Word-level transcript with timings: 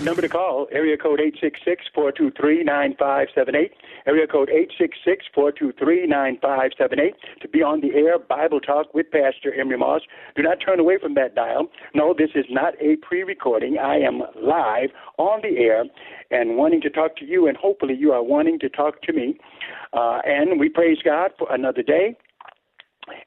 That 0.00 0.06
number 0.06 0.22
to 0.22 0.30
call, 0.30 0.66
area 0.72 0.96
code 0.96 1.20
866-423-9578, 1.94 3.70
area 4.06 4.26
code 4.26 4.48
866-423-9578 5.36 7.12
to 7.42 7.48
be 7.48 7.62
on 7.62 7.82
the 7.82 7.92
air 7.94 8.18
Bible 8.18 8.60
Talk 8.60 8.94
with 8.94 9.10
Pastor 9.10 9.52
Emery 9.52 9.76
Moss. 9.76 10.00
Do 10.36 10.42
not 10.42 10.56
turn 10.64 10.80
away 10.80 10.96
from 10.96 11.12
that 11.16 11.34
dial. 11.34 11.68
No, 11.94 12.14
this 12.16 12.30
is 12.34 12.46
not 12.48 12.72
a 12.80 12.96
pre-recording. 13.06 13.76
I 13.76 13.96
am 13.96 14.22
live 14.42 14.88
on 15.18 15.42
the 15.42 15.58
air 15.58 15.84
and 16.30 16.56
wanting 16.56 16.80
to 16.80 16.88
talk 16.88 17.14
to 17.18 17.26
you, 17.26 17.46
and 17.46 17.54
hopefully 17.58 17.94
you 17.94 18.12
are 18.12 18.22
wanting 18.24 18.58
to 18.60 18.70
talk 18.70 19.02
to 19.02 19.12
me. 19.12 19.36
Uh, 19.92 20.20
and 20.24 20.58
we 20.58 20.70
praise 20.70 20.96
God 21.04 21.32
for 21.38 21.52
another 21.52 21.82
day. 21.82 22.16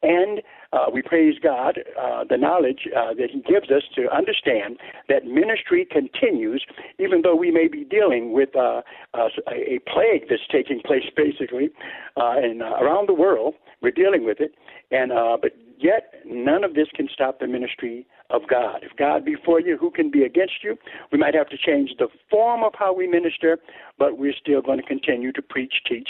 And 0.01 0.41
uh, 0.73 0.85
we 0.91 1.01
praise 1.01 1.35
God, 1.41 1.79
uh, 2.01 2.23
the 2.27 2.37
knowledge 2.37 2.87
uh, 2.95 3.13
that 3.13 3.29
He 3.31 3.41
gives 3.41 3.69
us 3.69 3.83
to 3.95 4.11
understand 4.11 4.77
that 5.07 5.25
ministry 5.25 5.87
continues, 5.89 6.65
even 6.99 7.21
though 7.21 7.35
we 7.35 7.51
may 7.51 7.67
be 7.67 7.83
dealing 7.83 8.33
with 8.33 8.55
uh, 8.55 8.81
uh, 9.13 9.29
a 9.49 9.79
plague 9.87 10.27
that's 10.29 10.41
taking 10.51 10.81
place, 10.83 11.03
basically, 11.15 11.69
uh, 12.17 12.33
and 12.37 12.61
around 12.61 13.07
the 13.07 13.13
world. 13.13 13.53
We're 13.81 13.91
dealing 13.91 14.25
with 14.25 14.39
it, 14.39 14.55
and 14.91 15.11
but 15.41 15.51
yet 15.77 16.13
none 16.25 16.63
of 16.63 16.73
this 16.73 16.87
can 16.95 17.09
stop 17.13 17.39
the 17.39 17.47
ministry 17.47 18.07
of 18.29 18.41
God. 18.49 18.79
If 18.81 18.95
God 18.97 19.25
be 19.25 19.35
for 19.45 19.59
you, 19.59 19.77
who 19.77 19.91
can 19.91 20.09
be 20.09 20.23
against 20.23 20.63
you? 20.63 20.77
We 21.11 21.17
might 21.17 21.35
have 21.35 21.49
to 21.49 21.57
change 21.57 21.91
the 21.99 22.07
form 22.29 22.63
of 22.63 22.73
how 22.77 22.93
we 22.93 23.07
minister, 23.07 23.59
but 23.99 24.17
we're 24.17 24.33
still 24.33 24.61
going 24.61 24.79
to 24.79 24.85
continue 24.85 25.31
to 25.33 25.41
preach, 25.41 25.73
teach, 25.87 26.09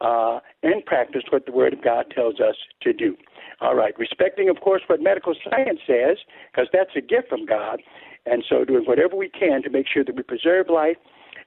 uh, 0.00 0.40
and 0.62 0.84
practice 0.84 1.22
what 1.30 1.46
the 1.46 1.52
Word 1.52 1.74
of 1.74 1.84
God 1.84 2.06
tells 2.14 2.40
us 2.40 2.56
to 2.82 2.92
do. 2.92 3.16
All 3.60 3.74
right, 3.74 3.98
respecting, 3.98 4.48
of 4.48 4.60
course, 4.60 4.82
what 4.86 5.02
medical 5.02 5.34
science 5.48 5.80
says, 5.86 6.16
because 6.50 6.68
that's 6.72 6.90
a 6.96 7.00
gift 7.00 7.28
from 7.28 7.44
God, 7.44 7.82
and 8.24 8.42
so 8.48 8.64
doing 8.64 8.84
whatever 8.84 9.16
we 9.16 9.28
can 9.28 9.62
to 9.62 9.70
make 9.70 9.86
sure 9.86 10.04
that 10.04 10.16
we 10.16 10.22
preserve 10.22 10.68
life 10.70 10.96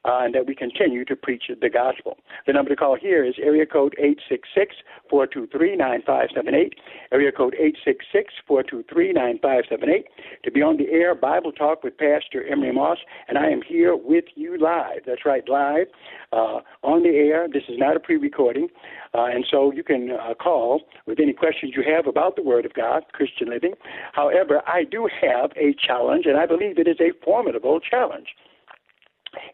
uh, 0.05 0.19
and 0.23 0.33
that 0.35 0.45
we 0.47 0.55
continue 0.55 1.05
to 1.05 1.15
preach 1.15 1.43
the 1.61 1.69
gospel. 1.69 2.17
The 2.45 2.53
number 2.53 2.69
to 2.69 2.75
call 2.75 2.95
here 2.95 3.23
is 3.23 3.35
area 3.41 3.65
code 3.65 3.95
866-423-9578, 5.11 6.71
area 7.11 7.31
code 7.31 7.55
866-423-9578 8.49 10.03
to 10.43 10.51
be 10.51 10.61
on 10.61 10.77
the 10.77 10.91
air 10.91 11.15
Bible 11.15 11.51
Talk 11.51 11.83
with 11.83 11.97
Pastor 11.97 12.45
Emery 12.45 12.71
Moss, 12.71 12.99
and 13.27 13.37
I 13.37 13.49
am 13.49 13.61
here 13.61 13.95
with 13.95 14.25
you 14.35 14.57
live. 14.57 15.01
That's 15.05 15.25
right, 15.25 15.47
live 15.47 15.87
uh, 16.31 16.59
on 16.83 17.03
the 17.03 17.09
air. 17.09 17.47
This 17.51 17.63
is 17.69 17.77
not 17.77 17.95
a 17.95 17.99
pre-recording, 17.99 18.67
uh, 19.13 19.25
and 19.25 19.45
so 19.49 19.71
you 19.71 19.83
can 19.83 20.11
uh, 20.11 20.33
call 20.33 20.81
with 21.05 21.19
any 21.19 21.33
questions 21.33 21.73
you 21.75 21.83
have 21.83 22.07
about 22.07 22.35
the 22.35 22.43
Word 22.43 22.65
of 22.65 22.73
God, 22.73 23.03
Christian 23.13 23.49
living. 23.49 23.73
However, 24.13 24.61
I 24.67 24.83
do 24.83 25.07
have 25.21 25.51
a 25.55 25.73
challenge, 25.85 26.25
and 26.25 26.37
I 26.37 26.45
believe 26.45 26.77
it 26.77 26.87
is 26.87 26.99
a 26.99 27.13
formidable 27.23 27.79
challenge 27.79 28.35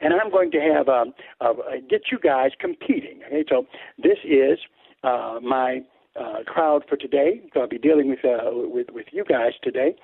and 0.02 0.14
I'm 0.14 0.32
going 0.32 0.52
to 0.52 0.60
have 0.60 0.90
um, 0.90 1.14
uh, 1.42 1.54
get 1.90 2.04
you 2.12 2.20
guys 2.20 2.52
competing. 2.60 3.22
Okay, 3.28 3.46
so 3.50 3.66
this 3.98 4.18
is 4.24 4.60
uh, 5.04 5.40
my 5.42 5.82
uh, 6.16 6.44
crowd 6.46 6.84
for 6.88 6.98
today. 6.98 7.42
So 7.54 7.62
I'll 7.62 7.68
be 7.68 7.78
dealing 7.78 8.10
with 8.10 8.24
uh, 8.24 8.52
with 8.52 8.88
with 8.92 9.08
you 9.12 9.24
guys 9.24 9.54
today, 9.64 9.96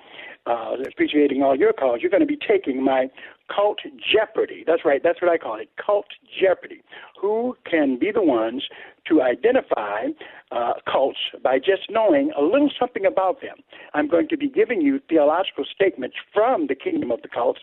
uh, 0.45 0.75
appreciating 0.87 1.41
all 1.41 1.55
your 1.55 1.73
calls. 1.73 1.99
You're 2.01 2.11
going 2.11 2.21
to 2.21 2.27
be 2.27 2.37
taking 2.37 2.83
my 2.83 3.07
cult 3.53 3.79
jeopardy. 4.13 4.63
That's 4.65 4.83
right. 4.85 5.01
That's 5.03 5.21
what 5.21 5.31
I 5.31 5.37
call 5.37 5.59
it. 5.59 5.69
Cult 5.83 6.07
jeopardy. 6.39 6.81
Who 7.21 7.55
can 7.69 7.97
be 7.99 8.11
the 8.11 8.21
ones 8.21 8.63
to 9.07 9.21
identify 9.21 10.07
uh, 10.51 10.73
cults 10.91 11.19
by 11.43 11.57
just 11.59 11.89
knowing 11.89 12.31
a 12.37 12.41
little 12.41 12.71
something 12.79 13.05
about 13.05 13.41
them? 13.41 13.57
I'm 13.93 14.07
going 14.07 14.27
to 14.29 14.37
be 14.37 14.49
giving 14.49 14.81
you 14.81 14.99
theological 15.09 15.65
statements 15.73 16.15
from 16.33 16.67
the 16.67 16.75
kingdom 16.75 17.11
of 17.11 17.21
the 17.21 17.29
cults 17.29 17.59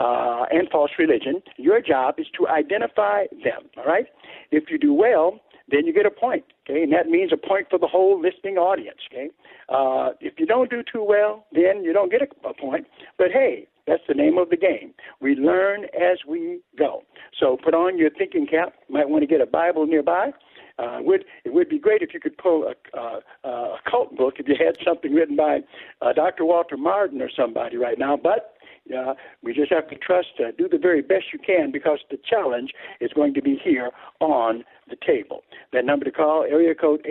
uh, 0.00 0.44
and 0.50 0.68
false 0.70 0.90
religion. 0.98 1.42
Your 1.56 1.80
job 1.80 2.16
is 2.18 2.26
to 2.38 2.48
identify 2.48 3.24
them. 3.44 3.68
All 3.76 3.84
right. 3.84 4.06
If 4.50 4.64
you 4.70 4.78
do 4.78 4.92
well, 4.92 5.40
then 5.68 5.86
you 5.86 5.92
get 5.92 6.06
a 6.06 6.10
point. 6.10 6.44
Okay, 6.68 6.82
and 6.82 6.92
that 6.92 7.08
means 7.08 7.32
a 7.32 7.36
point 7.36 7.68
for 7.70 7.78
the 7.78 7.86
whole 7.86 8.20
listening 8.20 8.56
audience. 8.56 8.98
Okay, 9.10 9.30
uh, 9.68 10.10
if 10.20 10.34
you 10.38 10.46
don't 10.46 10.70
do 10.70 10.82
too 10.82 11.04
well, 11.04 11.46
then 11.52 11.84
you 11.84 11.92
don't 11.92 12.10
get 12.10 12.22
a, 12.22 12.48
a 12.48 12.54
point. 12.54 12.86
But 13.18 13.28
hey, 13.32 13.66
that's 13.86 14.02
the 14.08 14.14
name 14.14 14.38
of 14.38 14.50
the 14.50 14.56
game. 14.56 14.94
We 15.20 15.34
learn 15.34 15.84
as 15.84 16.18
we 16.26 16.60
go. 16.78 17.02
So 17.38 17.56
put 17.62 17.74
on 17.74 17.98
your 17.98 18.10
thinking 18.10 18.46
cap. 18.46 18.74
Might 18.88 19.08
want 19.08 19.22
to 19.22 19.26
get 19.26 19.40
a 19.40 19.46
Bible 19.46 19.86
nearby. 19.86 20.32
Uh, 20.78 20.98
would 21.00 21.24
it 21.44 21.54
would 21.54 21.68
be 21.68 21.78
great 21.78 22.02
if 22.02 22.12
you 22.12 22.20
could 22.20 22.36
pull 22.36 22.64
a, 22.64 22.98
uh, 22.98 23.20
a 23.44 23.76
cult 23.90 24.14
book 24.16 24.34
if 24.38 24.46
you 24.46 24.54
had 24.58 24.76
something 24.84 25.14
written 25.14 25.34
by 25.34 25.60
uh, 26.02 26.12
Dr. 26.12 26.44
Walter 26.44 26.76
Martin 26.76 27.22
or 27.22 27.30
somebody 27.34 27.76
right 27.76 27.98
now. 27.98 28.16
But 28.16 28.55
uh, 28.94 29.14
we 29.42 29.52
just 29.54 29.72
have 29.72 29.88
to 29.88 29.96
trust, 29.96 30.28
uh, 30.38 30.50
do 30.56 30.68
the 30.68 30.78
very 30.78 31.02
best 31.02 31.26
you 31.32 31.38
can 31.38 31.70
because 31.72 32.00
the 32.10 32.18
challenge 32.28 32.72
is 33.00 33.12
going 33.12 33.34
to 33.34 33.42
be 33.42 33.60
here 33.62 33.90
on 34.20 34.64
the 34.88 34.96
table. 35.04 35.42
That 35.72 35.84
number 35.84 36.04
to 36.04 36.10
call, 36.10 36.44
area 36.44 36.74
code 36.74 37.06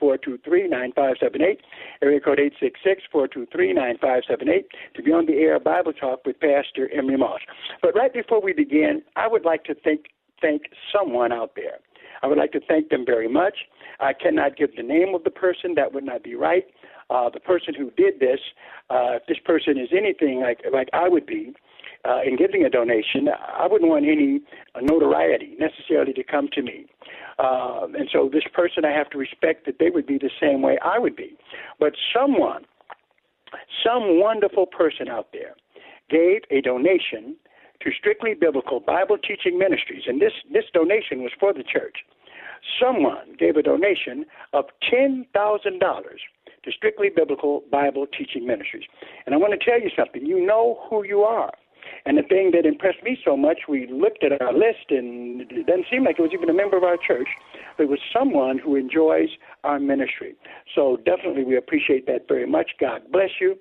866-423-9578, 0.00 1.58
area 2.02 2.20
code 2.20 2.40
866-423-9578 3.14 4.64
to 4.94 5.02
be 5.02 5.12
on 5.12 5.26
the 5.26 5.34
air 5.34 5.60
Bible 5.60 5.92
Talk 5.92 6.24
with 6.26 6.40
Pastor 6.40 6.90
Emery 6.92 7.16
Moss. 7.16 7.40
But 7.82 7.94
right 7.94 8.12
before 8.12 8.40
we 8.42 8.52
begin, 8.52 9.02
I 9.16 9.28
would 9.28 9.44
like 9.44 9.64
to 9.64 9.74
thank, 9.74 10.06
thank 10.40 10.62
someone 10.92 11.32
out 11.32 11.52
there. 11.54 11.78
I 12.22 12.26
would 12.26 12.38
like 12.38 12.52
to 12.52 12.60
thank 12.60 12.90
them 12.90 13.06
very 13.06 13.28
much. 13.28 13.56
I 13.98 14.12
cannot 14.12 14.56
give 14.56 14.76
the 14.76 14.82
name 14.82 15.14
of 15.14 15.24
the 15.24 15.30
person, 15.30 15.74
that 15.76 15.94
would 15.94 16.04
not 16.04 16.22
be 16.22 16.34
right 16.34 16.66
uh, 17.10 17.28
the 17.28 17.40
person 17.40 17.74
who 17.74 17.90
did 17.96 18.20
this, 18.20 18.40
uh, 18.88 19.18
if 19.18 19.26
this 19.26 19.38
person 19.44 19.78
is 19.78 19.88
anything 19.92 20.40
like 20.40 20.60
like 20.72 20.88
I 20.92 21.08
would 21.08 21.26
be 21.26 21.54
uh, 22.04 22.20
in 22.24 22.36
giving 22.36 22.64
a 22.64 22.70
donation, 22.70 23.28
I 23.28 23.66
wouldn't 23.66 23.90
want 23.90 24.06
any 24.06 24.40
notoriety 24.80 25.56
necessarily 25.58 26.12
to 26.14 26.24
come 26.24 26.48
to 26.52 26.62
me. 26.62 26.86
Uh, 27.38 27.86
and 27.98 28.08
so 28.12 28.30
this 28.32 28.44
person, 28.52 28.84
I 28.84 28.92
have 28.92 29.10
to 29.10 29.18
respect 29.18 29.66
that 29.66 29.78
they 29.78 29.90
would 29.90 30.06
be 30.06 30.18
the 30.18 30.30
same 30.40 30.62
way 30.62 30.78
I 30.84 30.98
would 30.98 31.16
be. 31.16 31.36
But 31.78 31.94
someone, 32.14 32.64
some 33.84 34.20
wonderful 34.20 34.66
person 34.66 35.08
out 35.08 35.28
there, 35.32 35.54
gave 36.08 36.42
a 36.50 36.60
donation 36.60 37.36
to 37.82 37.90
Strictly 37.98 38.34
Biblical 38.34 38.80
Bible 38.80 39.16
Teaching 39.16 39.58
Ministries, 39.58 40.02
and 40.06 40.20
this 40.20 40.32
this 40.52 40.64
donation 40.72 41.22
was 41.22 41.32
for 41.38 41.52
the 41.52 41.62
church. 41.62 41.98
Someone 42.80 43.36
gave 43.38 43.56
a 43.56 43.62
donation 43.62 44.26
of 44.52 44.66
ten 44.88 45.26
thousand 45.32 45.80
dollars 45.80 46.20
to 46.64 46.72
Strictly 46.72 47.08
Biblical 47.14 47.62
Bible 47.70 48.06
Teaching 48.06 48.46
Ministries. 48.46 48.84
And 49.26 49.34
I 49.34 49.38
want 49.38 49.58
to 49.58 49.64
tell 49.64 49.80
you 49.80 49.90
something. 49.96 50.24
You 50.24 50.44
know 50.44 50.80
who 50.88 51.04
you 51.04 51.20
are. 51.20 51.52
And 52.04 52.18
the 52.18 52.22
thing 52.22 52.50
that 52.54 52.66
impressed 52.66 53.02
me 53.02 53.18
so 53.24 53.36
much, 53.36 53.60
we 53.68 53.86
looked 53.90 54.22
at 54.24 54.40
our 54.40 54.52
list, 54.52 54.90
and 54.90 55.40
it 55.42 55.66
doesn't 55.66 55.86
seem 55.90 56.04
like 56.04 56.18
it 56.18 56.22
was 56.22 56.32
even 56.32 56.48
a 56.48 56.54
member 56.54 56.76
of 56.76 56.84
our 56.84 56.96
church. 56.96 57.28
But 57.76 57.84
it 57.84 57.88
was 57.88 58.00
someone 58.12 58.58
who 58.58 58.76
enjoys 58.76 59.28
our 59.64 59.78
ministry. 59.78 60.34
So 60.74 60.98
definitely, 61.04 61.44
we 61.44 61.56
appreciate 61.56 62.06
that 62.06 62.28
very 62.28 62.46
much. 62.46 62.72
God 62.80 63.02
bless 63.10 63.30
you. 63.40 63.56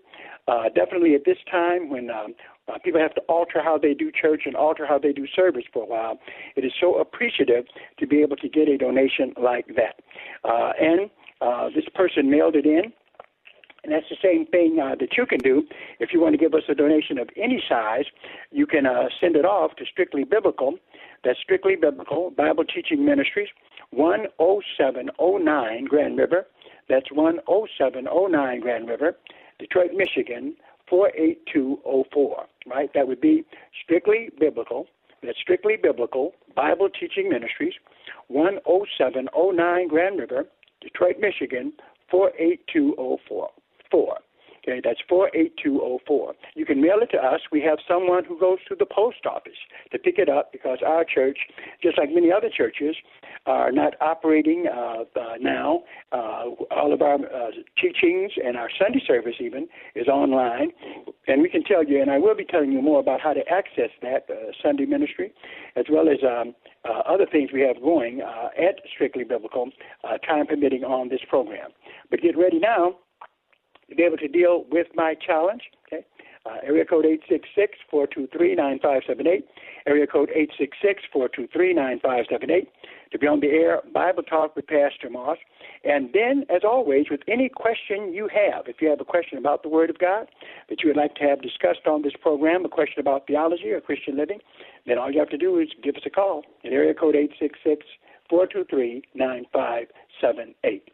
Uh, 0.47 0.63
definitely 0.73 1.13
at 1.15 1.25
this 1.25 1.37
time 1.49 1.89
when 1.89 2.09
um, 2.09 2.33
uh, 2.67 2.77
people 2.83 2.99
have 2.99 3.13
to 3.15 3.21
alter 3.29 3.61
how 3.63 3.77
they 3.77 3.93
do 3.93 4.11
church 4.11 4.43
and 4.45 4.55
alter 4.55 4.85
how 4.85 4.97
they 4.97 5.11
do 5.11 5.27
service 5.35 5.63
for 5.71 5.83
a 5.83 5.85
while. 5.85 6.19
It 6.55 6.65
is 6.65 6.71
so 6.79 6.95
appreciative 6.95 7.65
to 7.99 8.07
be 8.07 8.21
able 8.21 8.35
to 8.37 8.49
get 8.49 8.67
a 8.67 8.77
donation 8.77 9.33
like 9.41 9.67
that. 9.75 10.01
Uh, 10.43 10.71
and 10.79 11.09
uh, 11.41 11.69
this 11.73 11.85
person 11.93 12.29
mailed 12.29 12.55
it 12.55 12.65
in. 12.65 12.93
And 13.83 13.93
that's 13.93 14.09
the 14.09 14.17
same 14.21 14.45
thing 14.45 14.79
uh, 14.79 14.95
that 14.99 15.15
you 15.17 15.25
can 15.25 15.39
do. 15.39 15.63
If 15.99 16.09
you 16.11 16.19
want 16.19 16.33
to 16.33 16.37
give 16.37 16.53
us 16.53 16.63
a 16.67 16.75
donation 16.75 17.17
of 17.17 17.29
any 17.37 17.63
size, 17.67 18.05
you 18.51 18.67
can 18.67 18.85
uh, 18.85 19.05
send 19.21 19.37
it 19.37 19.45
off 19.45 19.75
to 19.77 19.85
Strictly 19.85 20.25
Biblical. 20.25 20.75
That's 21.23 21.39
Strictly 21.39 21.75
Biblical 21.75 22.31
Bible 22.31 22.65
Teaching 22.65 23.05
Ministries, 23.05 23.47
10709 23.95 25.85
Grand 25.85 26.17
River. 26.17 26.45
That's 26.89 27.07
10709 27.09 28.59
Grand 28.59 28.89
River, 28.89 29.17
Detroit, 29.59 29.91
Michigan, 29.93 30.55
48204. 30.89 32.45
Right? 32.67 32.89
That 32.93 33.07
would 33.07 33.21
be 33.21 33.45
Strictly 33.83 34.29
Biblical. 34.39 34.87
That's 35.23 35.37
Strictly 35.39 35.75
Biblical 35.81 36.33
Bible 36.55 36.89
Teaching 36.89 37.29
Ministries, 37.29 37.73
10709 38.29 39.87
Grand 39.87 40.19
River, 40.19 40.45
Detroit, 40.81 41.19
Michigan, 41.19 41.73
48204 42.09 43.49
four. 43.91 44.17
Oh 44.17 44.28
Okay, 44.63 44.81
that's 44.83 44.99
48204. 45.07 46.33
You 46.55 46.65
can 46.65 46.81
mail 46.81 46.99
it 47.01 47.09
to 47.11 47.17
us. 47.17 47.41
We 47.51 47.61
have 47.61 47.79
someone 47.87 48.25
who 48.25 48.37
goes 48.39 48.57
to 48.67 48.75
the 48.75 48.85
post 48.85 49.25
office 49.25 49.57
to 49.91 49.97
pick 49.97 50.17
it 50.17 50.27
up 50.27 50.51
because 50.51 50.79
our 50.85 51.05
church, 51.05 51.37
just 51.81 51.97
like 51.97 52.09
many 52.11 52.31
other 52.31 52.49
churches, 52.55 52.95
are 53.45 53.71
not 53.71 53.93
operating 54.01 54.65
uh, 54.67 55.03
uh, 55.19 55.35
now. 55.39 55.83
Uh, 56.11 56.51
all 56.71 56.93
of 56.93 57.01
our 57.01 57.15
uh, 57.15 57.51
teachings 57.81 58.31
and 58.43 58.57
our 58.57 58.69
Sunday 58.77 59.01
service, 59.07 59.35
even, 59.39 59.67
is 59.95 60.07
online. 60.07 60.71
And 61.27 61.41
we 61.41 61.49
can 61.49 61.63
tell 61.63 61.83
you, 61.83 62.01
and 62.01 62.11
I 62.11 62.17
will 62.17 62.35
be 62.35 62.45
telling 62.45 62.71
you 62.71 62.81
more 62.81 62.99
about 62.99 63.21
how 63.21 63.33
to 63.33 63.41
access 63.49 63.91
that 64.01 64.25
uh, 64.29 64.51
Sunday 64.61 64.85
ministry, 64.85 65.31
as 65.77 65.85
well 65.89 66.09
as 66.09 66.17
um, 66.23 66.53
uh, 66.83 66.99
other 67.07 67.25
things 67.31 67.51
we 67.53 67.61
have 67.61 67.81
going 67.81 68.21
at 68.21 68.75
Strictly 68.93 69.23
Biblical, 69.23 69.69
time 70.27 70.47
permitting 70.47 70.83
on 70.83 71.09
this 71.09 71.21
program. 71.29 71.69
But 72.09 72.21
get 72.21 72.37
ready 72.37 72.59
now 72.59 72.95
to 73.89 73.95
be 73.95 74.03
able 74.03 74.17
to 74.17 74.27
deal 74.27 74.65
with 74.71 74.87
my 74.95 75.15
challenge. 75.15 75.61
Okay, 75.87 76.05
uh, 76.45 76.57
area 76.63 76.85
code 76.85 77.05
eight 77.05 77.21
six 77.29 77.47
six 77.55 77.77
four 77.89 78.07
two 78.07 78.27
three 78.35 78.55
nine 78.55 78.79
five 78.81 79.01
seven 79.07 79.27
eight. 79.27 79.45
Area 79.87 80.07
code 80.07 80.29
eight 80.35 80.51
six 80.57 80.77
six 80.81 81.03
four 81.11 81.27
two 81.29 81.47
three 81.51 81.73
nine 81.73 81.99
five 82.01 82.25
seven 82.29 82.49
eight. 82.51 82.69
To 83.11 83.17
be 83.17 83.25
on 83.25 83.39
the 83.39 83.47
air, 83.47 83.81
Bible 83.91 84.21
Talk 84.21 84.55
with 84.55 84.67
Pastor 84.67 85.09
Moss. 85.09 85.39
And 85.83 86.09
then, 86.13 86.45
as 86.53 86.61
always, 86.63 87.05
with 87.09 87.21
any 87.27 87.49
question 87.49 88.13
you 88.13 88.27
have, 88.27 88.67
if 88.67 88.81
you 88.81 88.89
have 88.89 89.01
a 89.01 89.05
question 89.05 89.39
about 89.39 89.63
the 89.63 89.69
Word 89.69 89.89
of 89.89 89.97
God 89.97 90.27
that 90.69 90.83
you 90.83 90.89
would 90.89 90.97
like 90.97 91.15
to 91.15 91.23
have 91.23 91.41
discussed 91.41 91.87
on 91.87 92.03
this 92.03 92.13
program, 92.21 92.65
a 92.65 92.69
question 92.69 92.99
about 92.99 93.25
theology 93.25 93.71
or 93.71 93.81
Christian 93.81 94.15
living, 94.15 94.39
then 94.85 94.99
all 94.99 95.11
you 95.11 95.17
have 95.19 95.29
to 95.29 95.37
do 95.37 95.57
is 95.57 95.69
give 95.81 95.95
us 95.95 96.03
a 96.05 96.09
call 96.11 96.43
at 96.63 96.71
area 96.71 96.93
code 96.93 97.15
eight 97.15 97.31
six 97.39 97.57
six 97.63 97.85
four 98.29 98.45
two 98.45 98.63
three 98.69 99.01
nine 99.15 99.45
five 99.51 99.87
seven 100.21 100.53
eight. 100.63 100.91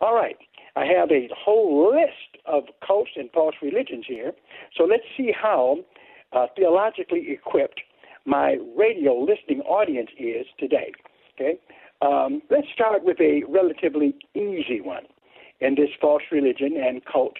All 0.00 0.14
right. 0.14 0.36
I 0.76 0.86
have 0.86 1.10
a 1.10 1.28
whole 1.36 1.94
list 1.94 2.42
of 2.46 2.64
cults 2.86 3.12
and 3.16 3.30
false 3.32 3.54
religions 3.62 4.04
here. 4.06 4.32
So 4.76 4.84
let's 4.84 5.04
see 5.16 5.32
how 5.32 5.78
uh, 6.32 6.46
theologically 6.56 7.26
equipped 7.30 7.80
my 8.26 8.58
radio 8.76 9.14
listening 9.14 9.60
audience 9.62 10.10
is 10.18 10.46
today. 10.58 10.92
Okay, 11.34 11.58
um, 12.02 12.42
let's 12.50 12.66
start 12.72 13.04
with 13.04 13.20
a 13.20 13.42
relatively 13.48 14.14
easy 14.34 14.80
one 14.80 15.04
in 15.60 15.74
this 15.74 15.90
false 16.00 16.22
religion 16.30 16.76
and 16.76 17.02
cult 17.04 17.34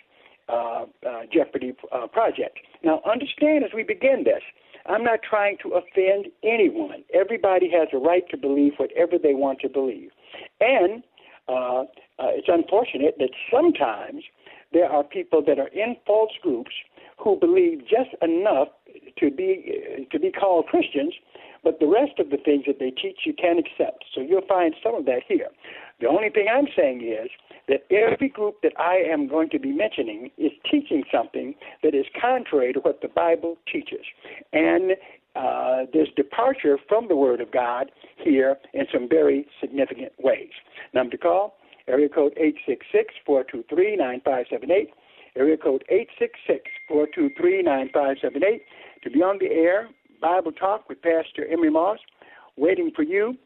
uh, 0.48 0.84
uh, 1.06 1.22
Jeopardy 1.32 1.74
uh, 1.92 2.06
project. 2.06 2.58
Now, 2.82 3.00
understand 3.10 3.64
as 3.64 3.70
we 3.74 3.82
begin 3.82 4.24
this, 4.24 4.42
I'm 4.86 5.02
not 5.02 5.20
trying 5.28 5.56
to 5.62 5.70
offend 5.80 6.26
anyone. 6.42 7.04
Everybody 7.14 7.70
has 7.70 7.88
a 7.92 7.98
right 7.98 8.28
to 8.30 8.36
believe 8.36 8.72
whatever 8.76 9.16
they 9.16 9.34
want 9.34 9.60
to 9.60 9.68
believe, 9.68 10.10
and 10.60 11.02
uh, 11.48 11.82
uh, 11.82 12.30
it's 12.32 12.48
unfortunate 12.48 13.16
that 13.18 13.30
sometimes 13.52 14.24
there 14.72 14.90
are 14.90 15.04
people 15.04 15.42
that 15.46 15.58
are 15.58 15.68
in 15.68 15.96
false 16.06 16.32
groups 16.42 16.72
who 17.18 17.38
believe 17.38 17.80
just 17.82 18.10
enough 18.22 18.68
to 19.18 19.30
be 19.30 19.64
uh, 19.68 20.04
to 20.10 20.18
be 20.18 20.30
called 20.30 20.66
Christians, 20.66 21.14
but 21.62 21.80
the 21.80 21.86
rest 21.86 22.18
of 22.18 22.30
the 22.30 22.36
things 22.36 22.64
that 22.66 22.78
they 22.78 22.90
teach 22.90 23.20
you 23.24 23.34
can't 23.34 23.58
accept. 23.58 24.04
So 24.14 24.20
you'll 24.20 24.46
find 24.46 24.74
some 24.82 24.94
of 24.94 25.04
that 25.06 25.22
here. 25.26 25.48
The 26.00 26.08
only 26.08 26.30
thing 26.30 26.46
I'm 26.52 26.66
saying 26.76 27.02
is 27.02 27.30
that 27.68 27.84
every 27.90 28.28
group 28.28 28.56
that 28.62 28.72
I 28.78 28.96
am 28.96 29.28
going 29.28 29.48
to 29.50 29.58
be 29.58 29.72
mentioning 29.72 30.30
is 30.36 30.52
teaching 30.70 31.04
something 31.12 31.54
that 31.82 31.94
is 31.94 32.04
contrary 32.20 32.72
to 32.72 32.80
what 32.80 33.00
the 33.00 33.08
Bible 33.08 33.56
teaches. 33.72 34.04
And 34.52 34.92
uh, 35.34 35.86
there's 35.92 36.08
departure 36.16 36.78
from 36.88 37.08
the 37.08 37.16
Word 37.16 37.40
of 37.40 37.50
God 37.50 37.90
here 38.16 38.56
in 38.72 38.86
some 38.92 39.08
very 39.08 39.46
significant 39.60 40.12
ways. 40.18 40.50
Number 40.92 41.12
to 41.12 41.18
call, 41.18 41.56
area 41.88 42.08
code 42.08 42.34
866-423-9578, 43.28 44.90
area 45.36 45.56
code 45.56 45.84
866-423-9578 46.90 48.60
to 49.02 49.10
be 49.10 49.22
on 49.22 49.38
the 49.38 49.50
air, 49.50 49.88
Bible 50.20 50.52
Talk 50.52 50.88
with 50.88 51.02
Pastor 51.02 51.46
Emery 51.50 51.70
Moss, 51.70 51.98
waiting 52.56 52.92
for 52.94 53.02
you 53.02 53.36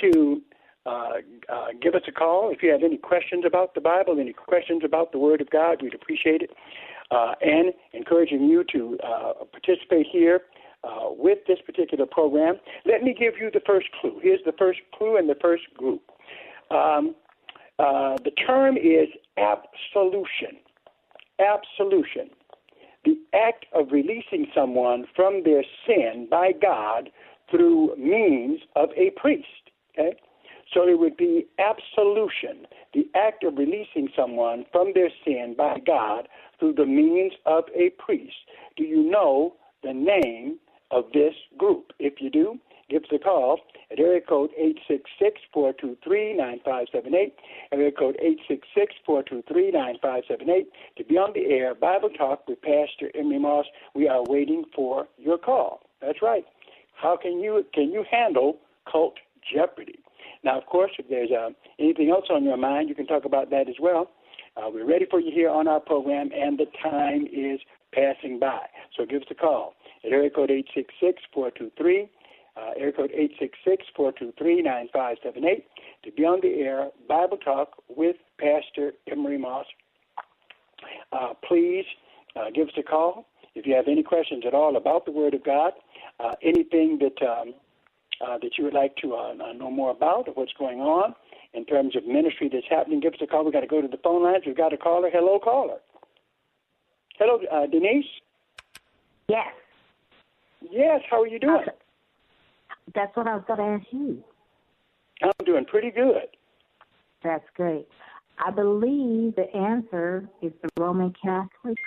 to 0.00 0.42
uh, 0.86 1.14
uh, 1.52 1.66
give 1.82 1.94
us 1.94 2.02
a 2.08 2.12
call 2.12 2.50
if 2.50 2.62
you 2.62 2.70
have 2.70 2.82
any 2.82 2.96
questions 2.96 3.44
about 3.46 3.74
the 3.74 3.80
Bible, 3.80 4.18
any 4.18 4.32
questions 4.32 4.82
about 4.84 5.12
the 5.12 5.18
Word 5.18 5.40
of 5.40 5.50
God. 5.50 5.82
We'd 5.82 5.94
appreciate 5.94 6.42
it. 6.42 6.50
Uh, 7.10 7.34
and 7.40 7.72
encouraging 7.92 8.44
you 8.44 8.64
to 8.64 8.98
uh, 9.04 9.32
participate 9.52 10.06
here 10.10 10.40
uh, 10.82 11.08
with 11.10 11.38
this 11.46 11.58
particular 11.64 12.04
program. 12.04 12.56
Let 12.84 13.02
me 13.02 13.14
give 13.16 13.34
you 13.40 13.50
the 13.52 13.60
first 13.64 13.86
clue. 14.00 14.18
Here's 14.22 14.40
the 14.44 14.54
first 14.58 14.80
clue 14.92 15.16
and 15.16 15.28
the 15.28 15.36
first 15.40 15.62
group. 15.76 16.02
Um, 16.70 17.14
uh, 17.78 18.16
the 18.24 18.32
term 18.46 18.76
is 18.76 19.08
absolution. 19.36 20.58
Absolution. 21.38 22.30
The 23.04 23.18
act 23.34 23.66
of 23.72 23.92
releasing 23.92 24.46
someone 24.54 25.06
from 25.14 25.42
their 25.44 25.62
sin 25.86 26.26
by 26.30 26.52
God 26.52 27.10
through 27.50 27.94
means 27.96 28.60
of 28.74 28.88
a 28.96 29.10
priest. 29.10 29.46
Okay? 29.96 30.16
So 30.72 30.88
it 30.88 30.98
would 30.98 31.16
be 31.16 31.46
absolution, 31.58 32.66
the 32.92 33.08
act 33.14 33.44
of 33.44 33.56
releasing 33.56 34.08
someone 34.16 34.64
from 34.72 34.92
their 34.94 35.10
sin 35.24 35.54
by 35.56 35.78
God 35.78 36.28
through 36.58 36.74
the 36.74 36.86
means 36.86 37.32
of 37.44 37.64
a 37.74 37.90
priest. 37.98 38.36
Do 38.76 38.84
you 38.84 39.02
know 39.08 39.54
the 39.82 39.92
name 39.92 40.58
of 40.90 41.04
this 41.12 41.34
group? 41.58 41.92
If 41.98 42.20
you 42.20 42.30
do, 42.30 42.58
give 42.88 43.02
us 43.04 43.10
a 43.14 43.18
call 43.18 43.60
at 43.90 43.98
area 44.00 44.20
code 44.20 44.50
866-423-9578, 45.54 47.32
area 47.72 47.92
code 47.92 48.18
866-423-9578 49.08 50.66
to 50.96 51.04
be 51.04 51.16
on 51.16 51.32
the 51.34 51.46
air, 51.46 51.74
Bible 51.74 52.10
Talk 52.10 52.46
with 52.48 52.60
Pastor 52.62 53.10
Emery 53.14 53.38
Moss. 53.38 53.66
We 53.94 54.08
are 54.08 54.22
waiting 54.24 54.64
for 54.74 55.06
your 55.18 55.38
call. 55.38 55.80
That's 56.00 56.22
right. 56.22 56.44
How 56.94 57.16
can 57.16 57.40
you 57.40 57.64
can 57.74 57.92
you 57.92 58.04
handle 58.10 58.58
cult 58.90 59.14
jeopardy? 59.54 59.98
Now, 60.42 60.58
of 60.58 60.66
course, 60.66 60.92
if 60.98 61.08
there's 61.08 61.30
uh, 61.30 61.50
anything 61.78 62.10
else 62.10 62.26
on 62.30 62.44
your 62.44 62.56
mind, 62.56 62.88
you 62.88 62.94
can 62.94 63.06
talk 63.06 63.24
about 63.24 63.50
that 63.50 63.68
as 63.68 63.76
well. 63.80 64.10
Uh, 64.56 64.70
we're 64.72 64.86
ready 64.86 65.04
for 65.10 65.20
you 65.20 65.30
here 65.30 65.50
on 65.50 65.68
our 65.68 65.80
program, 65.80 66.30
and 66.34 66.58
the 66.58 66.64
time 66.82 67.26
is 67.30 67.60
passing 67.92 68.38
by. 68.38 68.66
So 68.96 69.04
give 69.04 69.20
us 69.22 69.28
a 69.30 69.34
call 69.34 69.74
at 70.04 70.12
area 70.12 70.30
code 70.30 70.50
866-423, 71.36 72.08
uh, 72.56 72.70
area 72.78 72.92
code 72.92 73.12
866-423-9578 73.98 75.62
to 76.04 76.12
be 76.12 76.24
on 76.24 76.40
the 76.40 76.60
air, 76.60 76.88
Bible 77.06 77.36
Talk 77.36 77.82
with 77.88 78.16
Pastor 78.38 78.92
Emery 79.10 79.36
Moss. 79.36 79.66
Uh, 81.12 81.34
please 81.46 81.84
uh, 82.34 82.46
give 82.54 82.68
us 82.68 82.74
a 82.78 82.82
call 82.82 83.26
if 83.54 83.66
you 83.66 83.74
have 83.74 83.88
any 83.88 84.02
questions 84.02 84.44
at 84.46 84.54
all 84.54 84.76
about 84.76 85.04
the 85.04 85.12
Word 85.12 85.34
of 85.34 85.44
God, 85.44 85.72
uh, 86.18 86.32
anything 86.42 86.98
that 87.00 87.26
um, 87.26 87.52
uh, 88.26 88.38
that 88.38 88.56
you 88.56 88.64
would 88.64 88.72
like 88.72 88.96
to 88.96 89.14
uh, 89.14 89.34
know 89.34 89.70
more 89.70 89.90
about 89.90 90.26
or 90.26 90.32
what's 90.32 90.54
going 90.58 90.80
on 90.80 91.14
in 91.54 91.64
terms 91.64 91.96
of 91.96 92.06
ministry 92.06 92.48
that's 92.52 92.66
happening, 92.68 93.00
give 93.00 93.14
us 93.14 93.20
a 93.22 93.26
call. 93.26 93.44
We've 93.44 93.52
got 93.52 93.60
to 93.60 93.66
go 93.66 93.80
to 93.80 93.88
the 93.88 93.98
phone 93.98 94.22
lines. 94.22 94.44
We've 94.46 94.56
got 94.56 94.72
a 94.72 94.76
caller. 94.76 95.10
Hello, 95.12 95.38
caller. 95.38 95.78
Hello, 97.18 97.40
uh, 97.50 97.66
Denise? 97.66 98.04
Yes. 99.28 99.48
Yes, 100.70 101.00
how 101.10 101.22
are 101.22 101.26
you 101.26 101.38
doing? 101.38 101.64
That's 102.94 103.16
what 103.16 103.26
I 103.26 103.34
was 103.34 103.44
going 103.46 103.58
to 103.58 103.84
ask 103.84 103.92
you. 103.92 104.22
I'm 105.22 105.44
doing 105.44 105.64
pretty 105.64 105.90
good. 105.90 106.28
That's 107.22 107.44
great. 107.56 107.86
I 108.44 108.50
believe 108.50 109.34
the 109.34 109.50
answer 109.56 110.28
is 110.42 110.52
the 110.62 110.68
Roman 110.78 111.14
Catholic. 111.22 111.78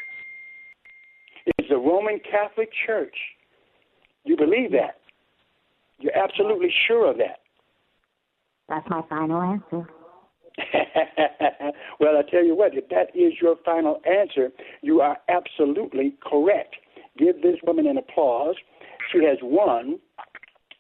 It's 1.46 1.70
the 1.70 1.78
Roman 1.78 2.20
Catholic 2.20 2.70
Church. 2.86 3.16
You 4.26 4.36
believe 4.36 4.72
that? 4.72 5.00
You're 6.00 6.18
absolutely 6.18 6.74
sure 6.88 7.10
of 7.10 7.18
that. 7.18 7.40
That's 8.70 8.88
my 8.90 9.02
final 9.10 9.42
answer. 9.42 9.90
well, 12.00 12.18
I 12.18 12.30
tell 12.30 12.44
you 12.44 12.56
what, 12.56 12.76
if 12.76 12.90
that 12.90 13.16
is 13.16 13.34
your 13.42 13.56
final 13.66 14.02
answer, 14.06 14.52
you 14.82 15.02
are 15.02 15.18
absolutely 15.30 16.16
correct. 16.24 16.76
Give 17.18 17.42
this 17.42 17.58
woman 17.66 17.88
an 17.88 17.98
applause. 17.98 18.56
She 19.12 19.24
has 19.26 19.38
won 19.42 20.00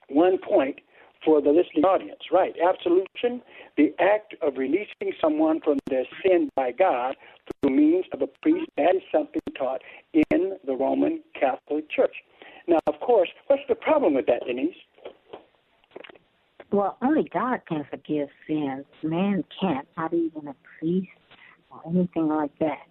one 0.10 0.38
point 0.38 0.79
for 1.24 1.41
the 1.41 1.50
listening 1.50 1.84
audience. 1.84 2.22
Right. 2.31 2.53
Absolution, 2.65 3.41
the 3.77 3.93
act 4.00 4.36
of 4.41 4.58
releasing 4.58 5.13
someone 5.22 5.60
from 5.62 5.79
their 5.89 6.05
sin 6.24 6.50
by 6.55 6.72
God 6.72 7.15
through 7.62 7.75
means 7.75 8.05
of 8.13 8.22
a 8.22 8.27
priest, 8.41 8.69
that 8.77 8.96
is 8.96 9.01
something 9.12 9.41
taught 9.58 9.81
in 10.13 10.58
the 10.65 10.74
Roman 10.74 11.22
Catholic 11.39 11.89
Church. 11.89 12.15
Now, 12.67 12.79
of 12.88 13.00
course, 13.00 13.29
what's 13.48 13.63
the 13.67 13.75
problem 13.75 14.13
with 14.13 14.27
that, 14.27 14.46
Denise? 14.46 14.75
Well, 16.71 16.97
only 17.01 17.27
God 17.33 17.61
can 17.67 17.85
forgive 17.89 18.29
sins. 18.47 18.85
Man 19.01 19.43
can't, 19.59 19.88
not 19.97 20.13
even 20.13 20.47
a 20.47 20.55
priest 20.77 21.07
or 21.71 21.81
anything 21.88 22.27
like 22.27 22.51
that. 22.59 22.85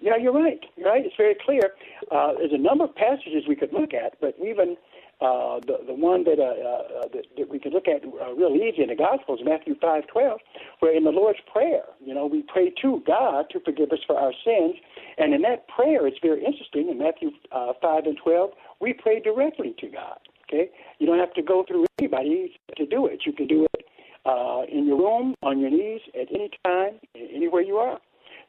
Yeah, 0.00 0.16
you're 0.16 0.32
right. 0.32 0.60
You're 0.76 0.88
right. 0.88 1.04
It's 1.04 1.16
very 1.16 1.36
clear. 1.44 1.72
Uh, 2.10 2.32
there's 2.38 2.52
a 2.52 2.58
number 2.58 2.84
of 2.84 2.94
passages 2.94 3.44
we 3.48 3.56
could 3.56 3.72
look 3.72 3.92
at, 3.92 4.18
but 4.20 4.34
even 4.38 4.76
uh, 5.20 5.58
the 5.66 5.78
the 5.86 5.94
one 5.94 6.22
that, 6.24 6.38
uh, 6.38 6.44
uh, 6.44 7.08
that 7.12 7.24
that 7.36 7.48
we 7.50 7.58
could 7.58 7.72
look 7.72 7.88
at 7.88 8.04
uh, 8.04 8.32
real 8.34 8.54
easy 8.54 8.82
in 8.82 8.88
the 8.88 8.94
Gospels, 8.94 9.40
Matthew 9.42 9.74
five 9.80 10.06
twelve, 10.06 10.38
where 10.78 10.96
in 10.96 11.04
the 11.04 11.10
Lord's 11.10 11.40
prayer, 11.52 11.82
you 12.04 12.14
know, 12.14 12.26
we 12.26 12.44
pray 12.46 12.70
to 12.82 13.02
God 13.06 13.46
to 13.50 13.60
forgive 13.60 13.90
us 13.90 13.98
for 14.06 14.16
our 14.16 14.32
sins, 14.44 14.76
and 15.18 15.34
in 15.34 15.42
that 15.42 15.66
prayer, 15.68 16.06
it's 16.06 16.18
very 16.22 16.44
interesting. 16.44 16.88
In 16.88 16.98
Matthew 16.98 17.30
uh, 17.50 17.72
five 17.82 18.04
and 18.06 18.16
twelve, 18.22 18.50
we 18.80 18.92
pray 18.92 19.20
directly 19.20 19.74
to 19.80 19.88
God. 19.88 20.18
Okay, 20.48 20.70
you 20.98 21.06
don't 21.06 21.18
have 21.18 21.34
to 21.34 21.42
go 21.42 21.64
through 21.66 21.84
anybody 21.98 22.58
to 22.76 22.86
do 22.86 23.06
it. 23.06 23.20
You 23.26 23.32
can 23.32 23.46
do 23.46 23.66
it 23.74 23.84
uh, 24.24 24.62
in 24.70 24.86
your 24.86 24.98
room, 24.98 25.34
on 25.42 25.58
your 25.58 25.70
knees, 25.70 26.00
at 26.14 26.28
any 26.30 26.50
time, 26.64 26.98
anywhere 27.14 27.62
you 27.62 27.76
are. 27.76 27.98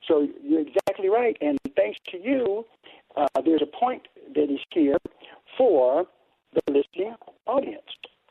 So 0.07 0.27
you're 0.43 0.61
exactly 0.61 1.09
right. 1.09 1.37
And 1.41 1.57
thanks 1.75 1.99
to 2.11 2.17
you, 2.17 2.65
uh, 3.17 3.27
there's 3.43 3.61
a 3.61 3.77
point 3.77 4.07
that 4.33 4.43
is 4.43 4.59
here 4.71 4.97
for 5.57 6.05
the 6.53 6.61
listening 6.71 7.15
audience. 7.45 7.83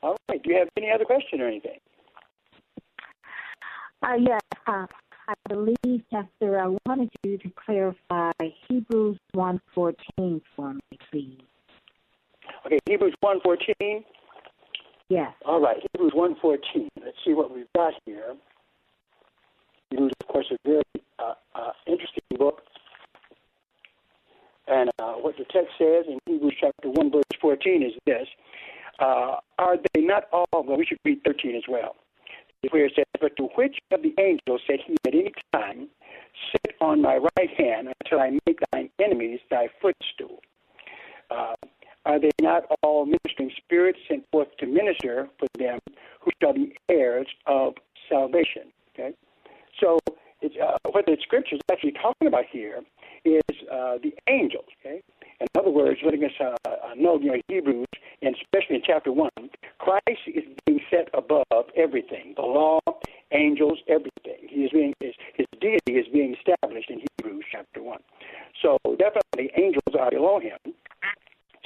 All 0.02 0.16
right. 0.28 0.42
Do 0.42 0.50
you 0.50 0.58
have 0.58 0.68
any 0.76 0.90
other 0.90 1.04
question 1.04 1.40
or 1.40 1.48
anything? 1.48 1.78
Uh, 4.02 4.14
yes. 4.18 4.40
Uh, 4.66 4.86
I 5.28 5.34
believe, 5.48 6.02
Pastor, 6.10 6.58
I 6.58 6.74
wanted 6.86 7.10
you 7.22 7.36
to 7.38 7.50
clarify 7.66 8.32
Hebrews 8.68 9.18
1.14 9.34 10.40
for 10.56 10.72
me, 10.72 10.80
please. 11.10 11.42
Okay, 12.66 12.78
Hebrews 12.86 13.14
1.14. 13.24 14.04
Yes. 15.08 15.32
All 15.44 15.60
right, 15.60 15.76
Hebrews 15.92 16.12
1.14. 16.14 16.88
Let's 17.02 17.16
see 17.24 17.32
what 17.32 17.54
we've 17.54 17.72
got 17.74 17.94
here. 18.04 18.34
Hebrews, 19.90 20.12
of 20.20 20.26
course, 20.28 20.46
a 20.50 20.56
very 20.68 20.82
uh, 21.18 21.34
uh, 21.54 21.70
interesting 21.86 22.22
book. 22.36 22.60
And 24.66 24.90
uh, 24.98 25.14
what 25.14 25.36
the 25.38 25.44
text 25.44 25.72
says 25.78 26.04
in 26.08 26.18
Hebrews 26.26 26.56
chapter 26.60 26.90
1, 26.90 27.10
verse 27.10 27.22
14 27.40 27.82
is 27.82 27.92
this 28.04 28.28
uh, 28.98 29.36
Are 29.58 29.76
they 29.94 30.02
not 30.02 30.24
all, 30.30 30.46
well, 30.52 30.76
we 30.76 30.84
should 30.84 30.98
read 31.04 31.20
13 31.24 31.56
as 31.56 31.62
well, 31.68 31.96
where 32.70 32.84
it 32.84 32.92
says, 32.94 33.06
But 33.18 33.36
to 33.38 33.44
which 33.56 33.78
of 33.92 34.02
the 34.02 34.12
angels 34.20 34.60
said 34.66 34.80
he 34.86 34.94
at 35.06 35.14
any 35.14 35.32
time, 35.54 35.88
Sit 36.52 36.74
on 36.80 37.00
my 37.00 37.16
right 37.16 37.50
hand 37.56 37.88
until 38.00 38.20
I 38.20 38.38
make 38.46 38.60
thine 38.72 38.90
enemies 39.02 39.40
thy 39.50 39.68
footstool? 39.80 40.40
Are 42.06 42.18
they 42.18 42.30
not 42.40 42.64
all 42.82 43.04
ministering 43.06 43.50
spirits 43.56 43.98
sent 44.08 44.24
forth 44.30 44.48
to 44.58 44.66
minister 44.66 45.28
for 45.38 45.46
them 45.58 45.78
who 46.20 46.30
shall 46.42 46.54
be 46.54 46.74
heirs 46.88 47.26
of 47.46 47.74
salvation? 48.08 48.72
Okay? 48.94 49.12
So 49.80 49.98
it's, 50.40 50.54
uh, 50.56 50.76
what 50.90 51.06
the 51.06 51.16
scripture 51.22 51.56
is 51.56 51.60
actually 51.70 51.92
talking 51.92 52.28
about 52.28 52.44
here 52.50 52.80
is 53.24 53.42
uh, 53.70 53.98
the 54.02 54.14
angels. 54.28 54.64
Okay, 54.80 55.02
in 55.40 55.46
other 55.58 55.70
words, 55.70 55.98
letting 56.04 56.24
us 56.24 56.32
uh, 56.40 56.54
know, 56.96 57.18
you 57.20 57.32
know, 57.32 57.40
Hebrews, 57.48 57.86
and 58.22 58.34
especially 58.42 58.76
in 58.76 58.82
chapter 58.84 59.12
one, 59.12 59.30
Christ 59.78 60.22
is 60.26 60.44
being 60.66 60.80
set 60.90 61.08
above 61.14 61.66
everything, 61.76 62.34
the 62.36 62.42
law, 62.42 62.80
angels, 63.32 63.78
everything. 63.88 64.48
He 64.48 64.62
is 64.62 64.70
being 64.70 64.94
his, 65.00 65.14
his 65.34 65.46
deity 65.60 65.94
is 65.94 66.06
being 66.12 66.34
established 66.34 66.90
in 66.90 67.02
Hebrews 67.18 67.44
chapter 67.50 67.82
one. 67.82 68.00
So 68.62 68.78
definitely, 68.98 69.50
angels 69.56 69.94
are 69.98 70.10
below 70.10 70.40
him. 70.40 70.58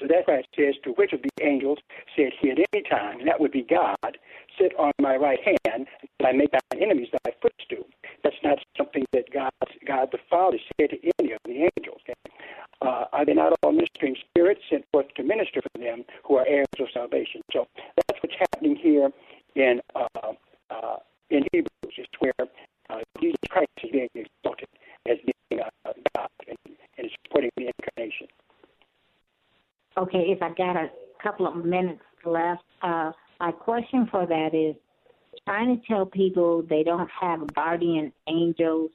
So 0.02 0.08
that's 0.10 0.26
why 0.26 0.42
it 0.42 0.46
says, 0.58 0.74
To 0.82 0.90
which 0.98 1.12
of 1.12 1.22
the 1.22 1.30
angels 1.46 1.78
said 2.16 2.32
he 2.40 2.50
at 2.50 2.58
any 2.74 2.82
time, 2.82 3.20
and 3.20 3.28
that 3.28 3.38
would 3.38 3.52
be 3.52 3.62
God, 3.62 4.18
sit 4.58 4.74
on 4.76 4.90
my 5.00 5.14
right 5.14 5.38
hand, 5.38 5.86
and 6.18 6.26
I 6.26 6.32
make 6.32 6.50
thy 6.50 6.58
enemies 6.76 7.06
thy 7.24 7.30
footstool. 7.40 7.86
That's 8.24 8.36
not 8.42 8.58
something 8.76 9.04
that 9.12 9.30
God, 9.32 9.52
God 9.86 10.08
the 10.10 10.18
Father 10.28 10.58
said 10.76 10.90
to 10.90 10.96
any 11.20 11.32
of 11.32 11.38
the 11.44 11.70
angels. 11.70 12.00
Okay? 12.02 12.34
Uh, 12.80 13.04
are 13.12 13.24
they 13.24 13.34
not 13.34 13.52
all 13.62 13.70
ministering 13.70 14.16
spirits 14.28 14.60
sent 14.68 14.84
forth 14.90 15.06
to 15.14 15.22
minister 15.22 15.62
for 15.62 15.78
them 15.78 16.04
who 16.24 16.34
are 16.34 16.46
heirs 16.48 16.66
of 16.80 16.88
salvation? 16.92 17.40
So 17.52 17.68
that's 17.94 18.20
what's 18.20 18.34
happening 18.40 18.74
here 18.74 19.08
in 19.54 19.80
uh, 19.94 20.32
uh, 20.68 20.96
in 21.30 21.44
Hebrews, 21.52 21.94
is 21.96 22.06
where 22.18 22.34
uh, 22.90 22.98
Jesus 23.20 23.38
Christ 23.48 23.70
is 23.84 23.90
being 23.92 24.08
exalted 24.16 24.68
as 25.08 25.18
being 25.22 25.62
uh, 25.62 25.92
God 26.16 26.28
and, 26.48 26.58
and 26.98 27.08
supporting 27.22 27.50
the 27.56 27.70
incarnation. 27.70 28.26
Okay, 30.12 30.30
if 30.30 30.42
I 30.42 30.50
got 30.50 30.76
a 30.76 30.90
couple 31.22 31.46
of 31.46 31.64
minutes 31.64 32.02
left, 32.26 32.62
uh, 32.82 33.12
my 33.40 33.50
question 33.50 34.06
for 34.10 34.26
that 34.26 34.54
is 34.54 34.76
trying 35.46 35.74
to 35.74 35.86
tell 35.86 36.04
people 36.04 36.62
they 36.68 36.82
don't 36.82 37.08
have 37.18 37.40
guardian 37.54 38.12
angels 38.28 38.90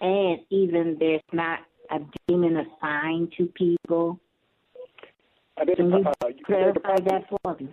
and 0.00 0.40
even 0.50 0.96
there's 0.98 1.22
not 1.32 1.60
a 1.92 1.98
demon 2.26 2.56
assigned 2.56 3.32
to 3.38 3.46
people. 3.54 4.18
I 5.56 5.64
mean, 5.64 5.76
Can 5.76 5.90
you 5.90 6.04
uh, 6.04 6.26
you 6.26 6.44
clarify 6.44 6.96
that 7.04 7.24
for 7.28 7.56
me? 7.60 7.72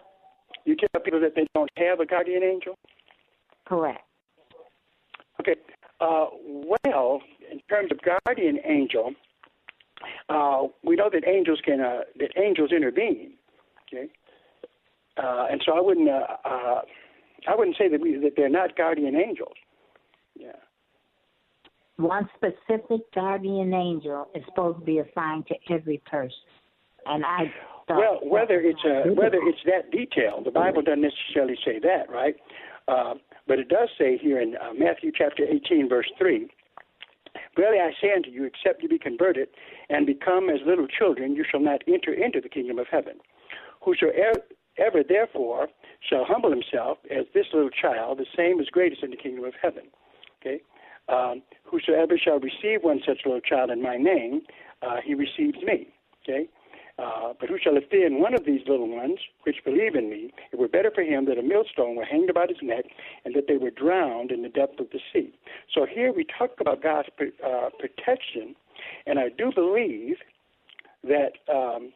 You 0.65 0.75
tell 0.75 1.01
people 1.01 1.21
that 1.21 1.33
they 1.35 1.47
don't 1.55 1.69
have 1.77 1.99
a 1.99 2.05
guardian 2.05 2.43
angel? 2.43 2.75
Correct. 3.67 4.01
Okay. 5.39 5.55
Uh, 5.99 6.27
well, 6.85 7.19
in 7.51 7.59
terms 7.67 7.89
of 7.91 7.97
guardian 8.25 8.59
angel, 8.63 9.15
uh, 10.29 10.63
we 10.83 10.95
know 10.95 11.09
that 11.11 11.27
angels 11.27 11.59
can 11.63 11.81
uh, 11.81 12.01
that 12.19 12.29
angels 12.37 12.71
intervene. 12.71 13.33
Okay, 13.87 14.07
uh, 15.17 15.47
and 15.49 15.61
so 15.65 15.77
I 15.77 15.81
wouldn't 15.81 16.09
uh, 16.09 16.25
uh, 16.43 16.81
I 17.47 17.55
wouldn't 17.55 17.77
say 17.77 17.87
that 17.89 18.01
we 18.01 18.17
that 18.17 18.33
they're 18.35 18.49
not 18.49 18.75
guardian 18.75 19.15
angels. 19.15 19.53
Yeah. 20.35 20.51
One 21.97 22.29
specific 22.35 23.01
guardian 23.13 23.73
angel 23.73 24.27
is 24.35 24.43
supposed 24.47 24.79
to 24.79 24.85
be 24.85 24.99
assigned 24.99 25.47
to 25.47 25.55
every 25.73 26.01
person, 26.05 26.31
and 27.05 27.23
I. 27.25 27.53
thought 27.87 27.97
Well, 27.97 28.19
whether 28.23 28.59
it's 28.59 28.79
uh, 28.83 29.07
not 29.07 29.15
whether 29.15 29.37
it's 29.41 29.59
that 29.65 29.91
detailed, 29.91 30.45
the 30.45 30.51
Bible 30.51 30.81
doesn't 30.81 31.01
necessarily 31.01 31.57
say 31.63 31.79
that, 31.79 32.09
right? 32.09 32.35
Uh, 32.87 33.15
but 33.47 33.59
it 33.59 33.69
does 33.69 33.89
say 33.97 34.17
here 34.17 34.41
in 34.41 34.55
uh, 34.55 34.73
Matthew 34.77 35.11
chapter 35.15 35.43
18, 35.43 35.89
verse 35.89 36.09
3, 36.17 36.47
Verily 37.55 37.79
I 37.79 37.91
say 38.01 38.13
unto 38.13 38.29
you, 38.29 38.43
except 38.43 38.81
you 38.83 38.89
be 38.89 38.99
converted 38.99 39.49
and 39.89 40.05
become 40.05 40.49
as 40.49 40.59
little 40.65 40.87
children, 40.87 41.35
you 41.35 41.43
shall 41.49 41.59
not 41.59 41.81
enter 41.87 42.13
into 42.13 42.41
the 42.41 42.49
kingdom 42.49 42.79
of 42.79 42.87
heaven. 42.91 43.19
Whosoever 43.81 44.41
ever, 44.77 45.03
therefore 45.07 45.69
shall 46.07 46.25
humble 46.25 46.51
himself 46.51 46.97
as 47.09 47.25
this 47.33 47.45
little 47.53 47.69
child, 47.69 48.19
the 48.19 48.25
same 48.35 48.59
is 48.59 48.67
greatest 48.69 49.03
in 49.03 49.11
the 49.11 49.17
kingdom 49.17 49.45
of 49.45 49.53
heaven. 49.61 49.83
Okay? 50.41 50.61
Um, 51.07 51.43
whosoever 51.63 52.17
shall 52.17 52.39
receive 52.39 52.83
one 52.83 53.01
such 53.05 53.19
little 53.25 53.41
child 53.41 53.69
in 53.69 53.81
my 53.81 53.97
name, 53.97 54.41
uh, 54.81 54.97
he 55.03 55.13
receives 55.13 55.61
me. 55.63 55.87
Okay? 56.23 56.47
Uh, 56.97 57.33
but 57.39 57.49
who 57.49 57.57
shall 57.61 57.75
offend 57.75 58.19
one 58.19 58.33
of 58.33 58.45
these 58.45 58.61
little 58.67 58.87
ones 58.87 59.19
which 59.43 59.57
believe 59.65 59.95
in 59.95 60.09
me, 60.09 60.31
it 60.53 60.57
were 60.57 60.67
better 60.67 60.89
for 60.93 61.01
him 61.01 61.25
that 61.25 61.37
a 61.37 61.43
millstone 61.43 61.95
were 61.95 62.05
hanged 62.05 62.29
about 62.29 62.47
his 62.47 62.59
neck 62.61 62.85
and 63.25 63.35
that 63.35 63.47
they 63.47 63.57
were 63.57 63.69
drowned 63.69 64.31
in 64.31 64.43
the 64.43 64.49
depth 64.49 64.79
of 64.79 64.87
the 64.91 64.99
sea. 65.11 65.33
So 65.73 65.85
here 65.85 66.13
we 66.13 66.25
talk 66.37 66.51
about 66.59 66.81
God's 66.81 67.09
uh, 67.19 67.69
protection, 67.77 68.55
and 69.05 69.19
I 69.19 69.29
do 69.29 69.51
believe 69.53 70.17
that 71.03 71.33
um, 71.53 71.91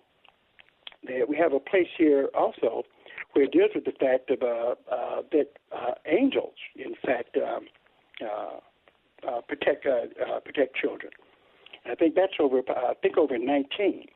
that 1.08 1.30
we 1.30 1.38
have 1.38 1.54
a 1.54 1.60
place 1.60 1.88
here 1.98 2.28
also 2.38 2.84
where 3.34 3.46
it 3.46 3.52
deals 3.52 3.72
with 3.74 3.86
the 3.86 3.92
fact 3.92 4.30
of 4.32 4.42
uh, 4.42 4.76
uh, 4.94 5.22
that 5.32 5.48
uh, 5.72 5.94
angels, 6.06 6.56
in 6.76 6.96
fact, 7.06 7.38
um, 7.38 7.68
uh, 8.22 9.28
uh, 9.28 9.42
protect 9.42 9.86
uh, 9.86 10.08
uh, 10.26 10.40
protect 10.40 10.76
children. 10.76 11.12
I 11.90 11.96
think 11.96 12.16
that's 12.16 12.34
over. 12.40 12.60
Uh, 12.60 12.92
I 12.92 12.94
think 13.02 13.18
over 13.18 13.38
19. 13.38 14.08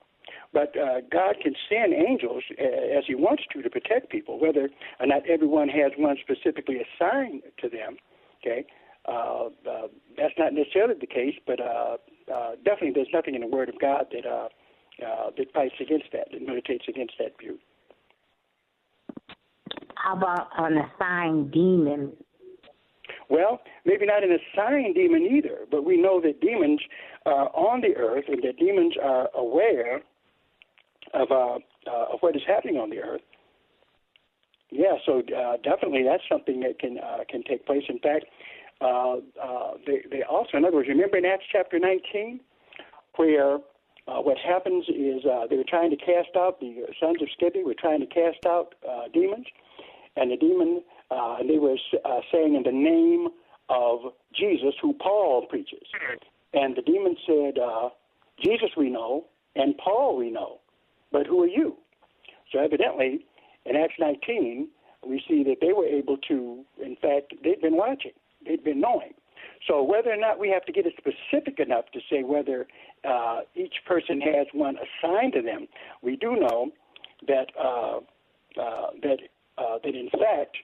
But 0.53 0.77
uh, 0.77 1.01
God 1.12 1.38
can 1.41 1.55
send 1.67 1.93
angels 1.93 2.43
uh, 2.62 2.98
as 2.98 3.03
He 3.07 3.15
wants 3.15 3.43
to 3.51 3.62
to 3.62 3.69
protect 3.69 4.10
people, 4.10 4.39
whether 4.39 4.69
or 5.00 5.07
not 5.07 5.27
everyone 5.27 5.67
has 5.69 5.91
one 5.98 6.17
specifically 6.22 6.77
assigned 6.77 7.41
to 7.60 7.69
them. 7.69 7.98
Okay, 8.41 8.65
uh, 9.07 9.48
uh, 9.67 9.88
that's 10.15 10.33
not 10.38 10.53
necessarily 10.53 10.95
the 11.00 11.07
case, 11.07 11.36
but 11.48 11.60
uh, 11.60 11.98
uh, 12.33 12.51
definitely 12.63 12.91
there's 12.93 13.07
nothing 13.13 13.36
in 13.36 13.41
the 13.41 13.48
Word 13.48 13.67
of 13.67 13.79
God 13.79 14.05
that 14.12 14.25
uh, 14.25 14.48
uh, 15.03 15.31
that 15.38 15.51
fights 15.53 15.75
against 15.81 16.05
that, 16.13 16.27
that 16.31 16.41
militates 16.41 16.86
against 16.88 17.13
that 17.17 17.38
view. 17.39 17.57
How 19.95 20.15
about 20.15 20.48
an 20.57 20.77
assigned 20.77 21.51
demon? 21.51 22.13
Well, 23.29 23.62
maybe 23.86 24.05
not 24.05 24.24
an 24.24 24.31
assigned 24.31 24.95
demon 24.95 25.24
either, 25.24 25.65
but 25.72 25.83
we 25.86 25.98
know 25.98 26.22
that 26.22 26.41
demons 26.41 26.81
are 27.25 27.50
on 27.55 27.81
the 27.81 27.95
earth 27.95 28.25
and 28.27 28.43
that 28.43 28.57
demons 28.57 28.95
are 29.01 29.29
aware 29.33 30.01
of 31.13 31.32
uh, 31.32 31.60
uh, 31.89 32.13
of 32.13 32.20
what 32.22 32.36
is 32.36 32.41
happening 32.48 32.77
on 32.77 32.89
the 32.89 33.00
earth. 33.00 33.22
Yeah, 34.72 34.96
so 35.05 35.20
uh, 35.20 35.58
definitely 35.58 36.03
that's 36.03 36.24
something 36.29 36.60
that 36.62 36.79
can 36.79 36.98
uh, 36.98 37.24
can 37.29 37.43
take 37.43 37.65
place. 37.65 37.84
In 37.89 38.00
fact, 38.00 38.25
uh, 38.82 39.17
uh, 39.41 39.72
they, 39.86 40.03
they 40.12 40.24
also, 40.24 40.58
in 40.58 40.65
other 40.65 40.75
words, 40.75 40.89
remember 40.89 41.17
in 41.17 41.25
Acts 41.25 41.46
chapter 41.51 41.79
19, 41.79 42.39
where 43.15 43.55
uh, 44.08 44.20
what 44.20 44.38
happens 44.38 44.86
is 44.89 45.24
uh, 45.25 45.48
they 45.50 45.55
were 45.55 45.63
trying 45.67 45.89
to 45.89 45.96
cast 45.96 46.36
out 46.36 46.60
the 46.60 46.86
sons 47.00 47.22
of 47.22 47.27
Sceva, 47.39 47.63
were 47.63 47.75
trying 47.79 48.01
to 48.01 48.08
cast 48.08 48.46
out 48.46 48.75
uh, 48.89 49.03
demons, 49.13 49.46
and 50.17 50.32
the 50.32 50.38
demon, 50.38 50.84
uh, 51.12 51.38
they 51.48 51.58
were 51.58 51.77
uh, 52.03 52.20
saying 52.32 52.55
in 52.55 52.63
the 52.63 52.72
name 52.72 53.29
of 53.70 54.12
Jesus, 54.36 54.74
who 54.82 54.93
Paul 54.93 55.46
preaches, 55.50 55.88
and 56.53 56.75
the 56.75 56.82
demon 56.82 57.15
said, 57.25 57.58
uh, 57.58 57.89
"Jesus 58.43 58.72
we 58.75 58.89
know, 58.89 59.25
and 59.55 59.77
Paul 59.77 60.17
we 60.17 60.29
know, 60.29 60.60
but 61.13 61.25
who 61.25 61.41
are 61.43 61.48
you?" 61.48 61.77
So 62.51 62.60
evidently, 62.60 63.25
in 63.65 63.75
Acts 63.77 63.96
19, 64.00 64.67
we 65.08 65.24
see 65.27 65.43
that 65.43 65.58
they 65.62 65.74
were 65.74 65.86
able 65.86 66.17
to, 66.29 66.63
in 66.84 66.96
fact, 66.96 67.34
they'd 67.43 67.62
been 67.62 67.77
watching, 67.77 68.12
they'd 68.46 68.63
been 68.63 68.82
knowing. 68.82 69.13
So 69.67 69.82
whether 69.82 70.12
or 70.12 70.17
not 70.17 70.39
we 70.39 70.50
have 70.50 70.65
to 70.65 70.72
get 70.72 70.86
it 70.86 70.93
specific 70.98 71.60
enough 71.60 71.86
to 71.93 72.00
say 72.10 72.24
whether 72.24 72.67
uh, 73.08 73.41
each 73.55 73.75
person 73.86 74.20
has 74.22 74.48
one 74.53 74.75
assigned 74.77 75.34
to 75.34 75.41
them, 75.41 75.67
we 76.01 76.15
do 76.15 76.36
know 76.36 76.72
that 77.27 77.48
uh, 77.58 77.98
uh, 78.60 78.88
that 79.01 79.17
uh, 79.58 79.77
that 79.84 79.96
in 79.96 80.10
fact 80.10 80.58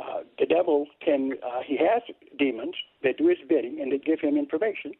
uh, 0.00 0.20
the 0.38 0.46
devil 0.46 0.86
can 1.04 1.32
uh, 1.44 1.60
he 1.66 1.76
has 1.78 2.02
demons 2.38 2.74
that 3.02 3.16
do 3.16 3.28
his 3.28 3.38
bidding 3.48 3.80
and 3.80 3.92
that 3.92 4.04
give 4.04 4.20
him 4.20 4.36
information. 4.36 4.92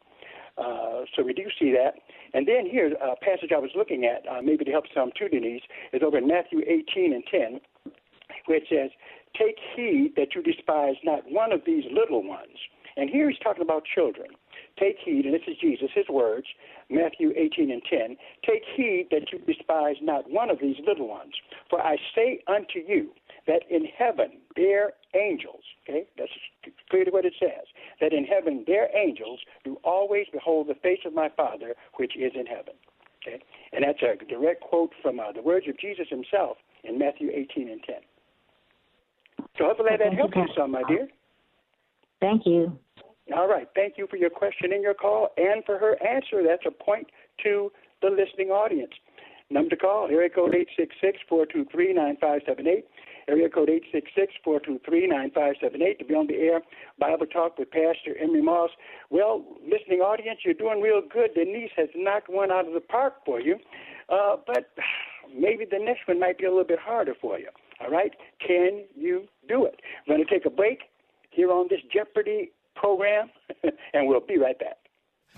Uh, 0.59 1.05
so 1.17 1.23
we 1.23 1.33
do 1.33 1.45
see 1.59 1.73
that. 1.73 1.95
And 2.35 2.47
then 2.47 2.67
here, 2.67 2.93
a 3.01 3.17
passage 3.17 3.51
I 3.55 3.59
was 3.59 3.71
looking 3.75 4.05
at, 4.05 4.27
uh, 4.29 4.43
maybe 4.43 4.65
to 4.65 4.71
help 4.71 4.85
some 4.95 5.11
too, 5.19 5.29
Denise, 5.29 5.63
is 5.93 6.03
over 6.05 6.19
in 6.19 6.27
Matthew 6.27 6.61
18 6.61 7.13
and 7.13 7.25
10, 7.31 7.61
where 8.47 8.59
it 8.59 8.65
says, 8.69 8.91
Take 9.39 9.57
heed 9.75 10.13
that 10.17 10.35
you 10.35 10.43
despise 10.43 10.97
not 11.05 11.23
one 11.31 11.53
of 11.53 11.63
these 11.67 11.85
little 11.91 12.23
ones. 12.23 12.59
And 12.97 13.09
here 13.09 13.31
he's 13.31 13.39
talking 13.39 13.63
about 13.63 13.85
children. 13.95 14.29
Take 14.79 14.97
heed, 15.05 15.25
and 15.25 15.35
this 15.35 15.43
is 15.47 15.57
Jesus, 15.61 15.89
his 15.95 16.09
words, 16.09 16.47
Matthew 16.91 17.33
18 17.37 17.71
and 17.71 17.83
10. 17.89 18.17
Take 18.47 18.63
heed 18.77 19.09
that 19.11 19.33
you 19.33 19.39
despise 19.47 19.97
not 20.03 20.31
one 20.31 20.51
of 20.51 20.59
these 20.61 20.77
little 20.87 21.09
ones. 21.09 21.33
For 21.71 21.81
I 21.81 21.97
say 22.15 22.41
unto 22.47 22.81
you 22.87 23.11
that 23.47 23.63
in 23.71 23.87
heaven 23.97 24.41
their 24.57 24.93
angels, 25.15 25.63
okay, 25.83 26.07
that's 26.17 26.31
clearly 26.91 27.11
what 27.11 27.25
it 27.25 27.35
says, 27.39 27.67
that 28.01 28.13
in 28.13 28.25
heaven 28.25 28.65
their 28.67 28.89
angels 28.97 29.41
do 29.65 29.77
always 29.85 30.27
behold 30.33 30.69
the 30.69 30.75
face 30.75 31.01
of 31.05 31.15
my 31.15 31.29
Father 31.37 31.75
which 31.97 32.17
is 32.17 32.33
in 32.35 32.47
heaven. 32.47 32.75
Okay? 33.23 33.43
And 33.73 33.85
that's 33.85 34.03
a 34.03 34.25
direct 34.25 34.61
quote 34.61 34.93
from 35.01 35.21
uh, 35.21 35.33
the 35.33 35.43
words 35.43 35.67
of 35.69 35.79
Jesus 35.79 36.07
himself 36.09 36.57
in 36.85 36.99
Matthew 36.99 37.31
18 37.33 37.69
and 37.69 37.83
10. 37.85 37.97
So 39.59 39.65
hopefully 39.67 39.91
that 39.99 40.15
helps 40.15 40.35
you 40.37 40.47
some, 40.57 40.73
my 40.73 40.83
dear. 40.89 41.09
Thank 42.21 42.47
you. 42.47 42.79
All 43.35 43.49
right. 43.49 43.69
Thank 43.75 43.95
you 43.97 44.07
for 44.09 44.17
your 44.17 44.31
question 44.31 44.73
and 44.73 44.83
your 44.83 44.95
call 44.95 45.29
and 45.37 45.65
for 45.65 45.79
her 45.79 45.97
answer. 46.05 46.43
That's 46.47 46.65
a 46.67 46.71
point 46.71 47.09
to 47.45 47.71
the 48.01 48.09
listening 48.09 48.49
audience. 48.49 48.93
Number 49.51 49.71
to 49.71 49.77
call, 49.77 50.09
area 50.09 50.31
code 50.31 50.55
866-423-9578. 51.31 52.85
Area 53.29 53.49
code 53.49 53.71
866-423-9578 54.47 55.99
to 55.99 56.05
be 56.05 56.15
on 56.15 56.27
the 56.27 56.35
air. 56.35 56.61
Bible 56.99 57.27
Talk 57.27 57.59
with 57.59 57.71
Pastor 57.71 58.17
Emery 58.21 58.43
Moss. 58.43 58.71
Well, 59.11 59.45
listening 59.63 60.01
audience, 60.01 60.41
you're 60.45 60.55
doing 60.55 60.81
real 60.81 61.01
good. 61.01 61.35
Denise 61.35 61.71
has 61.77 61.89
knocked 61.95 62.29
one 62.29 62.51
out 62.51 62.67
of 62.67 62.75
the 62.75 62.81
park 62.81 63.25
for 63.25 63.41
you. 63.41 63.57
Uh, 64.09 64.37
but 64.47 64.71
maybe 65.35 65.65
the 65.65 65.79
next 65.79 66.07
one 66.07 66.19
might 66.21 66.39
be 66.39 66.45
a 66.45 66.51
little 66.51 66.65
bit 66.65 66.79
harder 66.79 67.15
for 67.21 67.39
you. 67.39 67.49
All 67.81 67.91
right? 67.91 68.13
Can 68.47 68.85
you 68.97 69.29
do 69.49 69.65
it? 69.65 69.81
We're 70.07 70.17
going 70.17 70.27
to 70.27 70.33
take 70.33 70.47
a 70.47 70.51
break 70.51 70.81
here 71.31 71.51
on 71.51 71.67
this 71.71 71.81
Jeopardy 71.93 72.51
program, 72.75 73.31
and 73.95 74.09
we'll 74.09 74.21
be 74.21 74.39
right 74.39 74.59
back. 74.59 74.82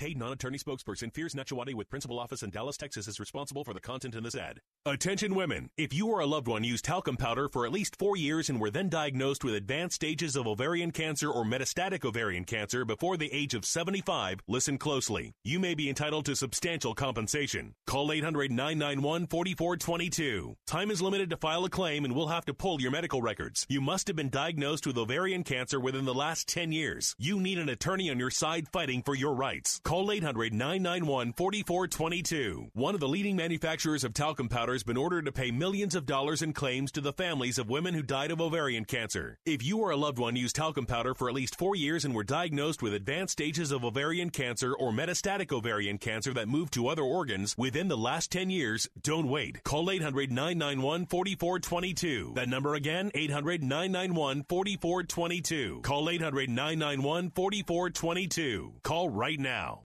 Paid 0.00 0.16
non-attorney 0.16 0.56
spokesperson 0.56 1.12
Fears 1.12 1.34
Nachawati 1.34 1.74
with 1.74 1.90
principal 1.90 2.18
office 2.18 2.42
in 2.42 2.48
Dallas, 2.48 2.78
Texas 2.78 3.06
is 3.06 3.20
responsible 3.20 3.64
for 3.64 3.74
the 3.74 3.82
content 3.82 4.14
in 4.14 4.22
this 4.22 4.34
ad. 4.34 4.60
Attention 4.86 5.34
women. 5.34 5.68
If 5.76 5.92
you 5.92 6.08
or 6.08 6.20
a 6.20 6.26
loved 6.26 6.48
one 6.48 6.64
used 6.64 6.86
talcum 6.86 7.18
powder 7.18 7.50
for 7.50 7.66
at 7.66 7.72
least 7.72 7.98
four 7.98 8.16
years 8.16 8.48
and 8.48 8.58
were 8.58 8.70
then 8.70 8.88
diagnosed 8.88 9.44
with 9.44 9.54
advanced 9.54 9.96
stages 9.96 10.36
of 10.36 10.46
ovarian 10.46 10.90
cancer 10.90 11.30
or 11.30 11.44
metastatic 11.44 12.02
ovarian 12.02 12.44
cancer 12.44 12.86
before 12.86 13.18
the 13.18 13.30
age 13.30 13.52
of 13.52 13.66
75, 13.66 14.40
listen 14.48 14.78
closely. 14.78 15.34
You 15.44 15.58
may 15.58 15.74
be 15.74 15.90
entitled 15.90 16.24
to 16.24 16.34
substantial 16.34 16.94
compensation. 16.94 17.74
Call 17.86 18.08
800-991-4422. 18.08 20.54
Time 20.66 20.90
is 20.90 21.02
limited 21.02 21.28
to 21.28 21.36
file 21.36 21.66
a 21.66 21.68
claim 21.68 22.06
and 22.06 22.16
we'll 22.16 22.28
have 22.28 22.46
to 22.46 22.54
pull 22.54 22.80
your 22.80 22.90
medical 22.90 23.20
records. 23.20 23.66
You 23.68 23.82
must 23.82 24.06
have 24.06 24.16
been 24.16 24.30
diagnosed 24.30 24.86
with 24.86 24.96
ovarian 24.96 25.44
cancer 25.44 25.78
within 25.78 26.06
the 26.06 26.14
last 26.14 26.48
10 26.48 26.72
years. 26.72 27.14
You 27.18 27.38
need 27.38 27.58
an 27.58 27.68
attorney 27.68 28.08
on 28.08 28.18
your 28.18 28.30
side 28.30 28.66
fighting 28.72 29.02
for 29.02 29.14
your 29.14 29.34
rights. 29.34 29.78
Call 29.84 30.10
800 30.10 30.54
991 30.54 31.34
4422. 31.34 32.70
One 32.72 32.94
of 32.94 33.00
the 33.00 33.08
leading 33.08 33.36
manufacturers 33.36 34.04
of 34.04 34.14
talcum 34.14 34.48
powder 34.48 34.69
has 34.72 34.82
been 34.82 34.96
ordered 34.96 35.26
to 35.26 35.32
pay 35.32 35.50
millions 35.50 35.94
of 35.94 36.06
dollars 36.06 36.42
in 36.42 36.52
claims 36.52 36.92
to 36.92 37.00
the 37.00 37.12
families 37.12 37.58
of 37.58 37.68
women 37.68 37.94
who 37.94 38.02
died 38.02 38.30
of 38.30 38.40
ovarian 38.40 38.84
cancer. 38.84 39.38
If 39.44 39.62
you 39.62 39.78
or 39.78 39.90
a 39.90 39.96
loved 39.96 40.18
one 40.18 40.36
used 40.36 40.56
talcum 40.56 40.86
powder 40.86 41.14
for 41.14 41.28
at 41.28 41.34
least 41.34 41.56
four 41.56 41.76
years 41.76 42.04
and 42.04 42.14
were 42.14 42.24
diagnosed 42.24 42.82
with 42.82 42.94
advanced 42.94 43.32
stages 43.32 43.72
of 43.72 43.84
ovarian 43.84 44.30
cancer 44.30 44.74
or 44.74 44.92
metastatic 44.92 45.52
ovarian 45.52 45.98
cancer 45.98 46.32
that 46.34 46.48
moved 46.48 46.72
to 46.74 46.88
other 46.88 47.02
organs 47.02 47.54
within 47.58 47.88
the 47.88 47.96
last 47.96 48.30
10 48.32 48.50
years, 48.50 48.88
don't 49.02 49.28
wait. 49.28 49.62
Call 49.64 49.90
800 49.90 50.30
991 50.30 51.06
4422. 51.06 52.32
That 52.34 52.48
number 52.48 52.74
again, 52.74 53.10
800 53.14 53.62
991 53.62 54.44
4422. 54.48 55.80
Call 55.82 56.10
800 56.10 56.48
991 56.48 57.30
4422. 57.30 58.74
Call 58.82 59.08
right 59.08 59.38
now. 59.38 59.82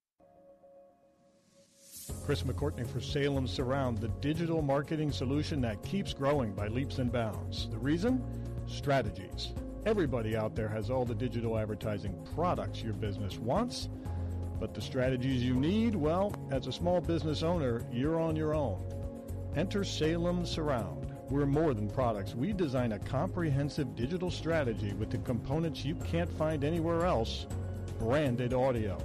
Chris 2.24 2.44
McCourtney 2.44 2.88
for 2.88 3.00
Salem 3.00 3.48
Surround, 3.48 4.00
the 4.00 4.08
digital 4.08 4.62
marketing 4.62 5.12
solution 5.12 5.62
that 5.62 5.82
keeps 5.84 6.14
growing 6.14 6.54
by 6.54 6.68
leaps 6.68 7.00
and 7.00 7.12
bounds. 7.12 7.68
The 7.70 7.78
reason? 7.78 8.24
Strategies. 8.68 9.54
Everybody 9.86 10.36
out 10.36 10.56
there 10.56 10.68
has 10.68 10.90
all 10.90 11.06
the 11.06 11.16
digital 11.16 11.58
advertising 11.58 12.16
products 12.36 12.82
your 12.82 12.94
business 12.94 13.38
wants, 13.38 13.90
but 14.60 14.74
the 14.74 14.82
strategies 14.82 15.44
you 15.44 15.56
need, 15.56 15.96
well, 15.96 16.34
as 16.52 16.68
a 16.68 16.72
small 16.72 17.02
business 17.02 17.44
owner, 17.44 17.84
you're 17.92 18.20
on 18.20 18.36
your 18.36 18.54
own. 18.54 18.84
Enter 19.56 19.84
Salem 19.84 20.46
Surround. 20.46 21.14
We're 21.30 21.46
more 21.46 21.74
than 21.74 21.90
products. 21.90 22.36
We 22.36 22.54
design 22.54 22.92
a 22.92 23.00
comprehensive 23.00 23.96
digital 23.96 24.30
strategy 24.30 24.94
with 24.94 25.10
the 25.10 25.18
components 25.20 25.86
you 25.86 25.96
can't 25.96 26.32
find 26.32 26.64
anywhere 26.64 27.06
else 27.06 27.48
branded 28.00 28.54
audio. 28.54 28.98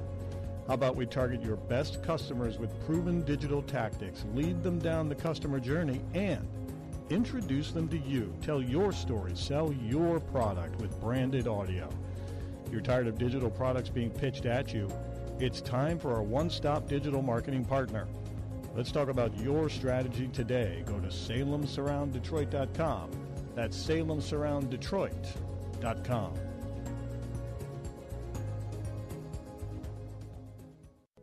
How 0.70 0.74
about 0.74 0.94
we 0.94 1.04
target 1.04 1.42
your 1.42 1.56
best 1.56 2.00
customers 2.00 2.56
with 2.56 2.70
proven 2.87 3.22
digital 3.22 3.61
tactics, 3.61 4.24
lead 4.37 4.62
them 4.62 4.78
down 4.78 5.09
the 5.09 5.16
customer 5.16 5.59
journey, 5.59 6.00
and 6.14 6.46
introduce 7.09 7.72
them 7.72 7.88
to 7.88 7.98
you. 7.98 8.33
Tell 8.40 8.62
your 8.62 8.92
story, 8.92 9.33
sell 9.35 9.72
your 9.72 10.20
product 10.20 10.80
with 10.80 11.00
branded 11.00 11.48
audio. 11.48 11.90
You're 12.70 12.83
tired 12.83 13.09
of 13.09 13.18
digital 13.18 13.50
products 13.50 13.88
being 13.88 14.11
pitched 14.11 14.46
at 14.46 14.72
you? 14.72 14.88
It's 15.40 15.61
time 15.61 15.98
for 15.98 16.18
a 16.18 16.22
one 16.22 16.48
stop 16.48 16.87
digital 16.87 17.20
marketing 17.20 17.64
partner. 17.64 18.06
Let's 18.76 18.92
talk 18.92 19.09
about 19.09 19.37
your 19.40 19.68
strategy 19.68 20.28
today. 20.28 20.85
Go 20.87 21.00
to 21.00 21.09
salemsurrounddetroit.com. 21.09 23.11
That's 23.56 23.76
salemsurrounddetroit.com. 23.76 26.49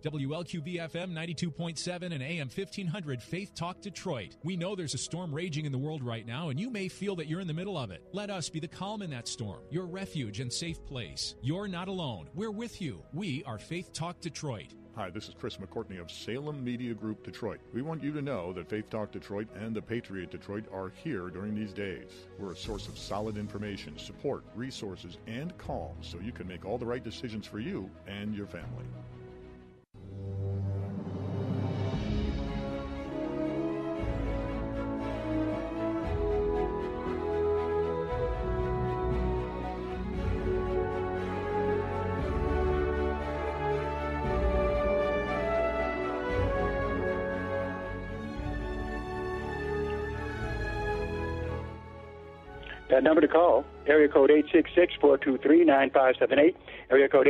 WLQV 0.04 0.76
FM 0.92 1.12
92.7 1.12 2.14
and 2.14 2.22
AM 2.22 2.48
1500 2.48 3.22
Faith 3.22 3.54
Talk 3.56 3.82
Detroit. 3.82 4.38
We 4.44 4.56
know 4.56 4.76
there's 4.76 4.94
a 4.94 4.98
storm 4.98 5.34
raging 5.34 5.66
in 5.66 5.72
the 5.72 5.78
world 5.78 6.04
right 6.04 6.26
now, 6.26 6.50
and 6.50 6.60
you 6.60 6.70
may 6.70 6.88
feel 6.88 7.16
that 7.16 7.28
you're 7.28 7.42
in 7.42 7.48
the 7.48 7.54
middle 7.54 7.78
of 7.78 7.92
it. 7.92 8.04
Let 8.14 8.30
us 8.30 8.50
be 8.50 8.60
the 8.60 8.68
calm 8.68 9.02
in 9.02 9.10
that 9.12 9.28
storm, 9.28 9.62
your 9.70 9.86
refuge 9.86 10.40
and 10.40 10.52
safe 10.52 10.86
place. 10.86 11.36
You're 11.42 11.68
not 11.68 11.88
alone. 11.88 12.30
We're 12.36 12.52
with 12.52 12.82
you. 12.82 13.02
We 13.14 13.44
are 13.46 13.58
Faith 13.58 13.92
Talk 13.94 14.22
Detroit. 14.22 14.74
Hi, 14.98 15.12
this 15.12 15.28
is 15.28 15.36
Chris 15.40 15.58
McCourtney 15.58 16.02
of 16.02 16.10
Salem 16.10 16.64
Media 16.64 16.92
Group 16.96 17.24
Detroit. 17.24 17.60
We 17.72 17.84
want 17.84 18.02
you 18.02 18.12
to 18.14 18.22
know 18.22 18.52
that 18.54 18.68
Faith 18.68 18.90
Talk 18.90 19.12
Detroit 19.12 19.48
and 19.56 19.76
the 19.76 19.82
Patriot 19.82 20.32
Detroit 20.32 20.66
are 20.74 20.92
here 21.04 21.30
during 21.30 21.54
these 21.54 21.72
days. 21.72 22.10
We're 22.40 22.54
a 22.54 22.58
source 22.58 22.88
of 22.88 22.98
solid 22.98 23.38
information, 23.38 23.96
support, 24.00 24.44
resources, 24.56 25.20
and 25.28 25.56
calm 25.60 25.98
so 26.02 26.18
you 26.20 26.32
can 26.32 26.48
make 26.48 26.66
all 26.66 26.80
the 26.80 26.86
right 26.88 27.04
decisions 27.04 27.46
for 27.46 27.60
you 27.60 27.92
and 28.08 28.34
your 28.34 28.48
family. 28.48 28.86
Number 53.18 53.28
to 53.28 53.34
call, 53.34 53.66
area 53.88 54.08
code 54.08 54.30
866-423-9578, 55.02 56.54
area 56.92 57.10
code 57.10 57.28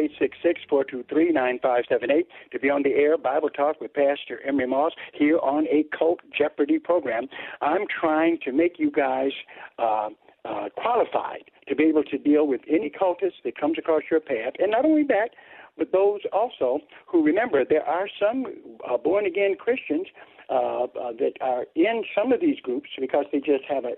866-423-9578, 0.69 2.25
to 2.51 2.59
be 2.59 2.69
on 2.69 2.83
the 2.83 2.89
air 2.89 3.17
Bible 3.17 3.49
Talk 3.49 3.79
with 3.79 3.93
Pastor 3.93 4.41
Emery 4.45 4.67
Moss 4.67 4.91
here 5.13 5.39
on 5.39 5.65
a 5.67 5.85
Cult 5.97 6.19
Jeopardy 6.37 6.77
program. 6.77 7.29
I'm 7.61 7.85
trying 7.87 8.37
to 8.43 8.51
make 8.51 8.79
you 8.79 8.91
guys 8.91 9.31
uh, 9.79 10.09
uh, 10.43 10.67
qualified 10.75 11.45
to 11.69 11.75
be 11.75 11.85
able 11.85 12.03
to 12.03 12.17
deal 12.17 12.45
with 12.47 12.59
any 12.69 12.89
cultist 12.89 13.43
that 13.45 13.57
comes 13.57 13.77
across 13.77 14.03
your 14.11 14.19
path. 14.19 14.55
And 14.59 14.71
not 14.71 14.83
only 14.83 15.03
that, 15.03 15.29
but 15.77 15.93
those 15.93 16.21
also 16.33 16.79
who 17.05 17.23
remember 17.23 17.63
there 17.63 17.85
are 17.85 18.09
some 18.19 18.45
uh, 18.89 18.97
born 18.97 19.25
again 19.25 19.55
Christians 19.57 20.07
uh, 20.49 20.83
uh, 20.83 20.87
that 21.19 21.33
are 21.41 21.65
in 21.75 22.03
some 22.15 22.31
of 22.31 22.41
these 22.41 22.59
groups 22.61 22.89
because 22.99 23.25
they 23.31 23.39
just 23.39 23.65
have 23.67 23.85
a 23.85 23.93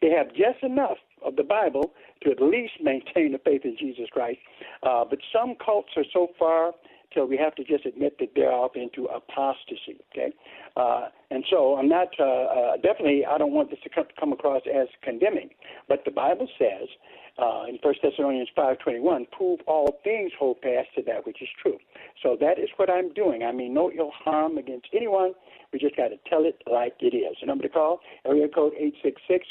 they 0.00 0.10
have 0.10 0.28
just 0.28 0.62
enough 0.62 0.96
of 1.24 1.36
the 1.36 1.42
Bible 1.42 1.92
to 2.22 2.30
at 2.30 2.40
least 2.40 2.74
maintain 2.82 3.34
a 3.34 3.38
faith 3.38 3.62
in 3.64 3.76
Jesus 3.78 4.06
Christ. 4.12 4.38
Uh, 4.82 5.04
but 5.08 5.18
some 5.32 5.54
cults 5.64 5.90
are 5.96 6.04
so 6.12 6.28
far 6.38 6.72
till 7.12 7.26
we 7.26 7.36
have 7.36 7.54
to 7.54 7.64
just 7.64 7.86
admit 7.86 8.18
that 8.18 8.30
they're 8.34 8.52
off 8.52 8.72
into 8.74 9.04
apostasy. 9.06 10.00
Okay, 10.12 10.32
uh, 10.76 11.08
and 11.30 11.44
so 11.48 11.76
I'm 11.76 11.88
not 11.88 12.08
uh, 12.18 12.24
uh, 12.24 12.76
definitely 12.76 13.24
I 13.24 13.38
don't 13.38 13.52
want 13.52 13.70
this 13.70 13.78
to 13.84 13.88
come, 13.88 14.06
come 14.18 14.32
across 14.32 14.62
as 14.66 14.88
condemning, 15.02 15.50
but 15.88 16.04
the 16.04 16.10
Bible 16.10 16.48
says 16.58 16.88
uh, 17.38 17.64
in 17.68 17.78
1 17.82 17.94
Thessalonians 18.02 18.48
5.21, 18.56 19.30
prove 19.30 19.60
all 19.66 19.98
things 20.04 20.32
hold 20.38 20.58
fast 20.62 20.88
to 20.96 21.02
that 21.02 21.26
which 21.26 21.42
is 21.42 21.48
true. 21.60 21.78
So 22.22 22.36
that 22.40 22.58
is 22.58 22.68
what 22.76 22.90
I'm 22.90 23.12
doing. 23.12 23.42
I 23.42 23.52
mean 23.52 23.74
no 23.74 23.90
ill 23.90 24.12
harm 24.12 24.56
against 24.58 24.88
anyone. 24.94 25.34
We 25.72 25.78
just 25.80 25.96
got 25.96 26.08
to 26.08 26.16
tell 26.30 26.44
it 26.44 26.62
like 26.70 26.94
it 27.00 27.16
is. 27.16 27.36
The 27.40 27.46
number 27.46 27.64
to 27.64 27.68
call, 27.68 28.00
area 28.24 28.46
code 28.46 28.74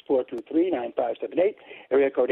866-423-9578, 0.09 1.55
area 1.91 2.09
code 2.09 2.31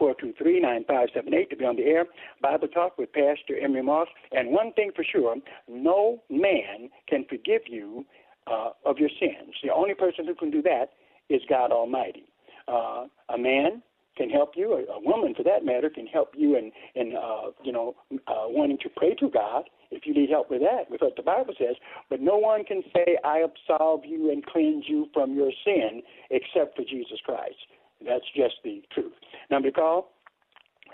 866-423-9578 0.00 1.50
to 1.50 1.56
be 1.56 1.64
on 1.64 1.76
the 1.76 1.84
air. 1.84 2.04
Bible 2.42 2.68
Talk 2.68 2.98
with 2.98 3.10
Pastor 3.12 3.56
Emery 3.58 3.82
Moss. 3.82 4.08
And 4.32 4.50
one 4.50 4.74
thing 4.74 4.90
for 4.94 5.02
sure, 5.02 5.34
no 5.66 6.22
man 6.28 6.90
can 7.08 7.24
forgive 7.26 7.62
you 7.66 8.04
uh, 8.46 8.70
of 8.84 8.98
your 8.98 9.10
sins. 9.18 9.54
The 9.62 9.72
only 9.72 9.94
person 9.94 10.26
who 10.26 10.34
can 10.34 10.50
do 10.50 10.60
that 10.62 10.90
is 11.30 11.40
God 11.48 11.72
Almighty. 11.72 12.26
Uh, 12.68 13.06
a 13.32 13.38
man 13.38 13.82
can 14.16 14.30
help 14.30 14.52
you, 14.56 14.72
a, 14.72 14.92
a 14.92 15.00
woman 15.00 15.34
for 15.34 15.42
that 15.42 15.64
matter 15.64 15.90
can 15.90 16.06
help 16.06 16.32
you 16.36 16.56
in 16.56 16.72
in 16.94 17.14
uh, 17.16 17.50
you 17.62 17.72
know 17.72 17.94
uh, 18.26 18.46
wanting 18.48 18.78
to 18.82 18.88
pray 18.88 19.14
to 19.14 19.28
God 19.28 19.64
if 19.90 20.06
you 20.06 20.14
need 20.14 20.30
help 20.30 20.50
with 20.50 20.60
that, 20.62 20.90
with 20.90 21.00
what 21.00 21.16
the 21.16 21.22
Bible 21.22 21.54
says. 21.58 21.76
But 22.10 22.20
no 22.20 22.36
one 22.36 22.64
can 22.64 22.82
say, 22.94 23.18
"I 23.24 23.44
absolve 23.44 24.04
you 24.04 24.30
and 24.30 24.44
cleanse 24.44 24.84
you 24.88 25.08
from 25.12 25.34
your 25.34 25.52
sin," 25.64 26.02
except 26.30 26.76
for 26.76 26.82
Jesus 26.82 27.20
Christ. 27.24 27.56
That's 28.04 28.24
just 28.34 28.56
the 28.64 28.82
truth. 28.92 29.12
Number 29.50 29.70
to 29.70 29.74
call. 29.74 30.12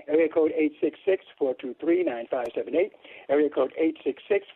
Area 0.09 0.29
code 0.29 0.53
866-423-9578. 1.41 2.91
Area 3.29 3.51
code 3.51 3.73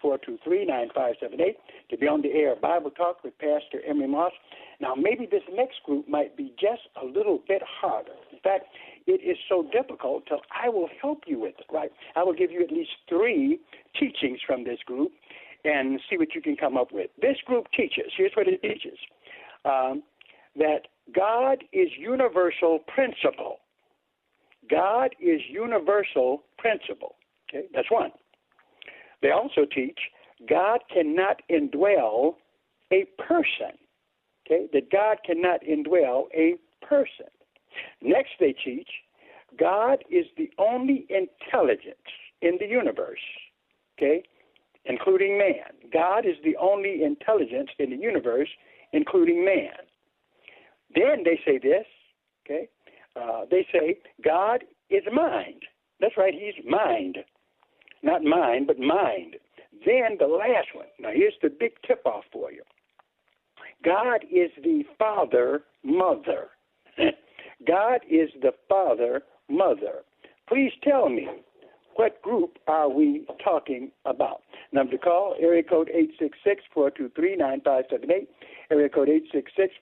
866-423-9578 0.03 1.57
to 1.91 1.97
be 1.99 2.09
on 2.09 2.23
the 2.23 2.33
air. 2.33 2.57
Bible 2.57 2.91
Talk 2.91 3.23
with 3.23 3.37
Pastor 3.39 3.83
Emery 3.87 4.09
Moss. 4.09 4.33
Now, 4.81 4.95
maybe 4.95 5.27
this 5.27 5.43
next 5.53 5.83
group 5.85 6.09
might 6.09 6.37
be 6.37 6.55
just 6.59 6.89
a 7.01 7.05
little 7.05 7.43
bit 7.47 7.63
harder. 7.63 8.17
In 8.37 8.43
fact, 8.43 8.67
it 9.07 9.23
is 9.23 9.39
so 9.49 9.67
difficult 9.73 10.27
till 10.27 10.41
I 10.53 10.69
will 10.69 10.89
help 11.01 11.23
you 11.27 11.41
with 11.41 11.55
it, 11.59 11.67
right? 11.73 11.91
I 12.15 12.23
will 12.23 12.35
give 12.35 12.51
you 12.51 12.63
at 12.63 12.71
least 12.71 12.91
three 13.09 13.59
teachings 13.99 14.41
from 14.47 14.65
this 14.65 14.79
group 14.85 15.13
and 15.65 15.99
see 16.09 16.19
what 16.19 16.35
you 16.35 16.43
can 16.43 16.57
come 16.57 16.77
up 16.77 16.93
with. 16.93 17.11
This 17.21 17.39
group 17.47 17.67
teaches, 17.77 18.13
here's 18.17 18.33
what 18.35 18.47
it 18.47 18.61
teaches, 18.61 18.99
um, 19.65 20.03
that 20.57 20.89
God 21.15 21.65
is 21.73 21.89
universal 21.99 22.81
principle. 22.95 23.57
God 24.71 25.15
is 25.21 25.41
universal 25.49 26.43
principle. 26.59 27.17
Okay, 27.49 27.67
that's 27.75 27.91
one. 27.91 28.11
They 29.23 29.31
also 29.31 29.65
teach 29.73 29.99
God 30.49 30.81
cannot 30.93 31.41
indwell 31.51 32.35
a 32.93 33.07
person. 33.19 33.79
Okay, 34.47 34.67
that 34.73 34.91
God 34.91 35.19
cannot 35.25 35.61
indwell 35.63 36.25
a 36.35 36.57
person. 36.85 37.27
Next, 38.03 38.33
they 38.41 38.53
teach 38.53 38.89
God 39.59 40.05
is 40.11 40.27
the 40.37 40.51
only 40.59 41.07
intelligence 41.09 41.97
in 42.43 42.59
the 42.61 42.67
universe. 42.67 43.21
Okay, 43.97 44.23
including 44.85 45.39
man. 45.39 45.73
God 45.93 46.27
is 46.27 46.37
the 46.45 46.57
only 46.57 47.03
intelligence 47.03 47.71
in 47.79 47.91
the 47.91 47.97
universe, 47.97 48.49
including 48.93 49.45
man. 49.45 49.87
Then 50.95 51.25
they 51.25 51.41
say 51.45 51.59
this. 51.59 51.87
Okay, 52.45 52.69
uh, 53.17 53.47
they 53.51 53.67
say 53.73 53.99
God 54.23 54.65
is 54.91 55.03
mind. 55.13 55.63
That's 56.01 56.17
right, 56.17 56.35
He's 56.35 56.65
mind. 56.69 57.19
Not 58.03 58.23
mind, 58.23 58.67
but 58.67 58.79
mind. 58.79 59.37
Then 59.85 60.17
the 60.19 60.27
last 60.27 60.69
one. 60.75 60.87
Now, 60.99 61.11
here's 61.13 61.35
the 61.43 61.49
big 61.49 61.73
tip 61.87 62.03
off 62.07 62.25
for 62.33 62.53
you 62.53 62.63
God 63.85 64.25
is 64.31 64.51
the 64.63 64.85
father, 64.99 65.65
mother. 65.83 66.49
God 67.67 68.01
is 68.09 68.31
the 68.43 68.53
father, 68.69 69.23
mother. 69.49 70.03
Please 70.49 70.73
tell 70.83 71.09
me, 71.09 71.29
what 71.97 72.21
group 72.21 72.59
are 72.67 72.89
we 72.91 73.27
talking 73.43 73.91
about? 74.05 74.43
Number 74.73 74.93
to 74.93 74.99
call, 74.99 75.35
area 75.41 75.63
code 75.63 75.91
866-423-9578, 76.77 78.27
area 78.71 78.89
code 78.91 79.09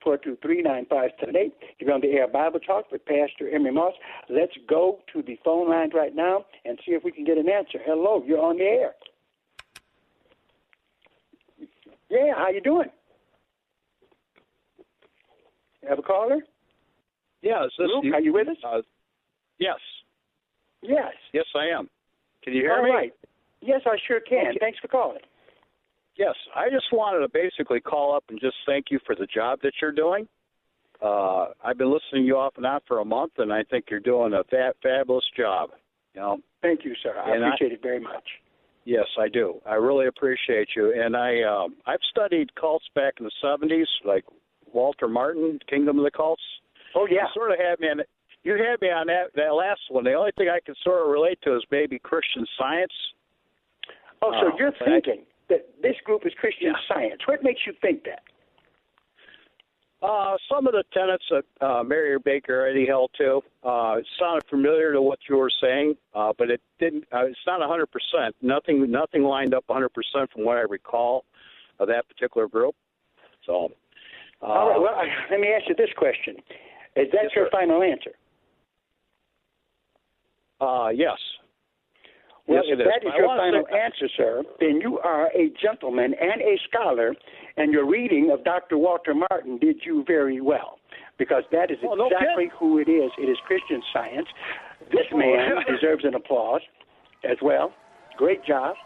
866-423-9578. 0.06 1.52
You're 1.80 1.92
on 1.92 2.00
the 2.00 2.12
air 2.12 2.28
Bible 2.28 2.60
Talk 2.60 2.92
with 2.92 3.04
Pastor 3.04 3.50
Emery 3.52 3.72
Moss. 3.72 3.94
Let's 4.28 4.56
go 4.68 5.00
to 5.12 5.22
the 5.22 5.36
phone 5.44 5.68
lines 5.68 5.92
right 5.94 6.14
now 6.14 6.44
and 6.64 6.78
see 6.86 6.92
if 6.92 7.02
we 7.02 7.10
can 7.10 7.24
get 7.24 7.36
an 7.36 7.48
answer. 7.48 7.80
Hello, 7.84 8.22
you're 8.24 8.40
on 8.40 8.58
the 8.58 8.64
air. 8.64 8.94
Yeah, 12.08 12.34
how 12.36 12.50
you 12.50 12.60
doing? 12.60 12.90
Have 15.88 15.98
a 15.98 16.02
caller? 16.02 16.44
Yeah, 17.44 17.64
is 17.66 17.72
this 17.78 17.88
Luke, 17.94 18.04
you? 18.04 18.14
are 18.14 18.20
you 18.20 18.32
with 18.32 18.48
us? 18.48 18.56
Uh, 18.66 18.80
yes. 19.58 19.76
Yes. 20.82 21.12
Yes, 21.34 21.44
I 21.54 21.66
am. 21.78 21.88
Can 22.42 22.54
you 22.54 22.62
hear 22.62 22.72
All 22.72 22.82
me? 22.82 22.90
right. 22.90 23.12
Yes, 23.60 23.82
I 23.86 23.96
sure 24.08 24.20
can. 24.20 24.48
Okay. 24.48 24.58
Thanks 24.60 24.78
for 24.80 24.88
calling. 24.88 25.18
Yes, 26.16 26.34
I 26.56 26.70
just 26.70 26.86
wanted 26.92 27.20
to 27.20 27.28
basically 27.28 27.80
call 27.80 28.14
up 28.16 28.24
and 28.30 28.40
just 28.40 28.56
thank 28.66 28.86
you 28.90 28.98
for 29.06 29.14
the 29.14 29.26
job 29.26 29.60
that 29.62 29.72
you're 29.82 29.92
doing. 29.92 30.26
Uh, 31.02 31.48
I've 31.62 31.76
been 31.76 31.92
listening 31.92 32.22
to 32.22 32.26
you 32.26 32.36
off 32.38 32.54
and 32.56 32.64
on 32.64 32.80
for 32.88 33.00
a 33.00 33.04
month, 33.04 33.32
and 33.38 33.52
I 33.52 33.62
think 33.64 33.86
you're 33.90 34.00
doing 34.00 34.32
a 34.32 34.44
fa- 34.44 34.74
fabulous 34.82 35.24
job. 35.36 35.70
You 36.14 36.20
know, 36.20 36.38
Thank 36.62 36.84
you, 36.84 36.94
sir. 37.02 37.14
I 37.18 37.34
And 37.34 37.44
I- 37.44 37.48
appreciate 37.48 37.72
it 37.72 37.82
very 37.82 38.00
much. 38.00 38.24
yes, 38.84 39.06
I 39.18 39.28
do. 39.28 39.60
I 39.66 39.74
really 39.74 40.06
appreciate 40.06 40.68
you. 40.76 40.92
And 40.98 41.14
I, 41.16 41.42
um, 41.42 41.76
I've 41.86 42.00
studied 42.10 42.54
cults 42.54 42.86
back 42.94 43.14
in 43.18 43.24
the 43.24 43.32
'70s, 43.42 43.88
like 44.04 44.24
Walter 44.72 45.08
Martin, 45.08 45.58
Kingdom 45.68 45.98
of 45.98 46.04
the 46.04 46.10
Cults. 46.10 46.42
Oh 46.94 47.06
yeah. 47.10 47.22
You 47.22 47.28
sort 47.34 47.52
of 47.52 47.58
had 47.58 47.80
me 47.80 47.88
on. 47.88 48.00
You 48.42 48.52
had 48.54 48.80
me 48.80 48.90
on 48.90 49.06
that 49.08 49.32
that 49.36 49.54
last 49.54 49.80
one. 49.88 50.04
The 50.04 50.14
only 50.14 50.32
thing 50.36 50.48
I 50.48 50.60
can 50.64 50.74
sort 50.82 51.02
of 51.02 51.08
relate 51.08 51.38
to 51.42 51.56
is 51.56 51.62
maybe 51.70 51.98
Christian 51.98 52.46
Science. 52.58 52.92
Oh, 54.22 54.32
so 54.32 54.50
Oh, 54.52 54.56
you're 54.58 54.72
but 54.78 54.82
I- 54.88 55.00
thinking 55.00 55.26
that 55.48 55.66
this 55.82 55.96
group 56.04 56.24
is 56.26 56.32
Christian 56.40 56.68
Yeah. 56.68 56.94
Science. 56.94 57.20
What 57.26 57.42
makes 57.42 57.60
you 57.66 57.72
think 57.82 58.04
that? 58.04 58.22
Uh, 60.02 60.36
some 60.50 60.66
of 60.66 60.74
the 60.74 60.84
tenants 60.92 61.24
that 61.30 61.44
uh, 61.66 61.82
Mary 61.82 62.18
Baker 62.18 62.66
Eddy 62.66 62.84
held 62.86 63.10
to 63.16 63.40
uh, 63.62 63.96
sounded 64.18 64.44
familiar 64.50 64.92
to 64.92 65.00
what 65.00 65.18
you 65.30 65.36
were 65.38 65.50
saying, 65.62 65.96
uh, 66.14 66.30
but 66.36 66.50
it 66.50 66.60
didn't. 66.78 67.04
Uh, 67.10 67.24
it's 67.24 67.38
not 67.46 67.60
100 67.60 67.86
percent. 67.86 68.36
Nothing, 68.42 68.90
nothing 68.90 69.22
lined 69.22 69.54
up 69.54 69.64
100 69.66 69.88
percent 69.94 70.30
from 70.30 70.44
what 70.44 70.58
I 70.58 70.62
recall 70.62 71.24
of 71.78 71.88
that 71.88 72.06
particular 72.06 72.48
group. 72.48 72.74
So, 73.46 73.72
uh, 74.42 74.44
all 74.46 74.68
right. 74.70 74.78
Well, 74.80 74.94
I, 74.94 75.06
let 75.30 75.40
me 75.40 75.48
ask 75.58 75.66
you 75.70 75.74
this 75.74 75.88
question: 75.96 76.36
Is 76.96 77.08
that 77.12 77.24
Yes, 77.24 77.32
your 77.34 77.46
sir. 77.46 77.50
final 77.50 77.82
answer? 77.82 78.12
uh, 80.60 80.88
yes. 80.94 81.18
Well, 82.46 82.62
yes, 82.66 82.76
if 82.78 82.78
that 82.78 83.06
is 83.06 83.12
I 83.14 83.18
your 83.18 83.36
final 83.36 83.66
answer, 83.68 84.08
sir, 84.16 84.42
then 84.60 84.78
you 84.80 84.98
are 84.98 85.28
a 85.28 85.50
gentleman 85.62 86.14
and 86.20 86.42
a 86.42 86.58
scholar, 86.68 87.14
and 87.56 87.72
your 87.72 87.86
reading 87.88 88.30
of 88.30 88.44
Dr. 88.44 88.76
Walter 88.76 89.14
Martin 89.14 89.56
did 89.58 89.76
you 89.84 90.04
very 90.06 90.40
well, 90.42 90.78
because 91.18 91.42
that 91.52 91.70
is 91.70 91.78
Oh, 91.82 91.94
no 91.94 92.06
exactly 92.06 92.50
who 92.58 92.78
it 92.78 92.88
is. 92.88 93.10
It 93.18 93.30
is 93.30 93.38
Christian 93.46 93.82
Science. 93.94 94.28
This 94.92 95.06
man 95.12 95.52
deserves 95.68 96.04
an 96.04 96.14
applause 96.14 96.60
as 97.28 97.38
well. 97.40 97.72
Great 98.18 98.44
job. 98.44 98.76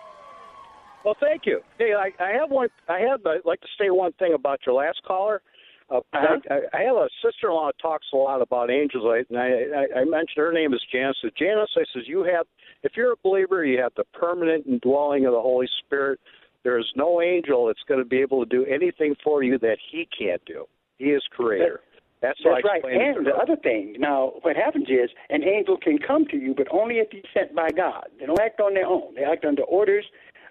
Well, 1.05 1.17
thank 1.21 1.43
you. 1.45 1.61
Hey, 1.79 1.95
I, 1.95 2.11
I 2.23 2.31
have 2.31 2.51
one. 2.51 2.69
I 2.89 3.01
have. 3.01 3.27
I'd 3.27 3.45
like 3.45 3.61
to 3.61 3.69
say 3.79 3.91
one 3.91 4.13
thing 4.21 4.35
about 4.35 4.61
your 4.67 4.75
last 4.77 5.03
caller. 5.05 5.43
Uh, 5.91 5.97
Uh-huh. 6.13 6.39
I, 6.51 6.79
I 6.79 6.83
have 6.83 6.97
a 6.97 7.09
sister-in-law 7.25 7.69
that 7.69 7.79
talks 7.81 8.07
a 8.13 8.17
lot 8.17 8.43
about 8.43 8.71
angels, 8.71 9.05
I- 9.07 9.25
and 9.29 9.39
I, 9.39 9.49
I, 9.81 10.01
I 10.01 10.05
mentioned 10.05 10.37
her 10.37 10.53
name 10.53 10.75
is 10.75 10.83
Janice. 10.93 11.17
So 11.23 11.31
Janice, 11.39 11.71
I 11.77 11.85
says 11.95 12.05
you 12.07 12.25
have, 12.25 12.47
if 12.83 12.93
you're 12.97 13.13
a 13.13 13.17
believer, 13.23 13.65
you 13.65 13.81
have 13.81 13.93
the 13.97 14.05
permanent 14.13 14.67
indwelling 14.67 15.27
of 15.27 15.33
the 15.33 15.41
Holy 15.41 15.69
Spirit. 15.85 16.21
There 16.65 16.79
is 16.79 16.87
no 16.97 17.23
angel 17.23 17.67
that's 17.67 17.83
going 17.89 18.01
to 18.01 18.05
be 18.09 18.19
able 18.19 18.45
to 18.45 18.49
do 18.49 18.67
anything 18.67 19.15
for 19.25 19.43
you 19.43 19.59
that 19.61 19.79
he 19.91 20.07
can't 20.19 20.45
do. 20.45 20.67
He 20.99 21.07
is 21.07 21.23
creator. 21.31 21.81
That's, 22.21 22.39
what 22.45 22.55
That's 22.57 22.65
I 22.65 22.69
right. 22.69 22.77
explained 22.79 23.17
And 23.19 23.27
the 23.27 23.35
other 23.35 23.57
thing, 23.57 23.95
now, 23.99 24.33
what 24.43 24.57
happens 24.57 24.89
is 24.89 25.09
an 25.31 25.45
angel 25.45 25.77
can 25.77 25.99
come 25.99 26.27
to 26.27 26.37
you, 26.37 26.53
but 26.55 26.67
only 26.73 26.97
if 26.97 27.09
he's 27.13 27.23
sent 27.33 27.55
by 27.55 27.69
God. 27.71 28.09
They 28.19 28.27
don't 28.27 28.41
act 28.41 28.61
on 28.61 28.75
their 28.75 28.87
own. 28.87 29.15
They 29.15 29.23
act 29.23 29.45
under 29.45 29.63
orders 29.63 30.05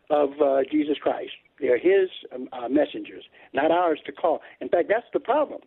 of 0.10 0.30
uh, 0.42 0.60
Jesus 0.72 0.98
Christ. 1.02 1.34
They're 1.60 1.80
his 1.80 2.10
um, 2.34 2.48
uh, 2.52 2.68
messengers, 2.70 3.24
not 3.54 3.72
ours 3.72 4.00
to 4.06 4.12
call. 4.12 4.42
In 4.62 4.70
fact, 4.70 4.90
that's 4.90 5.08
the 5.14 5.20
problem. 5.20 5.62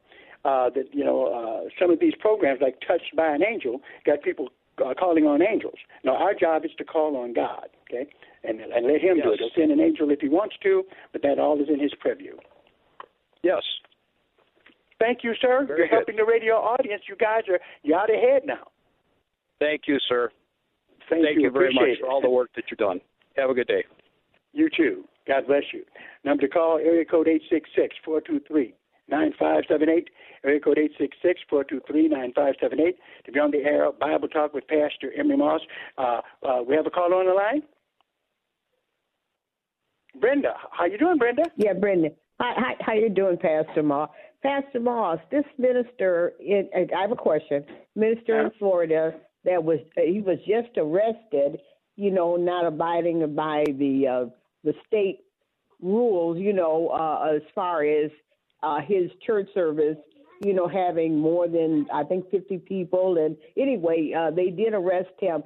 Uh, 0.45 0.71
that 0.71 0.85
you 0.93 1.05
know, 1.05 1.27
uh, 1.27 1.69
some 1.79 1.91
of 1.91 2.01
these 2.01 2.15
programs, 2.19 2.61
like 2.63 2.81
Touched 2.87 3.15
by 3.15 3.29
an 3.29 3.43
Angel, 3.45 3.81
got 4.07 4.23
people 4.23 4.49
uh, 4.85 4.95
calling 4.99 5.25
on 5.27 5.43
angels. 5.43 5.77
Now, 6.03 6.17
our 6.17 6.33
job 6.35 6.65
is 6.65 6.71
to 6.79 6.85
call 6.85 7.17
on 7.17 7.35
God, 7.35 7.69
okay, 7.85 8.09
and 8.45 8.61
and 8.61 8.87
let 8.87 9.03
Him 9.03 9.21
do 9.23 9.33
it. 9.33 9.39
He'll 9.39 9.51
send 9.55 9.71
an 9.71 9.81
angel 9.81 10.11
if 10.11 10.21
He 10.21 10.29
wants 10.29 10.57
to, 10.63 10.85
but 11.13 11.23
that 11.23 11.39
all 11.39 11.61
is 11.61 11.69
in 11.69 11.79
His 11.79 11.93
purview. 12.01 12.37
Yes. 13.43 13.63
Thank 14.99 15.25
you, 15.25 15.33
sir. 15.41 15.65
Very 15.67 15.81
You're 15.81 15.89
good. 15.89 15.95
helping 15.95 16.17
the 16.17 16.25
radio 16.25 16.55
audience. 16.55 17.03
You 17.09 17.17
guys 17.17 17.43
are 17.49 17.59
you're 17.83 17.99
out 17.99 18.11
ahead 18.11 18.43
now. 18.47 18.69
Thank 19.59 19.83
you, 19.87 19.99
sir. 20.09 20.31
Thank, 21.09 21.25
you, 21.39 21.51
very 21.51 21.75
much 21.75 21.83
Appreciate 21.83 22.01
for 22.01 22.09
all 22.09 22.21
the 22.21 22.31
work 22.31 22.51
that 22.55 22.65
you've 22.71 22.79
done. 22.79 23.01
Have 23.37 23.51
a 23.51 23.55
good 23.55 23.67
day. 23.67 23.85
You 24.53 24.69
too. 24.75 25.05
God 25.31 25.47
bless 25.47 25.63
you. 25.73 25.85
Number 26.25 26.41
to 26.43 26.49
call, 26.49 26.79
area 26.79 27.05
code 27.05 27.29
866-423-9578. 28.09 28.73
Area 30.45 30.59
code 30.59 30.79
866-423-9578. 31.23 32.95
To 33.27 33.33
be 33.33 33.39
on 33.39 33.53
the 33.53 33.59
air, 33.59 33.93
Bible 33.93 34.27
Talk 34.27 34.53
with 34.53 34.67
Pastor 34.67 35.13
Emery 35.17 35.37
Moss. 35.37 35.61
Uh, 35.97 36.21
uh, 36.43 36.63
we 36.67 36.75
have 36.75 36.87
a 36.87 36.91
caller 36.91 37.15
on 37.15 37.27
the 37.27 37.33
line? 37.33 37.63
Brenda. 40.21 40.55
How 40.73 40.87
you 40.87 40.99
doing, 40.99 41.17
Brenda? 41.17 41.45
Yeah, 41.57 41.75
Brenda. 41.75 42.09
Hi, 42.41 42.55
hi, 42.57 42.75
how 42.81 42.95
you 42.95 43.09
doing, 43.09 43.37
Pastor 43.37 43.85
Moss? 43.85 44.11
Pastor 44.43 44.81
Moss, 44.81 45.21
this 45.31 45.45
minister, 45.59 46.33
in, 46.41 46.69
I 46.75 47.03
have 47.03 47.13
a 47.13 47.17
question. 47.17 47.65
Minister 47.95 48.41
in 48.41 48.51
Florida 48.59 49.13
that 49.45 49.63
was 49.63 49.79
he 49.97 50.21
was 50.21 50.39
just 50.39 50.77
arrested, 50.77 51.61
you 51.95 52.11
know, 52.11 52.35
not 52.35 52.67
abiding 52.67 53.37
by 53.37 53.65
the 53.79 54.09
uh, 54.09 54.40
the 54.65 54.75
state 54.87 55.21
rules, 55.81 56.39
you 56.39 56.53
know, 56.53 56.89
uh, 56.89 57.35
as 57.37 57.43
far 57.55 57.85
as 57.85 58.11
uh, 58.63 58.81
his 58.87 59.11
church 59.27 59.49
service, 59.55 59.97
you 60.45 60.53
know, 60.55 60.69
having 60.69 61.19
more 61.19 61.49
than 61.49 61.87
I 61.93 62.05
think 62.05 62.31
50 62.31 62.59
people. 62.59 63.19
And 63.19 63.37
anyway, 63.57 64.13
uh, 64.17 64.31
they 64.31 64.51
did 64.51 64.75
arrest 64.75 65.11
him. 65.19 65.43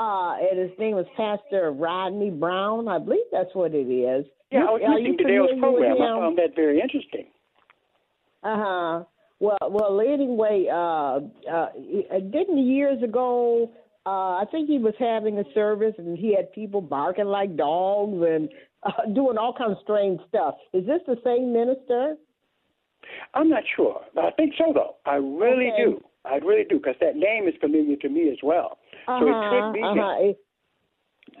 Uh, 0.00 0.36
and 0.36 0.58
his 0.58 0.78
name 0.78 0.94
was 0.94 1.06
Pastor 1.16 1.72
Rodney 1.72 2.30
Browne. 2.30 2.86
I 2.88 2.98
believe 2.98 3.24
that's 3.32 3.52
what 3.54 3.74
it 3.74 3.88
is. 3.90 4.24
Yeah, 4.50 4.60
You- 4.60 4.68
I 4.68 4.70
was 4.72 4.82
listening 4.88 5.18
to 5.18 5.24
Dale's 5.24 5.58
program. 5.58 5.92
I 6.00 6.06
found 6.06 6.38
that 6.38 6.54
very 6.54 6.80
interesting. 6.80 7.26
Uh 8.42 8.56
huh. 8.56 9.04
Well, 9.40 9.58
well. 9.70 10.00
Anyway, 10.00 10.66
uh, 10.70 11.20
uh, 11.50 11.68
didn't 12.30 12.58
years 12.66 13.02
ago? 13.02 13.70
Uh, 14.08 14.40
I 14.42 14.44
think 14.50 14.68
he 14.68 14.78
was 14.78 14.94
having 14.98 15.38
a 15.38 15.44
service 15.52 15.94
and 15.98 16.16
he 16.16 16.34
had 16.34 16.50
people 16.52 16.80
barking 16.80 17.26
like 17.26 17.56
dogs 17.56 18.16
and 18.26 18.48
uh, 18.84 19.04
doing 19.14 19.36
all 19.36 19.52
kinds 19.52 19.72
of 19.72 19.78
strange 19.82 20.18
stuff. 20.28 20.54
Is 20.72 20.86
this 20.86 21.00
the 21.06 21.16
same 21.24 21.52
minister? 21.52 22.14
I'm 23.34 23.50
not 23.50 23.64
sure, 23.76 24.00
but 24.14 24.24
I 24.24 24.30
think 24.32 24.54
so, 24.56 24.72
though. 24.72 24.96
I 25.04 25.16
really 25.16 25.70
Okay. 25.72 25.84
do. 25.84 26.04
I 26.24 26.36
really 26.36 26.64
do, 26.68 26.76
because 26.78 26.96
that 27.00 27.16
name 27.16 27.48
is 27.48 27.54
familiar 27.60 27.96
to 27.96 28.08
me 28.08 28.28
as 28.30 28.38
well. 28.42 28.78
So 29.06 29.28
it 29.28 29.36
could 29.50 29.72
be 29.72 29.80
him. 29.80 29.98
Uh-huh. 29.98 30.32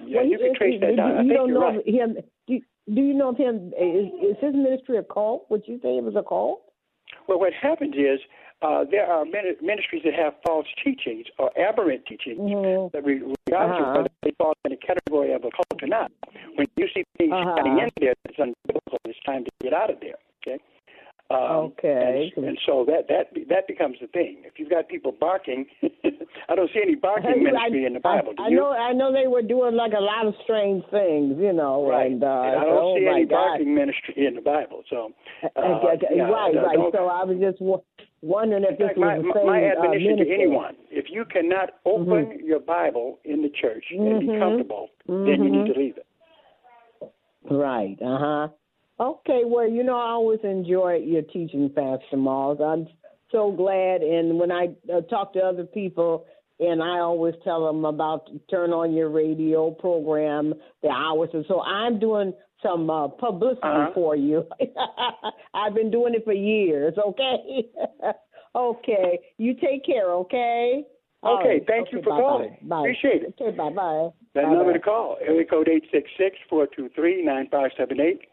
Yeah, 0.06 0.16
Well, 0.18 0.26
you 0.26 0.38
can 0.38 0.54
trace 0.54 0.74
he- 0.74 0.78
that 0.80 0.90
do 0.90 0.96
down. 0.96 1.10
I 1.12 1.22
You 1.22 1.28
think 1.28 1.38
don't 1.38 1.48
you're 1.48 1.60
know 1.60 1.76
right. 1.76 1.88
him. 1.88 2.16
Do, 2.46 2.60
do 2.94 3.00
you 3.02 3.14
know 3.14 3.28
of 3.30 3.36
him? 3.36 3.72
Is, 3.78 4.06
is 4.30 4.36
his 4.40 4.54
ministry 4.54 4.96
a 4.98 5.02
cult? 5.02 5.46
Would 5.50 5.62
you 5.66 5.78
say 5.82 5.96
it 5.98 6.04
was 6.04 6.16
a 6.16 6.22
cult? 6.22 6.62
Well, 7.26 7.38
what 7.38 7.52
happens 7.52 7.94
is 7.96 8.20
uh, 8.62 8.84
there 8.90 9.06
are 9.06 9.24
mini- 9.24 9.56
ministries 9.62 10.02
that 10.04 10.14
have 10.14 10.34
false 10.46 10.66
teachings 10.84 11.26
or 11.38 11.50
aberrant 11.58 12.04
teachings 12.06 12.38
that, 12.92 13.02
re- 13.04 13.22
regardless 13.46 13.80
Uh-huh. 13.80 13.90
of 13.90 13.96
whether 13.96 14.10
they 14.22 14.32
fall 14.38 14.54
in 14.64 14.70
the 14.72 14.76
category 14.76 15.32
of 15.32 15.44
a 15.44 15.50
cult 15.50 15.82
or 15.82 15.86
not, 15.88 16.10
when 16.56 16.66
you 16.76 16.88
see 16.94 17.04
things 17.18 17.32
Uh-huh. 17.32 17.62
in 17.64 17.88
there 18.00 18.14
that's 18.24 18.36
unbiblical, 18.38 18.98
it's 19.04 19.18
time 19.24 19.44
to 19.44 19.50
get 19.62 19.72
out 19.72 19.90
of 19.90 20.00
there. 20.00 20.16
Okay. 20.42 20.58
Um, 21.30 21.72
Okay. 21.76 22.32
And, 22.36 22.46
and 22.46 22.58
so 22.64 22.86
that 22.86 23.06
that 23.08 23.28
that 23.50 23.66
becomes 23.68 23.96
the 24.00 24.06
thing. 24.08 24.42
If 24.44 24.54
you've 24.56 24.70
got 24.70 24.88
people 24.88 25.12
barking, 25.12 25.66
I 26.48 26.54
don't 26.54 26.70
see 26.72 26.80
any 26.82 26.94
barking 26.94 27.30
I- 27.30 27.36
ministry 27.36 27.84
in 27.84 27.92
the 27.92 28.00
Bible. 28.00 28.32
I, 28.32 28.34
do 28.36 28.42
I 28.44 28.48
you? 28.48 28.56
know. 28.56 28.70
I 28.72 28.92
know 28.94 29.12
they 29.12 29.26
were 29.28 29.42
doing 29.42 29.74
like 29.74 29.92
a 29.92 30.00
lot 30.00 30.26
of 30.26 30.32
strange 30.44 30.82
things, 30.90 31.36
you 31.38 31.52
know. 31.52 31.86
Right. 31.86 32.10
And, 32.10 32.24
uh, 32.24 32.26
And 32.26 32.56
I 32.60 32.64
don't 32.64 32.78
oh 32.82 32.96
see 32.98 33.06
any 33.06 33.24
God. 33.26 33.36
barking 33.60 33.74
ministry 33.74 34.26
in 34.26 34.36
the 34.36 34.40
Bible. 34.40 34.82
So, 34.88 35.12
uh, 35.44 35.80
yeah, 36.14 36.22
right, 36.24 36.56
uh, 36.56 36.62
right. 36.62 36.78
So 36.92 37.06
I 37.08 37.24
was 37.24 37.36
just 37.38 37.60
wondering 38.22 38.64
if 38.64 38.78
this 38.78 38.86
fact, 38.88 38.98
was 38.98 39.04
my, 39.04 39.16
the 39.18 39.32
same 39.36 39.46
my 39.46 39.60
uh, 39.64 39.72
admonition 39.84 40.16
to 40.16 40.32
anyone: 40.32 40.76
if 40.90 41.06
you 41.10 41.26
cannot 41.26 41.70
open 41.84 42.40
your 42.42 42.60
Bible 42.60 43.18
in 43.26 43.42
the 43.42 43.50
church 43.60 43.84
and 43.90 44.20
be 44.20 44.26
Mhm. 44.28 44.38
comfortable, 44.40 44.88
then 45.06 45.44
you 45.44 45.50
need 45.50 45.68
Mhm. 45.68 45.74
to 45.74 45.78
leave 45.78 45.96
it. 45.98 46.06
Right. 47.50 47.96
Uh 48.02 48.18
huh. 48.18 48.48
Okay, 49.00 49.42
well, 49.44 49.68
you 49.68 49.84
know, 49.84 49.96
I 49.96 50.10
always 50.10 50.40
enjoy 50.42 50.96
your 51.04 51.22
teaching, 51.22 51.70
Pastor 51.74 52.16
Moss. 52.16 52.58
I'm 52.60 52.88
so 53.30 53.52
glad. 53.52 54.02
And 54.02 54.38
when 54.38 54.50
I 54.50 54.70
uh, 54.92 55.02
talk 55.02 55.32
to 55.34 55.40
other 55.40 55.64
people, 55.64 56.26
and 56.60 56.82
I 56.82 56.98
always 56.98 57.34
tell 57.44 57.64
them 57.64 57.84
about 57.84 58.28
turn 58.50 58.72
on 58.72 58.92
your 58.92 59.10
radio 59.10 59.70
program, 59.70 60.54
the 60.82 60.88
hours. 60.88 61.30
And 61.32 61.44
so 61.46 61.60
I'm 61.62 62.00
doing 62.00 62.32
some 62.62 62.90
uh, 62.90 63.06
publicity 63.08 63.60
uh-huh. 63.62 63.90
for 63.94 64.16
you. 64.16 64.44
I've 65.54 65.74
been 65.74 65.90
doing 65.90 66.14
it 66.14 66.24
for 66.24 66.32
years, 66.32 66.94
okay? 66.98 67.68
okay. 68.56 69.20
You 69.36 69.54
take 69.54 69.86
care, 69.86 70.10
okay? 70.12 70.84
Okay, 71.24 71.48
right. 71.48 71.66
thank 71.66 71.88
okay, 71.88 71.96
you 71.96 72.02
for 72.02 72.10
bye 72.10 72.20
calling. 72.20 72.56
Bye. 72.62 72.78
Appreciate 72.80 73.22
it. 73.22 73.34
Okay, 73.40 73.56
bye 73.56 73.70
bye. 73.70 74.08
That 74.34 74.44
bye 74.44 74.54
number 74.54 74.72
to 74.72 74.78
call, 74.78 75.16
area 75.20 75.44
code 75.44 75.68
866 75.68 76.36
423 76.48 77.24
9578. 77.24 78.27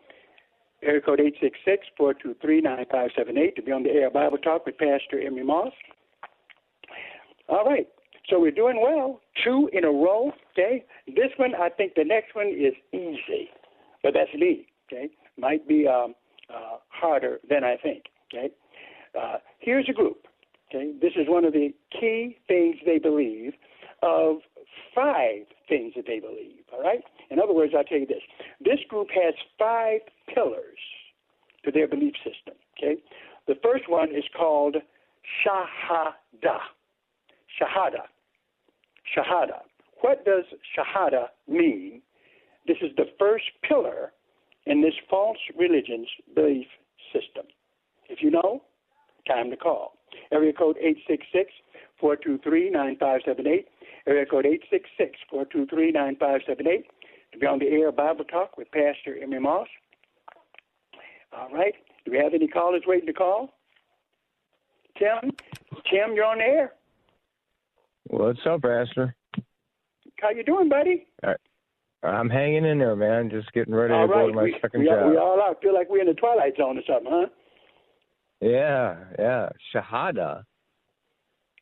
Area 0.86 1.02
code 1.02 1.20
eight 1.20 1.36
six 1.42 1.58
six 1.66 1.88
four 1.98 2.14
two 2.14 2.36
three 2.42 2.62
nine 2.62 2.86
five 2.92 3.10
seven 3.18 3.38
eight 3.38 3.56
to 3.56 3.62
be 3.62 3.72
on 3.72 3.84
the 3.84 3.90
air 3.90 4.10
Bible 4.10 4.38
Talk 4.38 4.66
with 4.66 4.78
Pastor 4.78 5.20
Emery 5.20 5.44
Moss. 5.44 5.74
All 7.50 7.66
right. 7.66 7.88
So 8.30 8.40
we're 8.40 8.52
doing 8.52 8.82
well. 8.82 9.22
Two 9.44 9.70
in 9.74 9.84
a 9.84 9.92
row. 9.92 10.32
Okay. 10.54 10.86
This 11.08 11.32
one, 11.38 11.54
I 11.56 11.70
think 11.70 11.94
the 11.96 12.04
next 12.04 12.34
one 12.36 12.48
is 12.48 12.74
easy, 12.92 13.50
but 14.04 14.14
that's 14.14 14.34
me. 14.34 14.68
Okay. 14.92 15.10
Might 15.38 15.68
be 15.68 15.88
um, 15.88 16.16
uh, 16.50 16.78
harder 16.90 17.40
than 17.50 17.64
I 17.64 17.78
think. 17.78 18.04
Okay. 18.34 18.50
Uh, 19.20 19.38
here's 19.60 19.88
a 19.90 19.94
group. 19.94 20.28
Okay. 20.70 20.94
This 21.02 21.14
is 21.16 21.28
one 21.28 21.46
of 21.46 21.54
the 21.54 21.74
key 21.92 22.38
things 22.48 22.78
they 22.86 22.98
believe 22.98 23.54
of 24.02 24.38
five 24.94 25.46
things 25.70 25.94
that 25.96 26.06
they 26.08 26.20
believe. 26.20 26.64
All 26.74 26.82
right. 26.82 27.04
In 27.30 27.40
other 27.40 27.54
words, 27.54 27.74
I'll 27.78 27.84
tell 27.84 28.00
you 28.00 28.08
this. 28.08 28.22
This 28.60 28.80
group 28.90 29.08
has 29.14 29.34
five 29.58 30.02
pillars 30.34 30.80
to 31.64 31.72
their 31.72 31.88
belief 31.88 32.14
system. 32.24 32.56
Okay. 32.78 33.02
The 33.48 33.56
first 33.64 33.90
one 33.90 34.10
is 34.10 34.24
called 34.36 34.76
Shahada. 35.46 36.60
Shahada. 37.60 38.06
Shahada. 39.16 39.62
What 40.02 40.26
does 40.26 40.46
Shahada 40.78 41.28
mean? 41.48 42.02
This 42.68 42.78
is 42.82 42.92
the 42.98 43.06
first 43.20 43.46
pillar 43.68 44.12
in 44.66 44.82
this 44.82 44.94
false 45.10 45.38
religion's 45.58 46.08
belief 46.34 46.68
system. 47.14 47.46
If 48.10 48.22
you 48.22 48.32
know, 48.32 48.64
time 49.28 49.50
to 49.52 49.58
call. 49.58 49.98
Area 50.32 50.54
code 50.54 50.78
866 50.78 51.52
423 52.00 52.70
9578. 52.72 53.68
Area 54.08 54.26
code 54.26 54.46
866 54.46 55.20
423 55.30 55.92
9578 55.92 56.86
to 57.34 57.40
be 57.40 57.46
on 57.46 57.60
the 57.60 57.68
air 57.68 57.92
Bible 57.92 58.26
Talk 58.26 58.58
with 58.58 58.72
Pastor 58.72 59.18
Emery 59.22 59.40
Moss. 59.40 59.68
All 61.38 61.50
right. 61.54 61.74
Do 62.06 62.12
we 62.12 62.18
have 62.18 62.34
any 62.34 62.48
callers 62.48 62.84
waiting 62.86 63.08
to 63.08 63.14
call? 63.14 63.54
Tim? 64.98 65.32
Tim, 65.92 66.16
you're 66.16 66.26
on 66.26 66.38
the 66.38 66.44
air. 66.44 66.74
What's 68.08 68.40
up, 68.46 68.62
Pastor? 68.62 69.16
How 70.22 70.30
you 70.30 70.44
doing, 70.44 70.70
buddy? 70.70 71.08
I'm 72.04 72.30
hanging 72.30 72.66
in 72.66 72.78
there, 72.78 72.96
man. 72.96 73.30
Just 73.30 73.52
getting 73.54 73.74
ready 73.74 73.94
all 73.94 74.08
to 74.08 74.14
right. 74.14 74.22
go 74.22 74.28
to 74.28 74.34
my 74.34 74.44
we, 74.44 74.56
second 74.62 74.82
we, 74.82 74.88
job. 74.88 75.10
we 75.10 75.18
all 75.18 75.42
out. 75.42 75.62
Feel 75.62 75.74
like 75.74 75.90
we're 75.90 76.02
in 76.02 76.08
the 76.08 76.14
twilight 76.14 76.54
zone 76.58 76.78
or 76.78 76.82
something, 76.88 77.12
huh? 77.12 77.28
Yeah, 78.42 78.96
yeah. 79.18 79.50
Shahada. 79.74 80.44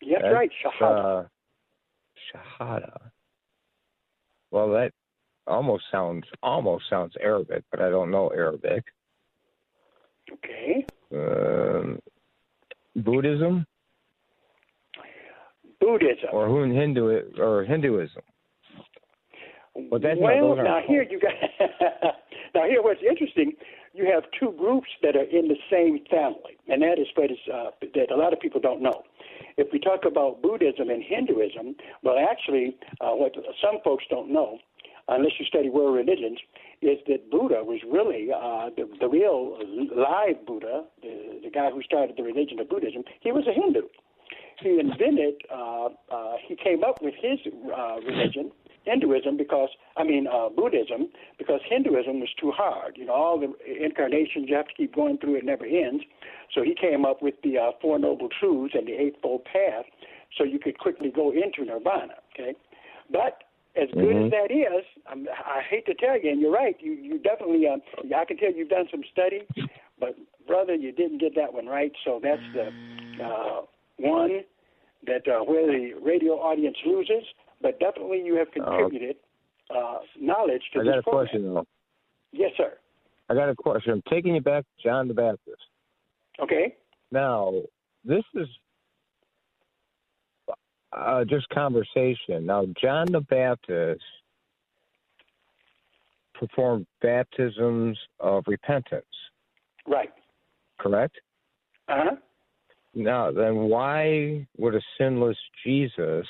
That's, 0.01 0.21
That's, 0.21 0.33
right. 0.33 0.51
Shahada. 0.63 1.25
Uh, 1.25 1.27
shahada. 2.59 2.97
Well, 4.51 4.69
that 4.71 4.91
almost 5.47 5.85
sounds 5.91 6.25
almost 6.43 6.85
sounds 6.89 7.13
Arabic, 7.21 7.63
but 7.71 7.81
I 7.81 7.89
don't 7.89 8.11
know 8.11 8.27
Arabic. 8.29 8.83
Okay. 10.31 10.85
Um, 11.13 11.99
Buddhism 12.95 13.65
Buddhism. 15.79 16.29
or 16.31 16.67
Hindu 16.67 17.21
or 17.39 17.63
Hinduism. 17.63 18.21
But 19.89 20.01
that's 20.01 20.19
not- 20.19 20.35
well, 20.35 20.51
aren't 20.51 20.63
now 20.63 20.81
here 20.87 21.03
you 21.03 21.19
got. 21.19 21.33
now 22.55 22.65
here, 22.65 22.81
what's 22.81 23.01
interesting, 23.01 23.53
you 23.93 24.05
have 24.05 24.23
two 24.39 24.51
groups 24.57 24.87
that 25.01 25.15
are 25.15 25.23
in 25.23 25.47
the 25.47 25.57
same 25.69 25.99
family, 26.09 26.57
and 26.67 26.81
that 26.81 26.99
is 26.99 27.07
what 27.15 27.31
is 27.31 27.37
uh, 27.51 27.71
that 27.81 28.11
a 28.11 28.15
lot 28.15 28.33
of 28.33 28.39
people 28.39 28.61
don't 28.61 28.81
know. 28.81 29.03
If 29.57 29.67
we 29.73 29.79
talk 29.79 30.05
about 30.05 30.41
Buddhism 30.41 30.89
and 30.89 31.03
Hinduism, 31.03 31.75
well, 32.01 32.17
actually, 32.17 32.75
uh, 33.01 33.11
what 33.11 33.33
some 33.61 33.79
folks 33.83 34.03
don't 34.09 34.31
know, 34.31 34.59
unless 35.07 35.33
you 35.39 35.45
study 35.45 35.69
world 35.69 35.95
religions, 35.95 36.39
is 36.85 36.99
that 37.07 37.29
Buddha 37.31 37.63
was 37.63 37.79
really 37.89 38.29
uh, 38.31 38.69
the, 38.75 38.89
the 38.99 39.07
real 39.07 39.57
live 39.95 40.45
Buddha, 40.45 40.83
the, 41.01 41.39
the 41.43 41.49
guy 41.49 41.69
who 41.71 41.81
started 41.83 42.15
the 42.17 42.23
religion 42.23 42.59
of 42.59 42.69
Buddhism. 42.69 43.03
He 43.21 43.31
was 43.31 43.45
a 43.47 43.53
Hindu. 43.53 43.87
He 44.59 44.79
invented, 44.79 45.41
uh, 45.51 45.89
uh, 46.11 46.33
he 46.47 46.55
came 46.55 46.83
up 46.83 47.01
with 47.01 47.15
his 47.19 47.39
uh, 47.75 47.95
religion, 48.05 48.51
Hinduism, 48.85 49.37
because, 49.37 49.69
I 49.97 50.03
mean, 50.03 50.27
uh, 50.27 50.49
Buddhism, 50.49 51.09
because 51.37 51.59
Hinduism 51.67 52.19
was 52.19 52.29
too 52.39 52.51
hard. 52.51 52.97
You 52.97 53.05
know, 53.05 53.13
all 53.13 53.39
the 53.39 53.53
incarnations, 53.83 54.47
you 54.47 54.55
have 54.55 54.67
to 54.67 54.73
keep 54.75 54.93
going 54.93 55.17
through, 55.17 55.35
it 55.35 55.45
never 55.45 55.65
ends. 55.65 56.03
So 56.53 56.63
he 56.63 56.75
came 56.75 57.05
up 57.05 57.21
with 57.21 57.35
the 57.43 57.57
uh, 57.57 57.71
Four 57.81 57.97
Noble 57.99 58.29
Truths 58.39 58.75
and 58.77 58.87
the 58.87 58.93
Eightfold 58.93 59.45
Path 59.45 59.85
so 60.37 60.43
you 60.43 60.59
could 60.59 60.77
quickly 60.79 61.11
go 61.13 61.31
into 61.31 61.65
nirvana, 61.65 62.15
okay? 62.33 62.53
But 63.11 63.43
as 63.75 63.89
good 63.91 64.15
Mhm. 64.15 64.25
as 64.25 64.31
that 64.31 64.51
is, 64.51 64.85
I'm, 65.07 65.27
I 65.29 65.61
hate 65.61 65.85
to 65.87 65.93
tell 65.95 66.19
you, 66.19 66.29
and 66.29 66.39
you're 66.39 66.51
right, 66.51 66.75
you, 66.79 66.93
you 66.93 67.17
definitely, 67.17 67.67
uh, 67.67 67.77
I 68.15 68.25
can 68.25 68.37
tell 68.37 68.51
you've 68.51 68.69
done 68.69 68.87
some 68.91 69.03
study, 69.11 69.41
but 69.99 70.15
brother, 70.47 70.75
you 70.75 70.91
didn't 70.91 71.17
get 71.19 71.33
that 71.35 71.53
one 71.53 71.65
right. 71.67 71.91
So 72.05 72.19
that's 72.21 72.41
the 72.53 73.23
uh, 73.23 73.61
one 73.97 74.41
that 75.07 75.27
uh, 75.27 75.43
where 75.43 75.65
the 75.67 75.93
radio 76.01 76.33
audience 76.33 76.77
loses, 76.85 77.23
but 77.61 77.79
definitely 77.79 78.21
you 78.23 78.35
have 78.35 78.51
contributed 78.51 79.15
uh, 79.69 79.99
knowledge 80.19 80.63
to 80.73 80.81
I 80.81 80.83
this 80.83 80.91
got 80.91 80.99
a 80.99 81.03
program. 81.03 81.25
question 81.27 81.53
though. 81.53 81.67
Yes, 82.31 82.51
sir. 82.57 82.77
I 83.29 83.33
got 83.33 83.49
a 83.49 83.55
question. 83.55 83.93
I'm 83.93 84.03
taking 84.09 84.35
you 84.35 84.41
back 84.41 84.63
to 84.63 84.83
John 84.83 85.07
the 85.07 85.13
Baptist. 85.13 85.61
Okay. 86.39 86.75
Now, 87.11 87.53
this 88.03 88.23
is 88.35 88.47
uh, 90.95 91.23
just 91.25 91.47
conversation. 91.49 92.45
Now, 92.45 92.65
John 92.81 93.11
the 93.11 93.21
Baptist 93.21 94.01
performed 96.33 96.85
baptisms 97.01 97.97
of 98.19 98.43
repentance, 98.47 99.05
Right. 99.87 100.11
correct? 100.79 101.15
Uh 101.87 101.95
huh. 102.03 102.15
Now, 102.95 103.31
then 103.31 103.55
why 103.55 104.47
would 104.57 104.75
a 104.75 104.81
sinless 104.97 105.37
Jesus 105.65 106.27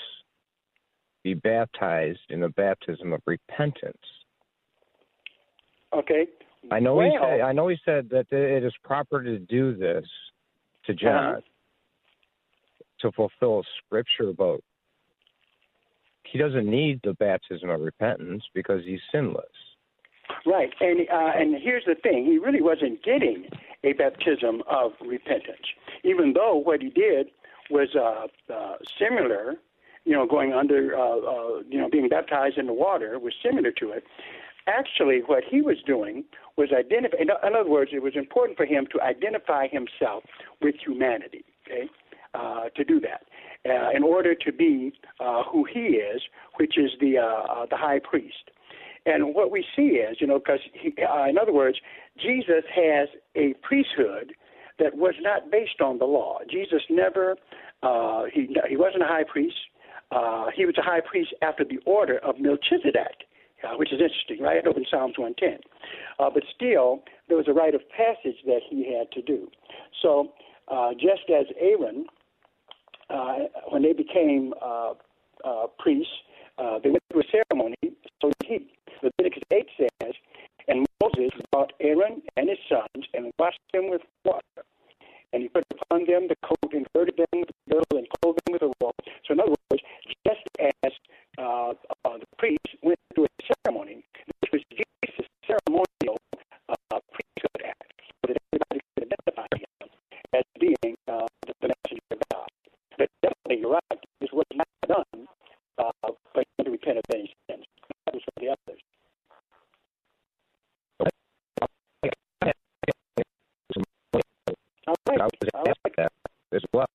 be 1.23 1.33
baptized 1.33 2.19
in 2.29 2.43
a 2.43 2.49
baptism 2.49 3.13
of 3.13 3.21
repentance? 3.25 3.97
Okay. 5.93 6.27
I 6.71 6.79
know 6.79 6.99
he 7.01 7.11
said. 7.19 7.41
I 7.41 7.51
know 7.51 7.67
he 7.67 7.77
said 7.83 8.09
that 8.09 8.31
it 8.31 8.63
is 8.63 8.73
proper 8.83 9.21
to 9.21 9.37
do 9.39 9.75
this 9.75 10.05
to 10.85 10.93
John 10.93 11.31
Uh-huh. 11.33 11.41
To 13.03 13.11
fulfill 13.11 13.63
Scripture 13.85 14.29
about. 14.29 14.63
He 16.23 16.39
doesn't 16.39 16.65
need 16.65 16.99
the 17.03 17.13
baptism 17.13 17.69
of 17.69 17.81
repentance 17.81 18.43
because 18.55 18.81
he's 18.85 19.01
sinless. 19.11 19.45
Right, 20.45 20.71
and 20.79 21.01
uh, 21.01 21.31
and 21.35 21.61
here's 21.61 21.85
the 21.85 21.95
thing: 21.95 22.25
he 22.25 22.37
really 22.37 22.61
wasn't 22.61 23.03
getting 23.03 23.45
a 23.83 23.93
baptism 23.93 24.63
of 24.69 24.93
repentance, 25.05 25.67
even 26.03 26.33
though 26.33 26.55
what 26.55 26.81
he 26.81 26.89
did 26.89 27.27
was 27.69 27.89
uh, 27.95 28.27
uh, 28.51 28.75
similar. 28.97 29.55
You 30.05 30.13
know, 30.13 30.27
going 30.27 30.51
under, 30.51 30.97
uh, 30.97 31.17
uh, 31.17 31.61
you 31.69 31.79
know, 31.79 31.89
being 31.89 32.09
baptized 32.09 32.57
in 32.57 32.67
the 32.67 32.73
water 32.73 33.17
was 33.19 33.33
similar 33.41 33.71
to 33.79 33.91
it. 33.91 34.03
Actually, 34.67 35.19
what 35.25 35.43
he 35.49 35.61
was 35.61 35.77
doing 35.85 36.25
was 36.57 36.69
identify. 36.77 37.17
In, 37.17 37.29
in 37.29 37.55
other 37.55 37.69
words, 37.69 37.91
it 37.93 38.01
was 38.01 38.13
important 38.15 38.57
for 38.57 38.65
him 38.65 38.85
to 38.91 39.01
identify 39.01 39.67
himself 39.67 40.23
with 40.61 40.75
humanity. 40.85 41.45
Okay, 41.65 41.89
uh, 42.33 42.69
to 42.75 42.83
do 42.83 42.99
that, 42.99 43.23
uh, 43.69 43.89
in 43.95 44.03
order 44.03 44.35
to 44.35 44.51
be 44.51 44.93
uh, 45.19 45.43
who 45.43 45.65
he 45.71 45.97
is, 45.97 46.21
which 46.57 46.77
is 46.77 46.91
the 46.99 47.17
uh, 47.17 47.53
uh, 47.53 47.65
the 47.69 47.77
high 47.77 47.99
priest. 47.99 48.51
And 49.05 49.35
what 49.35 49.51
we 49.51 49.65
see 49.75 49.97
is, 49.99 50.17
you 50.21 50.27
know, 50.27 50.39
because 50.39 50.59
uh, 50.85 51.29
in 51.29 51.37
other 51.37 51.53
words, 51.53 51.77
Jesus 52.17 52.63
has 52.73 53.09
a 53.35 53.53
priesthood 53.61 54.33
that 54.79 54.95
was 54.95 55.15
not 55.21 55.51
based 55.51 55.81
on 55.81 55.99
the 55.99 56.05
law. 56.05 56.39
Jesus 56.49 56.81
never, 56.89 57.35
uh, 57.83 58.23
he 58.33 58.55
he 58.69 58.77
wasn't 58.77 59.03
a 59.03 59.07
high 59.07 59.25
priest. 59.29 59.57
Uh, 60.11 60.45
he 60.55 60.65
was 60.65 60.75
a 60.77 60.81
high 60.81 61.01
priest 61.01 61.33
after 61.41 61.63
the 61.65 61.79
order 61.85 62.19
of 62.19 62.39
Melchizedek, 62.39 63.25
uh, 63.63 63.75
which 63.77 63.91
is 63.91 63.99
interesting, 63.99 64.41
right? 64.41 64.63
In 64.63 64.85
Psalms 64.89 65.17
110. 65.17 65.59
Uh, 66.19 66.29
but 66.33 66.43
still, 66.55 67.03
there 67.27 67.37
was 67.37 67.47
a 67.47 67.53
rite 67.53 67.73
of 67.73 67.81
passage 67.89 68.37
that 68.45 68.61
he 68.69 68.93
had 68.93 69.11
to 69.11 69.21
do. 69.21 69.49
So, 70.01 70.33
uh, 70.67 70.91
just 70.93 71.29
as 71.29 71.47
Aaron, 71.59 72.05
uh, 73.13 73.35
when 73.69 73.83
they 73.83 73.93
became 73.93 74.53
uh, 74.61 74.93
uh, 75.45 75.67
priests, 75.79 76.11
uh, 76.57 76.79
they 76.83 76.89
went 76.89 77.03
through 77.11 77.21
a 77.21 77.31
ceremony, 77.31 77.75
so 78.21 78.31
he. 78.45 78.67
Leviticus 79.01 79.43
8 79.51 79.67
says, 79.77 80.13
And 80.67 80.85
Moses 81.01 81.31
brought 81.51 81.73
Aaron 81.81 82.21
and 82.37 82.49
his 82.49 82.59
sons 82.69 83.05
and 83.13 83.31
washed 83.37 83.59
them 83.73 83.89
with 83.89 84.01
water. 84.23 84.63
And 85.33 85.41
he 85.41 85.49
put 85.49 85.65
upon 85.71 86.05
them 86.05 86.27
the 86.29 86.37
coat 86.45 86.71
and 86.73 86.85
girded 86.95 87.17
them 87.17 87.41
with 87.41 87.49
the 87.49 87.73
girdle 87.73 87.97
and 87.97 88.07
clothed 88.21 88.39
them 88.45 88.53
with 88.53 88.61
a 88.61 88.71
robe. 88.81 88.93
So, 89.25 89.33
in 89.33 89.39
other 89.39 89.55
words, 89.71 89.83
just 90.25 90.41
as 90.59 90.91
uh, 91.37 91.73
uh, 92.05 92.17
the 92.17 92.27
priests 92.37 92.69
went 92.81 92.99
through 93.13 93.25
a 93.25 93.53
ceremony, 93.65 94.05
this 94.41 94.51
was 94.53 94.61
Jesus' 94.71 95.27
ceremonial 95.45 96.17
uh, 96.69 96.99
priesthood 97.11 97.65
act, 97.65 97.91
so 98.21 98.31
that 98.31 98.37
everybody 98.53 98.79
could 98.95 99.09
identify 99.09 99.47
him 99.57 99.89
as 100.33 100.43
being 100.59 100.95
uh, 101.09 101.27
the, 101.47 101.53
the 101.61 101.67
messenger 101.73 102.07
of 102.11 102.19
God. 102.31 102.47
But 102.97 103.09
definitely, 103.23 103.61
you're 103.61 103.73
right. 103.73 103.99
This 104.21 104.29
was 104.31 104.45
not 104.53 104.67
done 104.87 105.27
uh, 105.77 105.91
for 106.33 106.41
him 106.41 106.65
to 106.65 106.71
repent 106.71 106.97
of 106.97 107.03
any 107.13 107.33
sins. 107.49 107.65
That 108.05 108.13
was 108.13 108.23
for 108.23 108.39
the 108.39 108.49
others. 108.49 108.81
All 114.85 114.95
right. 115.07 115.21
I 115.21 115.25
was 115.25 115.31
asked 115.67 115.95
that 115.97 116.11
as 116.53 116.61
well. 116.73 116.85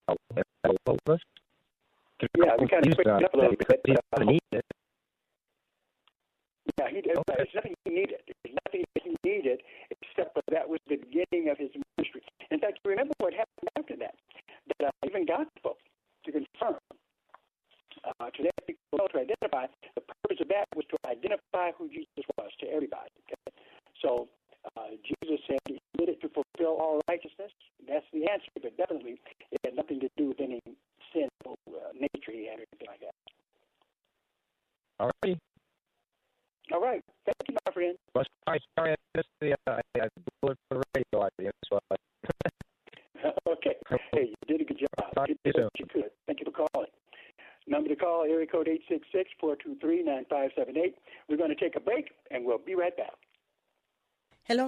Yeah, 2.36 2.54
we 2.58 2.68
kind 2.68 2.86
of 2.86 2.94
quicked 2.94 3.08
it 3.08 3.24
up 3.24 3.34
a 3.34 3.36
little 3.36 3.56
bit. 3.56 3.80
He 3.84 3.94
But, 3.94 3.98
uh, 3.98 4.16
doesn't 4.16 4.32
need 4.32 4.40
it. 4.52 4.64
Yeah, 6.78 6.88
he 6.90 7.00
did. 7.00 7.16
There's 7.26 7.48
nothing 7.54 7.74
he 7.84 7.90
needed. 7.90 8.20
There's 8.26 8.56
nothing 8.66 8.84
that 8.94 9.02
he 9.02 9.16
needed 9.24 9.60
except 9.90 10.34
for 10.34 10.42
that 10.52 10.68
was 10.68 10.80
the 10.88 10.96
beginning 10.96 11.48
of 11.48 11.58
his 11.58 11.70
ministry. 11.96 12.22
In 12.50 12.60
fact, 12.60 12.78
remember 12.84 13.14
what 13.18 13.32
happened 13.32 13.70
after 13.76 13.96
that? 13.96 14.14
That 14.78 14.88
uh, 14.88 15.06
even 15.06 15.24
gospel 15.24 15.78
to 16.26 16.32
confirm 16.32 16.78
uh, 18.04 18.30
to 18.30 18.42
let 18.42 18.54
people 18.66 18.98
know 18.98 19.08
to 19.12 19.18
identify. 19.18 19.66
The 19.94 20.02
purpose 20.02 20.38
of 20.40 20.48
that 20.48 20.66
was 20.76 20.84
to 20.90 20.96
identify 21.08 21.72
who 21.76 21.88
Jesus 21.88 22.24
was 22.36 22.50
to 22.60 22.66
everybody. 22.70 23.10
Okay? 23.26 23.56
So 24.02 24.28
uh, 24.76 24.94
Jesus 25.04 25.40
said 25.46 25.58
he 25.66 25.78
did 25.96 26.08
it 26.08 26.20
to 26.22 26.28
fulfill 26.28 26.78
all 26.78 27.00
righteousness. 27.08 27.50
That's 27.86 28.06
the 28.12 28.28
answer, 28.28 28.50
but 28.62 28.76
definitely 28.76 29.20
it 29.50 29.60
had 29.64 29.74
nothing 29.74 30.00
to 30.00 30.08
do 30.16 30.28
with 30.28 30.40
any 30.40 30.60
sinful 31.12 31.58
uh, 31.68 31.92
nature 31.94 32.32
he 32.32 32.46
had 32.46 32.60
or 32.60 32.66
anything 32.68 32.88
like 32.88 33.00
that. 33.00 33.14
All 35.00 35.10
right. 35.22 35.38
All 36.72 36.80
right. 36.80 37.02
Thank 37.24 37.48
you, 37.48 37.56
my 37.66 37.72
friend. 37.72 37.96
Well, 38.14 38.24
sorry, 38.44 38.60
sorry, 38.78 38.92
I 38.92 38.96
missed 39.16 39.28
the, 39.40 39.52
uh, 39.52 39.56
I, 39.66 40.00
I 40.02 40.08
blew 40.42 40.52
it 40.52 40.58
for 40.68 40.78
the 40.78 40.82
radio 40.94 41.26
audience. 41.26 41.56
So, 41.68 41.78
okay. 43.52 43.76
Hey, 44.12 44.34
you. 44.48 44.58
You 44.58 45.86
could. 45.86 46.10
Thank 46.26 46.40
you 46.40 46.52
for 46.52 46.68
calling. 46.68 46.90
Number 47.68 47.88
to 47.90 47.96
call, 47.96 48.24
area 48.24 48.46
code 48.46 48.68
866-423-9578. 49.42 50.94
We're 51.28 51.36
going 51.36 51.50
to 51.50 51.54
take 51.54 51.76
a 51.76 51.80
break, 51.80 52.12
and 52.30 52.44
we'll 52.44 52.58
be 52.58 52.74
right 52.74 52.96
back. 52.96 53.12
Hello, 54.44 54.67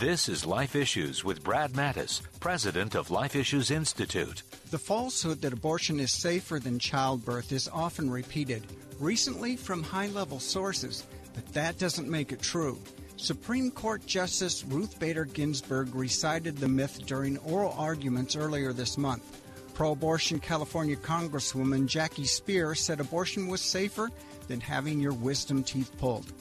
This 0.00 0.30
is 0.30 0.46
Life 0.46 0.76
Issues 0.76 1.24
with 1.24 1.44
Brad 1.44 1.72
Mattes, 1.74 2.22
president 2.40 2.94
of 2.94 3.10
Life 3.10 3.36
Issues 3.36 3.70
Institute. 3.70 4.42
The 4.70 4.78
falsehood 4.78 5.42
that 5.42 5.52
abortion 5.52 6.00
is 6.00 6.10
safer 6.10 6.58
than 6.58 6.78
childbirth 6.78 7.52
is 7.52 7.68
often 7.68 8.10
repeated, 8.10 8.62
recently 8.98 9.56
from 9.56 9.82
high 9.82 10.06
level 10.06 10.40
sources, 10.40 11.06
but 11.34 11.46
that 11.52 11.76
doesn't 11.76 12.08
make 12.08 12.32
it 12.32 12.40
true. 12.40 12.78
Supreme 13.18 13.70
Court 13.70 14.06
Justice 14.06 14.64
Ruth 14.64 14.98
Bader 14.98 15.26
Ginsburg 15.26 15.94
recited 15.94 16.56
the 16.56 16.66
myth 16.66 17.04
during 17.04 17.36
oral 17.36 17.74
arguments 17.76 18.36
earlier 18.36 18.72
this 18.72 18.96
month. 18.96 19.42
Pro 19.74 19.92
abortion 19.92 20.40
California 20.40 20.96
Congresswoman 20.96 21.84
Jackie 21.84 22.22
Speier 22.22 22.74
said 22.74 23.00
abortion 23.00 23.48
was 23.48 23.60
safer 23.60 24.10
than 24.48 24.62
having 24.62 24.98
your 24.98 25.12
wisdom 25.12 25.62
teeth 25.62 25.92
pulled. 25.98 26.32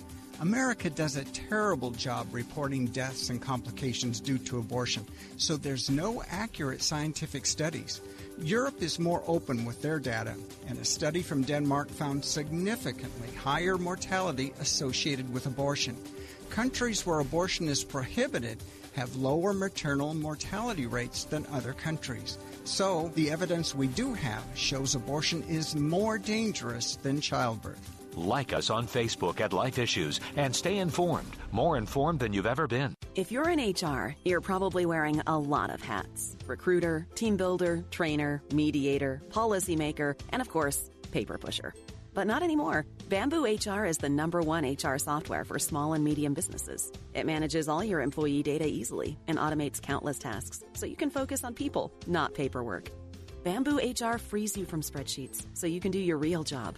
America 0.42 0.90
does 0.90 1.18
a 1.18 1.26
terrible 1.26 1.92
job 1.92 2.26
reporting 2.32 2.86
deaths 2.88 3.30
and 3.30 3.42
complications 3.42 4.22
due 4.22 4.38
to 4.38 4.58
abortion, 4.58 5.06
so 5.36 5.58
there's 5.58 5.90
no 5.90 6.24
accurate 6.30 6.82
scientific 6.82 7.46
studies. 7.46 8.00
Europe 8.38 8.82
is 8.82 9.00
more 9.00 9.22
open 9.28 9.66
with 9.66 9.82
their 9.82 10.00
data, 10.00 10.34
and 10.70 10.80
a 10.80 10.86
study 10.86 11.22
from 11.22 11.42
Denmark 11.42 11.90
found 11.90 12.24
significantly 12.24 13.36
higher 13.36 13.78
mortality 13.78 14.54
associated 14.62 15.32
with 15.34 15.46
abortion. 15.46 15.98
Countries 16.50 17.06
where 17.06 17.20
abortion 17.20 17.68
is 17.68 17.84
prohibited 17.84 18.60
have 18.94 19.18
lower 19.18 19.52
maternal 19.52 20.14
mortality 20.14 20.88
rates 20.88 21.26
than 21.26 21.46
other 21.52 21.74
countries. 21.74 22.38
So, 22.64 23.12
the 23.14 23.30
evidence 23.30 23.76
we 23.76 23.88
do 23.88 24.14
have 24.14 24.44
shows 24.56 24.96
abortion 24.96 25.44
is 25.44 25.76
more 25.76 26.18
dangerous 26.18 26.96
than 26.96 27.20
childbirth. 27.20 27.99
Like 28.16 28.54
us 28.54 28.70
on 28.70 28.88
Facebook 28.88 29.40
at 29.42 29.54
Life 29.54 29.78
Issues 29.78 30.20
and 30.36 30.56
stay 30.56 30.78
informed, 30.78 31.32
more 31.52 31.78
informed 31.78 32.20
than 32.20 32.34
you've 32.34 32.46
ever 32.46 32.68
been. 32.68 32.96
If 33.16 33.32
you're 33.32 33.50
in 33.50 33.60
HR, 33.60 34.16
you're 34.24 34.42
probably 34.42 34.86
wearing 34.86 35.22
a 35.28 35.38
lot 35.38 35.70
of 35.74 35.82
hats 35.82 36.36
recruiter, 36.48 37.08
team 37.16 37.38
builder, 37.38 37.84
trainer, 37.92 38.42
mediator, 38.54 39.22
policymaker, 39.30 40.20
and 40.30 40.42
of 40.42 40.50
course, 40.50 40.90
paper 41.12 41.38
pusher. 41.38 41.74
But 42.14 42.28
not 42.28 42.44
anymore. 42.44 42.86
Bamboo 43.08 43.46
HR 43.46 43.86
is 43.86 43.98
the 43.98 44.10
number 44.10 44.42
one 44.42 44.66
HR 44.66 44.98
software 44.98 45.46
for 45.46 45.60
small 45.60 45.94
and 45.94 46.04
medium 46.04 46.34
businesses. 46.34 46.92
It 47.14 47.26
manages 47.26 47.70
all 47.70 47.84
your 47.84 48.02
employee 48.02 48.44
data 48.44 48.66
easily 48.66 49.18
and 49.28 49.38
automates 49.38 49.82
countless 49.82 50.20
tasks 50.20 50.64
so 50.74 50.86
you 50.86 50.96
can 50.96 51.10
focus 51.10 51.44
on 51.44 51.54
people, 51.54 51.94
not 52.08 52.34
paperwork. 52.34 52.90
Bamboo 53.44 53.78
HR 53.78 54.18
frees 54.18 54.58
you 54.58 54.66
from 54.66 54.82
spreadsheets 54.82 55.46
so 55.54 55.66
you 55.66 55.80
can 55.80 55.92
do 55.92 56.00
your 56.00 56.18
real 56.18 56.44
job, 56.44 56.78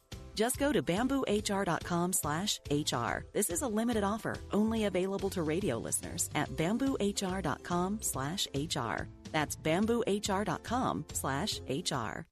Just 0.35 0.57
go 0.57 0.71
to 0.71 0.81
bamboohr.com 0.81 2.13
slash 2.13 2.59
HR. 2.69 3.25
This 3.33 3.49
is 3.49 3.61
a 3.61 3.67
limited 3.67 4.03
offer, 4.03 4.35
only 4.51 4.85
available 4.85 5.29
to 5.31 5.43
radio 5.43 5.77
listeners 5.77 6.29
at 6.35 6.49
bamboohr.com 6.55 7.99
slash 8.01 8.47
HR. 8.53 9.07
That's 9.31 9.55
bamboohr.com 9.55 11.05
slash 11.13 11.59
HR. 11.69 12.25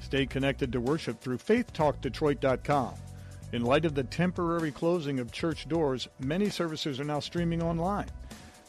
Stay 0.00 0.26
connected 0.26 0.72
to 0.72 0.80
worship 0.80 1.20
through 1.20 1.38
faithtalkdetroit.com. 1.38 2.94
In 3.52 3.62
light 3.62 3.84
of 3.84 3.94
the 3.94 4.04
temporary 4.04 4.70
closing 4.70 5.20
of 5.20 5.32
church 5.32 5.68
doors, 5.68 6.08
many 6.18 6.50
services 6.50 7.00
are 7.00 7.04
now 7.04 7.20
streaming 7.20 7.62
online. 7.62 8.06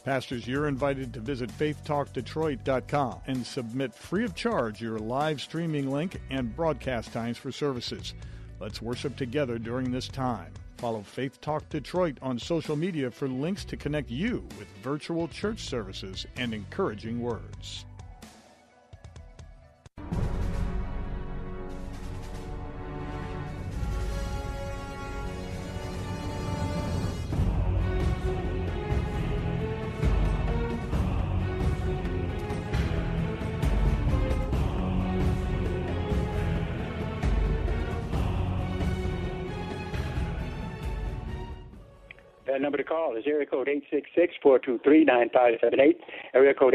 Pastors, 0.04 0.46
you're 0.46 0.66
invited 0.66 1.12
to 1.12 1.20
visit 1.20 1.50
faithtalkdetroit.com 1.50 3.20
and 3.26 3.46
submit 3.46 3.94
free 3.94 4.24
of 4.24 4.34
charge 4.34 4.80
your 4.80 4.98
live 4.98 5.40
streaming 5.40 5.90
link 5.90 6.20
and 6.30 6.56
broadcast 6.56 7.12
times 7.12 7.36
for 7.36 7.52
services. 7.52 8.14
Let's 8.60 8.80
worship 8.80 9.16
together 9.16 9.58
during 9.58 9.90
this 9.90 10.08
time. 10.08 10.52
Follow 10.78 11.02
Faith 11.02 11.40
Talk 11.42 11.68
Detroit 11.68 12.16
on 12.22 12.38
social 12.38 12.76
media 12.76 13.10
for 13.10 13.28
links 13.28 13.66
to 13.66 13.76
connect 13.76 14.10
you 14.10 14.48
with 14.58 14.68
virtual 14.82 15.28
church 15.28 15.64
services 15.64 16.26
and 16.36 16.54
encouraging 16.54 17.20
words. 17.20 17.84
Call 43.10 43.18
is 43.18 43.24
area 43.26 43.46
code 43.46 43.68
866-423-9578, 44.44 45.96
area 46.34 46.54
code 46.54 46.74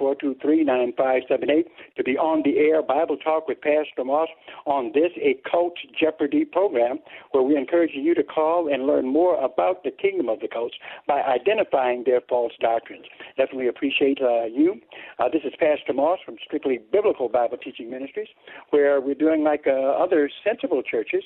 866-423-9578 0.00 1.64
to 1.96 2.04
be 2.04 2.16
on 2.16 2.42
the 2.44 2.56
air 2.58 2.82
Bible 2.82 3.16
Talk 3.16 3.48
with 3.48 3.60
Pastor 3.60 4.04
Moss 4.04 4.28
on 4.66 4.92
this 4.94 5.10
A 5.16 5.36
Cult 5.50 5.74
Jeopardy 5.98 6.44
program 6.44 6.98
where 7.32 7.42
we're 7.42 7.58
encouraging 7.58 8.04
you 8.04 8.14
to 8.14 8.22
call 8.22 8.72
and 8.72 8.86
learn 8.86 9.06
more 9.06 9.42
about 9.42 9.82
the 9.84 9.90
kingdom 9.90 10.28
of 10.28 10.40
the 10.40 10.48
cults 10.48 10.76
by 11.06 11.22
identifying 11.22 12.04
their 12.04 12.20
false 12.28 12.52
doctrines. 12.60 13.04
Definitely 13.36 13.68
appreciate 13.68 14.20
uh, 14.22 14.44
you. 14.44 14.80
Uh, 15.18 15.28
this 15.30 15.42
is 15.44 15.52
Pastor 15.58 15.92
Moss 15.92 16.20
from 16.24 16.36
Strictly 16.44 16.78
Biblical 16.90 17.28
Bible 17.28 17.58
Teaching 17.58 17.90
Ministries 17.90 18.28
where 18.70 19.00
we're 19.00 19.14
doing 19.14 19.44
like 19.44 19.66
uh, 19.66 19.70
other 19.70 20.30
sensible 20.44 20.82
churches 20.82 21.22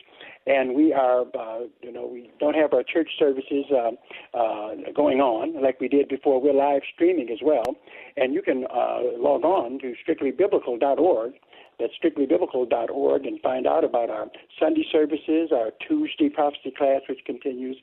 and 0.47 0.75
we 0.75 0.93
are, 0.93 1.23
uh, 1.39 1.61
you 1.83 1.93
know, 1.93 2.07
we 2.07 2.31
don't 2.41 2.55
have 2.55 2.73
our 2.73 2.83
church 2.83 3.11
services 3.19 3.65
uh, 3.71 3.91
uh, 4.33 4.71
going 4.95 5.21
on 5.21 5.63
like 5.63 5.81
we 5.81 5.89
did 5.89 6.09
before. 6.09 6.41
We're 6.41 6.55
live 6.55 6.83
streaming 6.95 7.31
as 7.31 7.39
well, 7.43 7.77
and 8.17 8.33
you 8.35 8.43
can 8.43 8.65
uh, 8.65 9.01
log 9.19 9.45
on 9.45 9.79
to 9.81 9.95
strictlybiblical.org. 10.07 11.33
That's 11.79 11.93
strictlybiblical.org 12.03 13.27
and 13.27 13.41
find 13.41 13.67
out 13.67 13.85
about 13.85 14.11
our 14.11 14.27
Sunday 14.61 14.87
services, 14.93 15.51
our 15.53 15.71
Tuesday 15.87 16.29
prophecy 16.29 16.73
class, 16.77 17.01
which 17.09 17.25
continues, 17.27 17.77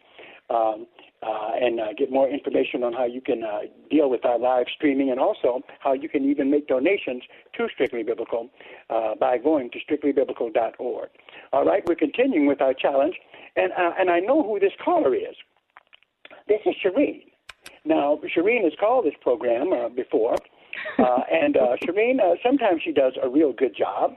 um, 0.50 0.88
uh, 1.24 1.52
and 1.60 1.80
uh, 1.80 1.94
get 1.98 2.12
more 2.12 2.28
information 2.28 2.84
on 2.84 2.94
how 2.94 3.06
you 3.06 3.22
can 3.22 3.44
uh, 3.44 3.60
deal 3.90 4.10
with 4.10 4.26
our 4.26 4.40
live 4.40 4.66
streaming 4.76 5.12
and 5.12 5.20
also 5.20 5.62
how 5.80 5.94
you 5.94 6.10
can 6.10 6.26
even 6.30 6.50
make 6.50 6.68
donations 6.68 7.22
to 7.56 7.68
Strictly 7.74 8.02
Biblical 8.04 8.50
uh, 8.90 9.16
by 9.16 9.38
going 9.38 9.70
to 9.72 9.80
strictlybiblical.org. 9.80 11.10
All 11.54 11.66
right, 11.66 11.84
we're 11.88 11.96
continuing 11.96 12.48
with 12.48 12.62
our 12.62 12.74
challenge, 12.74 13.16
and, 13.56 13.72
uh, 13.74 13.92
and 14.00 14.10
I 14.10 14.20
know 14.20 14.42
who 14.42 14.60
this 14.60 14.74
caller 14.84 15.14
is. 15.14 15.36
This 16.52 16.60
is 16.66 16.76
Shireen. 16.84 17.22
Now, 17.86 18.20
Shireen 18.36 18.66
has 18.66 18.74
called 18.78 19.06
this 19.06 19.14
program 19.22 19.72
uh, 19.72 19.88
before, 19.88 20.36
uh, 21.00 21.20
and 21.32 21.56
uh, 21.56 21.78
Shireen, 21.82 22.20
uh, 22.20 22.36
sometimes 22.44 22.82
she 22.84 22.92
does 22.92 23.14
a 23.24 23.30
real 23.30 23.54
good 23.54 23.74
job, 23.74 24.16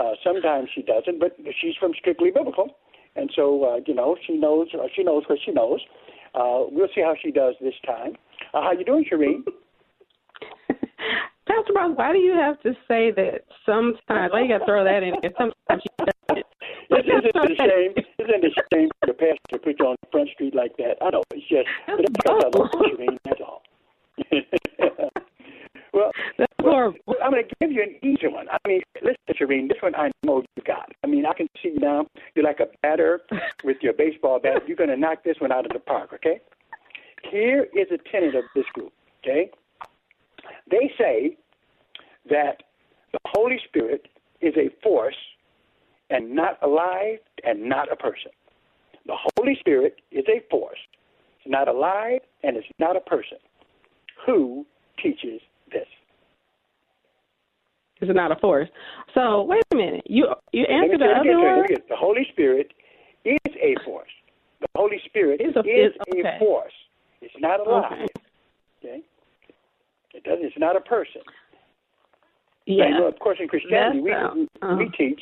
uh, 0.00 0.14
sometimes 0.24 0.68
she 0.74 0.82
doesn't, 0.82 1.20
but 1.20 1.36
she's 1.60 1.76
from 1.78 1.92
Strictly 1.96 2.32
Biblical, 2.32 2.76
and 3.14 3.30
so 3.36 3.62
uh, 3.62 3.76
you 3.86 3.94
know 3.94 4.16
she 4.26 4.36
knows 4.36 4.66
uh, 4.74 4.88
she 4.96 5.04
knows 5.04 5.22
what 5.28 5.38
she 5.44 5.52
knows. 5.52 5.78
Uh, 6.34 6.66
we'll 6.72 6.88
see 6.92 7.02
how 7.02 7.14
she 7.22 7.30
does 7.30 7.54
this 7.60 7.74
time. 7.86 8.16
Uh, 8.52 8.62
how 8.62 8.72
you 8.72 8.84
doing, 8.84 9.04
Shireen? 9.04 9.44
Pastor 11.46 11.72
Ross, 11.72 11.96
why 11.96 12.12
do 12.12 12.18
you 12.18 12.32
have 12.34 12.60
to 12.62 12.72
say 12.88 13.12
that 13.12 13.44
sometimes? 13.64 14.32
Why 14.32 14.42
you 14.42 14.48
got 14.48 14.58
to 14.58 14.64
throw 14.64 14.82
that 14.82 15.04
in? 15.04 15.14
Sometimes 15.22 15.82
she 15.82 15.88
doesn't. 15.98 16.15
Isn't 17.06 17.24
it 17.24 17.36
a 17.36 17.54
shame? 17.54 17.92
Isn't 18.18 18.44
it 18.44 18.52
a 18.52 18.74
shame 18.74 18.88
for 19.00 19.06
the 19.06 19.14
pastor 19.14 19.38
to 19.52 19.58
put 19.58 19.78
you 19.78 19.86
on 19.86 19.96
front 20.10 20.28
street 20.30 20.54
like 20.54 20.76
that? 20.78 20.96
I 21.00 21.10
know 21.10 21.22
it's 21.32 21.46
just, 21.48 21.68
but 21.86 21.96
that's 21.98 22.12
because 22.12 22.42
I 22.44 22.58
love 22.58 22.70
you, 22.74 22.96
Shereen. 22.96 23.18
That's 23.24 23.40
all. 23.40 23.62
well, 25.92 26.10
well, 27.06 27.16
I'm 27.22 27.30
going 27.30 27.44
to 27.46 27.54
give 27.60 27.70
you 27.70 27.82
an 27.82 27.96
easy 28.02 28.26
one. 28.26 28.48
I 28.50 28.58
mean, 28.66 28.82
listen, 29.02 29.16
Shereen, 29.38 29.68
this 29.68 29.78
one 29.80 29.94
I 29.94 30.10
know 30.24 30.42
you 30.56 30.62
got. 30.64 30.90
I 31.04 31.06
mean, 31.06 31.26
I 31.26 31.32
can 31.32 31.48
see 31.62 31.70
you 31.70 31.78
now. 31.78 32.06
You're 32.34 32.44
like 32.44 32.60
a 32.60 32.66
batter 32.82 33.20
with 33.62 33.76
your 33.82 33.92
baseball 33.92 34.40
bat. 34.40 34.62
You're 34.66 34.76
going 34.76 34.90
to 34.90 34.96
knock 34.96 35.22
this 35.24 35.36
one 35.38 35.52
out 35.52 35.64
of 35.64 35.72
the 35.72 35.78
park, 35.78 36.10
okay? 36.14 36.40
Here 37.30 37.68
is 37.74 37.86
a 37.92 37.98
tenet 38.10 38.34
of 38.34 38.44
this 38.54 38.66
group, 38.74 38.92
okay? 39.24 39.50
They 40.70 40.92
say 40.98 41.36
that 42.30 42.62
the 43.12 43.18
Holy 43.26 43.60
Spirit 43.68 44.08
is 44.40 44.54
a 44.56 44.70
force 44.82 45.16
and 46.10 46.34
not 46.34 46.58
alive 46.62 47.18
and 47.44 47.68
not 47.68 47.90
a 47.92 47.96
person. 47.96 48.30
The 49.06 49.16
Holy 49.36 49.56
Spirit 49.60 50.00
is 50.10 50.24
a 50.28 50.42
force. 50.50 50.78
It's 51.40 51.50
not 51.50 51.68
alive 51.68 52.20
and 52.42 52.56
it's 52.56 52.66
not 52.78 52.96
a 52.96 53.00
person. 53.00 53.38
Who 54.26 54.66
teaches 55.02 55.40
this? 55.70 55.86
It's 58.00 58.14
not 58.14 58.30
a 58.30 58.36
force. 58.36 58.68
So 59.14 59.42
wait 59.42 59.62
a 59.72 59.76
minute. 59.76 60.02
You 60.06 60.26
you 60.52 60.64
answered 60.64 61.00
the 61.00 61.06
other 61.06 61.38
one. 61.38 61.66
The 61.88 61.96
Holy 61.96 62.26
Spirit 62.32 62.72
is 63.24 63.38
a 63.46 63.74
force. 63.84 64.10
The 64.60 64.66
Holy 64.74 65.00
Spirit 65.06 65.40
is 65.40 65.54
a, 65.56 65.60
is 65.60 65.92
okay. 66.08 66.36
a 66.36 66.38
force. 66.38 66.72
It's 67.22 67.34
not 67.38 67.66
alive. 67.66 67.92
Okay. 67.92 68.06
okay. 68.84 69.02
It 70.14 70.24
doesn't. 70.24 70.44
It's 70.44 70.58
not 70.58 70.76
a 70.76 70.80
person. 70.80 71.22
Yeah. 72.66 72.84
Now, 72.84 72.88
you 72.88 73.00
know, 73.00 73.06
of 73.06 73.18
course, 73.18 73.38
in 73.40 73.48
Christianity, 73.48 74.00
we, 74.00 74.10
That's, 74.10 74.34
we, 74.34 74.48
uh, 74.62 74.76
we 74.76 74.88
teach 74.96 75.20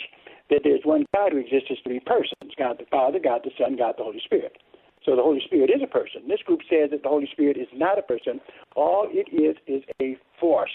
that 0.51 0.61
there's 0.65 0.85
one 0.85 1.07
God 1.15 1.33
who 1.33 1.39
exists 1.39 1.69
as 1.71 1.79
three 1.85 2.01
persons 2.01 2.53
God 2.59 2.77
the 2.79 2.87
Father, 2.91 3.19
God 3.23 3.41
the 3.45 3.51
Son, 3.59 3.77
God 3.77 3.95
the 3.97 4.05
Holy 4.05 4.21
Spirit. 4.25 4.57
So 5.05 5.17
the 5.17 5.23
Holy 5.23 5.41
Spirit 5.45 5.71
is 5.71 5.83
a 5.83 5.87
person. 5.87 6.23
This 6.29 6.41
group 6.43 6.61
says 6.69 6.91
that 6.91 7.03
the 7.03 7.09
Holy 7.09 7.29
Spirit 7.33 7.57
is 7.57 7.69
not 7.75 7.99
a 7.99 8.03
person. 8.03 8.41
All 8.75 9.07
it 9.11 9.29
is 9.33 9.57
is 9.67 9.83
a 10.01 10.17
force. 10.41 10.71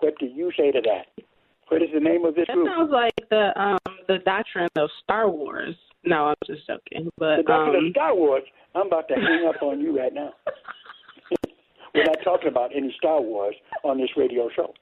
What 0.00 0.14
do 0.18 0.26
you 0.26 0.50
say 0.56 0.70
to 0.72 0.80
that? 0.80 1.24
What 1.68 1.82
is 1.82 1.88
the 1.92 2.00
name 2.00 2.24
of 2.24 2.34
this 2.34 2.46
That 2.48 2.54
group? 2.54 2.68
sounds 2.68 2.90
like 2.90 3.12
the 3.30 3.52
um 3.60 3.78
the 4.06 4.18
doctrine 4.24 4.68
of 4.76 4.88
Star 5.02 5.28
Wars. 5.28 5.74
No, 6.04 6.28
I'm 6.28 6.34
just 6.46 6.66
joking. 6.66 7.10
But 7.18 7.36
the 7.36 7.42
doctrine 7.42 7.76
um, 7.76 7.86
of 7.86 7.90
Star 7.90 8.14
Wars. 8.14 8.44
I'm 8.74 8.86
about 8.86 9.08
to 9.08 9.14
hang 9.14 9.46
up 9.46 9.62
on 9.62 9.80
you 9.80 9.98
right 9.98 10.14
now. 10.14 10.32
We're 11.94 12.04
not 12.04 12.18
talking 12.22 12.48
about 12.48 12.70
any 12.74 12.94
Star 12.96 13.20
Wars 13.20 13.54
on 13.82 13.98
this 13.98 14.10
radio 14.16 14.48
show. 14.54 14.72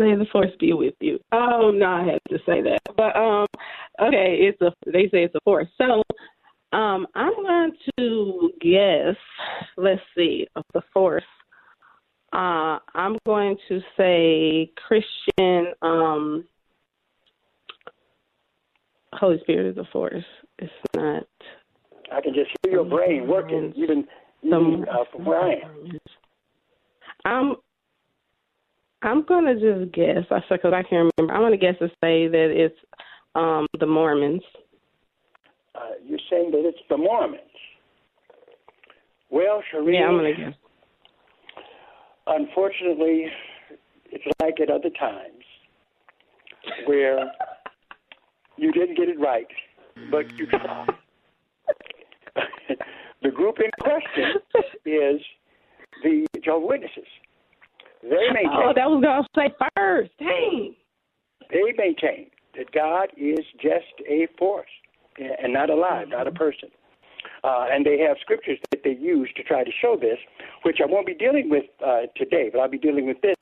May 0.00 0.16
the 0.16 0.24
force 0.32 0.50
be 0.58 0.72
with 0.72 0.94
you. 1.00 1.18
Oh 1.30 1.70
no, 1.74 1.84
I 1.84 2.04
had 2.04 2.20
to 2.30 2.38
say 2.46 2.62
that. 2.62 2.78
But 2.96 3.14
um 3.16 3.46
okay, 4.00 4.38
it's 4.40 4.60
a 4.62 4.72
they 4.86 5.10
say 5.12 5.24
it's 5.24 5.34
a 5.34 5.40
force. 5.44 5.68
So 5.76 6.02
um 6.72 7.06
I'm 7.14 7.34
going 7.42 7.72
to 7.98 8.50
guess 8.62 9.16
let's 9.76 10.00
see, 10.16 10.46
of 10.56 10.64
the 10.72 10.80
force. 10.94 11.22
Uh 12.32 12.78
I'm 12.94 13.18
going 13.26 13.58
to 13.68 13.80
say 13.98 14.72
Christian 14.88 15.74
um 15.82 16.46
Holy 19.12 19.38
Spirit 19.42 19.66
is 19.66 19.76
a 19.76 19.84
force. 19.92 20.24
It's 20.58 20.72
not 20.96 21.24
I 22.10 22.22
can 22.22 22.32
just 22.32 22.48
hear 22.62 22.72
your 22.72 22.86
brain 22.86 23.28
working, 23.28 23.74
even 23.76 24.06
even 24.42 24.86
uh, 24.90 25.04
from 25.12 25.26
where 25.26 25.42
I 25.42 25.52
am. 25.56 25.98
I'm 27.26 27.56
I'm 29.02 29.24
gonna 29.24 29.54
just 29.54 29.92
guess. 29.92 30.24
I 30.30 30.40
said 30.48 30.58
because 30.62 30.72
I 30.74 30.82
can't 30.82 31.10
remember. 31.18 31.34
I'm 31.34 31.42
gonna 31.42 31.56
guess 31.56 31.78
to 31.78 31.88
say 32.02 32.28
that 32.28 32.48
it's 32.50 32.76
um 33.34 33.66
the 33.78 33.86
Mormons. 33.86 34.42
Uh, 35.74 35.80
you're 36.04 36.18
saying 36.28 36.50
that 36.50 36.62
it's 36.64 36.78
the 36.88 36.96
Mormons. 36.96 37.40
Well, 39.30 39.62
Shereen, 39.72 39.94
Yeah, 39.94 40.06
I'm 40.06 40.16
gonna 40.16 40.34
guess. 40.34 40.54
unfortunately, 42.26 43.26
it's 44.10 44.24
like 44.42 44.60
at 44.60 44.70
other 44.70 44.90
times 44.90 45.44
where 46.86 47.30
you 48.56 48.72
didn't 48.72 48.96
get 48.96 49.08
it 49.08 49.18
right, 49.18 49.46
but 50.10 50.30
you 50.36 50.46
tried. 50.46 50.88
the 53.22 53.30
group 53.30 53.58
in 53.60 53.70
question 53.80 54.34
is 54.84 55.20
the 56.02 56.26
Jehovah's 56.44 56.68
Witnesses. 56.68 57.08
They 58.02 58.30
maintain. 58.32 58.50
Oh, 58.52 58.72
that 58.74 58.88
was 58.88 59.02
gonna 59.02 59.26
say 59.36 59.54
first. 59.76 60.10
Dang. 60.18 60.74
They 61.50 61.72
maintain 61.76 62.30
that 62.56 62.72
God 62.72 63.08
is 63.16 63.44
just 63.60 63.92
a 64.08 64.28
force 64.38 64.70
and 65.18 65.52
not 65.52 65.70
alive, 65.70 66.08
not 66.08 66.26
a 66.26 66.32
person. 66.32 66.70
Uh, 67.42 67.66
and 67.70 67.84
they 67.84 67.98
have 67.98 68.16
scriptures 68.20 68.58
that 68.70 68.82
they 68.84 68.90
use 68.90 69.30
to 69.36 69.42
try 69.42 69.64
to 69.64 69.70
show 69.80 69.96
this, 70.00 70.18
which 70.62 70.78
I 70.82 70.86
won't 70.86 71.06
be 71.06 71.14
dealing 71.14 71.48
with 71.48 71.64
uh, 71.84 72.02
today, 72.16 72.50
but 72.52 72.60
I'll 72.60 72.68
be 72.68 72.78
dealing 72.78 73.06
with 73.06 73.20
this 73.22 73.36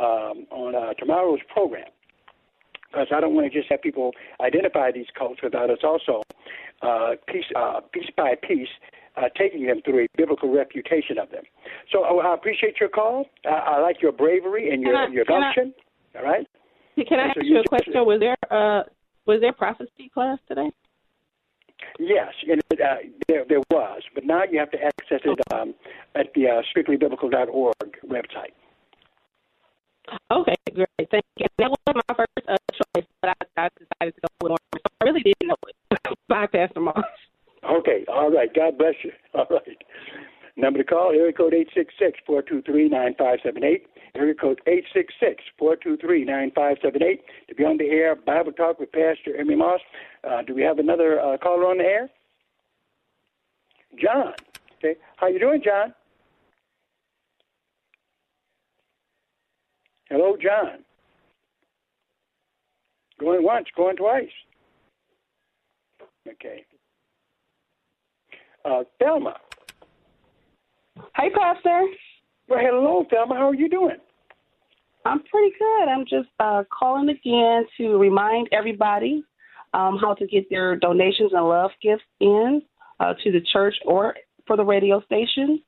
um, 0.00 0.46
on 0.50 0.74
uh, 0.74 0.94
tomorrow's 0.94 1.40
program. 1.52 1.86
Because 2.90 3.08
I 3.14 3.20
don't 3.20 3.34
want 3.34 3.50
to 3.50 3.58
just 3.58 3.70
have 3.70 3.82
people 3.82 4.12
identify 4.40 4.90
these 4.90 5.06
cults 5.16 5.40
without 5.42 5.70
us 5.70 5.78
also, 5.82 6.22
uh, 6.82 7.12
piece, 7.28 7.44
uh, 7.54 7.80
piece 7.92 8.08
by 8.16 8.34
piece, 8.42 8.68
uh, 9.16 9.22
taking 9.38 9.66
them 9.66 9.80
through 9.84 10.04
a 10.04 10.06
biblical 10.16 10.52
refutation 10.52 11.18
of 11.18 11.30
them. 11.30 11.44
So 11.92 12.04
uh, 12.04 12.22
I 12.28 12.34
appreciate 12.34 12.78
your 12.80 12.88
call. 12.88 13.26
I, 13.44 13.76
I 13.76 13.80
like 13.80 14.02
your 14.02 14.12
bravery 14.12 14.70
and 14.72 14.82
your, 14.82 14.96
I- 14.96 15.08
your 15.08 15.24
gumption. 15.24 15.72
All 16.16 16.22
right? 16.24 16.46
Can 17.08 17.20
I 17.20 17.24
ask 17.28 17.36
you 17.42 17.60
a 17.60 17.64
question? 17.68 17.92
Was 17.94 18.20
there 18.20 18.36
uh 18.50 18.82
was 19.26 19.40
there 19.40 19.52
prophecy 19.52 20.08
class 20.14 20.38
today? 20.48 20.70
Yes, 21.98 22.32
and 22.48 22.60
it, 22.70 22.80
uh, 22.80 22.94
there, 23.28 23.44
there 23.48 23.60
was, 23.70 24.00
but 24.14 24.24
now 24.24 24.42
you 24.50 24.58
have 24.58 24.70
to 24.70 24.78
access 24.82 25.20
it 25.24 25.38
um, 25.52 25.74
at 26.14 26.32
the 26.34 26.46
uh, 26.48 26.62
strictlybiblical.org 26.74 27.74
website. 28.06 28.52
Okay, 30.30 30.54
great. 30.74 31.10
Thank 31.10 31.24
you. 31.36 31.46
That 31.58 31.70
was 31.70 31.78
my 31.86 32.14
first 32.16 32.48
uh, 32.48 32.56
choice, 32.72 33.04
but 33.20 33.30
I, 33.56 33.62
I 33.64 33.68
decided 33.78 34.14
to 34.14 34.20
go 34.22 34.28
with 34.42 34.50
Mormon. 34.50 34.58
So 34.74 34.80
I 35.00 35.04
really 35.04 35.20
didn't 35.22 35.48
know 35.48 35.56
it. 35.68 36.16
Bye, 36.28 36.46
Pastor 36.46 36.80
Moss. 36.80 37.04
Okay, 37.68 38.04
all 38.08 38.30
right. 38.30 38.52
God 38.54 38.78
bless 38.78 38.94
you. 39.02 39.10
All 39.34 39.46
right. 39.50 39.82
Number 40.58 40.78
to 40.78 40.84
call, 40.84 41.10
area 41.10 41.32
code 41.32 41.52
866-423-9578. 42.28 43.82
Area 44.14 44.34
code 44.34 44.60
866-423-9578. 45.60 47.20
To 47.48 47.54
be 47.54 47.64
on 47.64 47.76
the 47.76 47.84
air, 47.84 48.16
Bible 48.16 48.52
Talk 48.52 48.80
with 48.80 48.90
Pastor 48.92 49.36
Emery 49.38 49.56
Moss. 49.56 49.80
Uh, 50.24 50.40
do 50.42 50.54
we 50.54 50.62
have 50.62 50.78
another 50.78 51.20
uh, 51.20 51.36
caller 51.36 51.66
on 51.66 51.76
the 51.78 51.84
air? 51.84 52.08
John. 54.00 54.32
Okay. 54.78 54.98
How 55.16 55.26
you 55.26 55.38
doing, 55.38 55.60
John? 55.62 55.92
Hello, 60.08 60.36
John. 60.40 60.84
Going 63.18 63.42
once, 63.42 63.66
going 63.76 63.96
twice. 63.96 64.30
Okay. 66.28 66.64
Uh, 68.66 68.82
Thelma. 68.98 69.34
Hey, 71.14 71.30
Pastor. 71.30 71.86
Well, 72.48 72.58
hello, 72.60 73.04
Thelma. 73.10 73.34
How 73.36 73.48
are 73.48 73.54
you 73.54 73.68
doing? 73.68 73.96
I'm 75.04 75.22
pretty 75.30 75.54
good. 75.56 75.88
I'm 75.88 76.04
just 76.04 76.28
uh, 76.40 76.64
calling 76.76 77.08
again 77.08 77.64
to 77.76 77.96
remind 77.96 78.48
everybody 78.50 79.22
um, 79.72 79.98
how 80.00 80.14
to 80.14 80.26
get 80.26 80.50
their 80.50 80.74
donations 80.74 81.30
and 81.32 81.48
love 81.48 81.70
gifts 81.80 82.02
in 82.20 82.60
uh, 82.98 83.14
to 83.22 83.30
the 83.30 83.40
church 83.52 83.74
or 83.84 84.14
for 84.46 84.56
the 84.56 84.64
radio 84.64 85.00
station. 85.02 85.62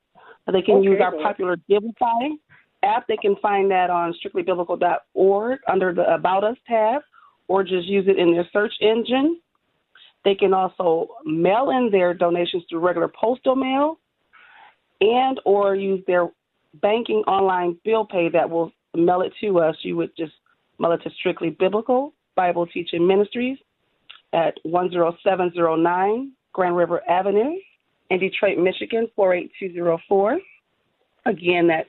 They 0.51 0.63
can 0.63 0.77
Okay, 0.77 0.89
use 0.89 1.01
our 1.01 1.13
popular 1.13 1.57
Givelify 1.71 2.31
app. 2.83 3.07
They 3.07 3.19
can 3.19 3.37
find 3.41 3.71
that 3.71 3.91
on 3.91 4.15
strictlybiblical.org 4.25 5.59
under 5.71 5.93
the 5.93 6.13
About 6.15 6.43
Us 6.43 6.57
tab, 6.67 7.03
or 7.47 7.63
just 7.63 7.87
use 7.87 8.07
it 8.09 8.19
in 8.19 8.33
their 8.33 8.49
search 8.53 8.73
engine. 8.81 9.41
They 10.25 10.35
can 10.35 10.53
also 10.53 11.09
mail 11.25 11.71
in 11.71 11.91
their 11.91 12.15
donations 12.15 12.65
through 12.69 12.81
regular 12.81 13.09
postal 13.09 13.57
mail, 13.57 13.99
and 15.01 15.41
or 15.45 15.75
use 15.75 16.03
their 16.07 16.29
banking 16.75 17.23
online 17.27 17.79
bill 17.85 18.05
pay 18.05 18.29
that 18.31 18.49
will 18.49 18.73
mail 18.95 19.23
it 19.23 19.33
to 19.41 19.61
us. 19.61 19.77
You 19.83 19.97
would 19.97 20.15
just 20.17 20.33
mail 20.79 20.93
it 20.93 21.03
to 21.05 21.11
Strictly 21.19 21.51
Biblical 21.51 22.13
Bible 22.35 22.67
Teaching 22.67 23.07
Ministries 23.07 23.59
at 24.33 24.59
10709 24.65 26.33
Grand 26.53 26.77
River 26.77 27.03
Avenue 27.09 27.53
in 28.11 28.19
Detroit, 28.19 28.59
Michigan 28.59 29.09
48204. 29.15 30.41
Again, 31.27 31.69
that's 31.69 31.89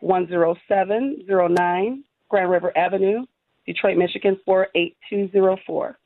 10709 0.00 2.04
Grand 2.28 2.50
River 2.50 2.76
Avenue, 2.76 3.24
Detroit, 3.66 3.96
Michigan 3.96 4.38
48204. 4.44 5.98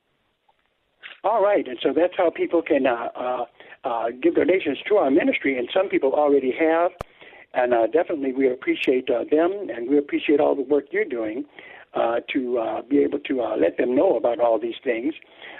All 1.24 1.42
right, 1.42 1.66
and 1.66 1.78
so 1.82 1.94
that's 1.96 2.12
how 2.18 2.28
people 2.28 2.60
can 2.60 2.86
uh, 2.86 3.08
uh, 3.16 3.44
uh, 3.84 4.04
give 4.22 4.34
donations 4.34 4.76
to 4.88 4.96
our 4.96 5.10
ministry, 5.10 5.58
and 5.58 5.66
some 5.72 5.88
people 5.88 6.12
already 6.12 6.52
have, 6.58 6.90
and 7.54 7.72
uh, 7.72 7.86
definitely 7.86 8.34
we 8.34 8.52
appreciate 8.52 9.08
uh, 9.08 9.24
them, 9.30 9.68
and 9.74 9.88
we 9.88 9.96
appreciate 9.96 10.38
all 10.38 10.54
the 10.54 10.62
work 10.62 10.84
you're 10.90 11.06
doing 11.06 11.46
uh, 11.94 12.16
to 12.30 12.58
uh, 12.58 12.82
be 12.82 12.98
able 12.98 13.18
to 13.20 13.40
uh, 13.40 13.56
let 13.56 13.78
them 13.78 13.96
know 13.96 14.18
about 14.18 14.38
all 14.38 14.60
these 14.60 14.74
things. 14.84 15.14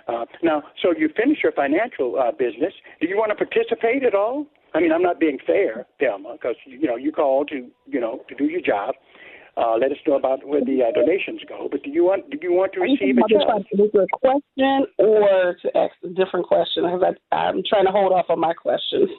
Uh, 0.07 0.27
now, 0.43 0.63
so 0.83 0.93
you 0.95 1.09
finish 1.17 1.39
your 1.43 1.53
financial 1.53 2.19
uh, 2.19 2.31
business. 2.31 2.75
Do 3.01 3.09
you 3.09 3.17
want 3.17 3.31
to 3.31 3.35
participate 3.35 4.05
at 4.05 4.15
all? 4.15 4.47
I 4.75 4.81
mean, 4.81 4.93
I'm 4.93 5.03
not 5.03 5.19
being 5.19 5.39
fair, 5.47 5.87
Thelma, 5.99 6.33
because 6.33 6.57
you 6.67 6.87
know 6.87 6.97
you 6.97 7.11
called 7.11 7.49
to 7.49 7.69
you 7.87 8.01
know 8.01 8.21
to 8.29 8.35
do 8.35 8.45
your 8.45 8.61
job. 8.61 8.97
Uh, 9.57 9.77
let 9.81 9.93
us 9.93 9.99
know 10.07 10.17
about 10.17 10.45
where 10.45 10.65
the 10.65 10.83
uh, 10.83 10.91
donations 10.93 11.41
go. 11.49 11.69
But 11.71 11.85
do 11.85 11.91
you 11.91 12.05
want 12.05 12.29
do 12.31 12.39
you 12.43 12.53
want 12.53 12.73
to 12.73 12.81
receive? 12.81 13.15
Just 13.29 13.95
a 13.95 14.07
question 14.19 14.87
or 14.99 15.57
to 15.63 15.77
ask 15.79 15.95
a 16.03 16.09
different 16.09 16.47
question? 16.47 16.83
Because 16.83 17.15
I'm 17.31 17.63
trying 17.69 17.85
to 17.87 17.93
hold 17.93 18.13
off 18.13 18.27
on 18.31 18.41
my 18.41 18.53
questions. 18.53 19.11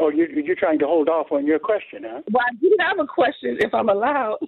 Oh, 0.00 0.08
you, 0.08 0.26
you're 0.44 0.56
trying 0.56 0.80
to 0.80 0.86
hold 0.86 1.08
off 1.08 1.30
on 1.30 1.46
your 1.46 1.60
question, 1.60 2.02
huh? 2.02 2.22
Well, 2.32 2.42
I 2.44 2.54
do 2.60 2.74
have 2.80 2.98
a 2.98 3.06
question, 3.06 3.56
if 3.60 3.72
I'm 3.72 3.88
allowed. 3.88 4.38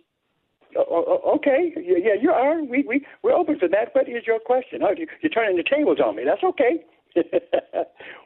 Oh, 0.77 0.85
oh, 1.25 1.37
okay, 1.37 1.73
yeah, 1.77 2.21
you 2.21 2.31
are. 2.31 2.62
We 2.62 2.85
we 2.87 3.07
we're 3.23 3.33
open 3.33 3.59
for 3.59 3.69
that. 3.69 3.95
What 3.95 4.09
is 4.09 4.27
your 4.27 4.41
question? 4.41 4.81
Oh, 4.83 4.93
you, 4.97 5.07
you're 5.23 5.31
turning 5.31 5.57
the 5.57 5.62
tables 5.62 5.99
on 6.05 6.17
me. 6.17 6.25
That's 6.27 6.43
okay. 6.43 6.85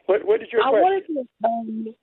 what 0.07 0.25
what 0.25 0.41
is 0.41 0.47
your 0.51 0.63
I 0.63 0.69
question? 0.69 0.83
wanted 0.83 1.05
to. 1.07 1.47
Um, 1.47 1.95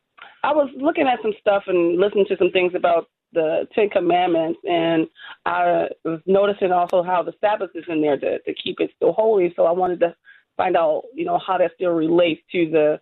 I 0.45 0.53
was 0.53 0.71
looking 0.77 1.07
at 1.07 1.19
some 1.23 1.35
stuff 1.41 1.65
and 1.67 1.99
listening 1.99 2.27
to 2.29 2.37
some 2.39 2.51
things 2.51 2.73
about 2.75 3.09
the 3.33 3.69
Ten 3.75 3.91
Commandments, 3.91 4.59
and 4.69 5.07
I 5.45 5.89
was 6.05 6.21
noticing 6.27 6.73
also 6.73 7.03
how 7.03 7.23
the 7.23 7.35
Sabbath 7.41 7.71
is 7.75 7.85
in 7.89 8.01
there 8.01 8.19
to 8.19 8.39
to 8.39 8.55
keep 8.55 8.81
it 8.81 8.91
still 8.97 9.13
holy. 9.13 9.53
So 9.57 9.65
I 9.65 9.73
wanted 9.73 10.01
to 10.01 10.15
find 10.57 10.77
out, 10.77 11.05
you 11.15 11.25
know, 11.25 11.39
how 11.45 11.59
that 11.59 11.73
still 11.75 11.93
relates 11.93 12.41
to 12.53 12.71
the 12.71 13.01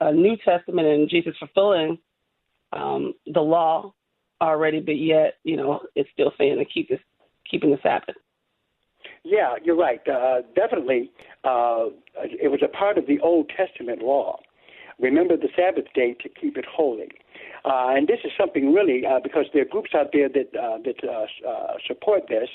uh, 0.00 0.10
New 0.10 0.36
Testament 0.44 0.86
and 0.86 1.08
Jesus 1.08 1.34
fulfilling 1.38 1.98
um, 2.72 3.14
the 3.26 3.40
law 3.40 3.92
already, 4.40 4.80
but 4.80 4.98
yet, 4.98 5.34
you 5.44 5.56
know, 5.56 5.80
it's 5.94 6.10
still 6.12 6.32
saying 6.38 6.58
to 6.58 6.64
keep 6.64 6.88
this, 6.88 7.00
keeping 7.50 7.70
the 7.70 7.78
Sabbath. 7.82 8.16
Yeah, 9.24 9.54
you're 9.64 9.76
right. 9.76 10.00
Uh, 10.06 10.42
definitely, 10.54 11.10
uh, 11.44 11.86
it 12.22 12.50
was 12.50 12.60
a 12.62 12.68
part 12.68 12.98
of 12.98 13.06
the 13.06 13.18
Old 13.20 13.50
Testament 13.56 14.02
law. 14.02 14.38
Remember 14.98 15.36
the 15.36 15.48
Sabbath 15.56 15.84
day 15.94 16.14
to 16.22 16.28
keep 16.28 16.56
it 16.56 16.64
holy. 16.70 17.08
Uh, 17.66 17.90
and 17.96 18.06
this 18.06 18.20
is 18.24 18.30
something 18.38 18.72
really 18.72 19.02
uh, 19.04 19.18
because 19.20 19.46
there 19.52 19.62
are 19.62 19.66
groups 19.66 19.90
out 19.92 20.10
there 20.12 20.28
that 20.28 20.54
uh, 20.54 20.78
that 20.84 21.02
uh, 21.02 21.26
uh, 21.48 21.74
support 21.84 22.22
this, 22.28 22.48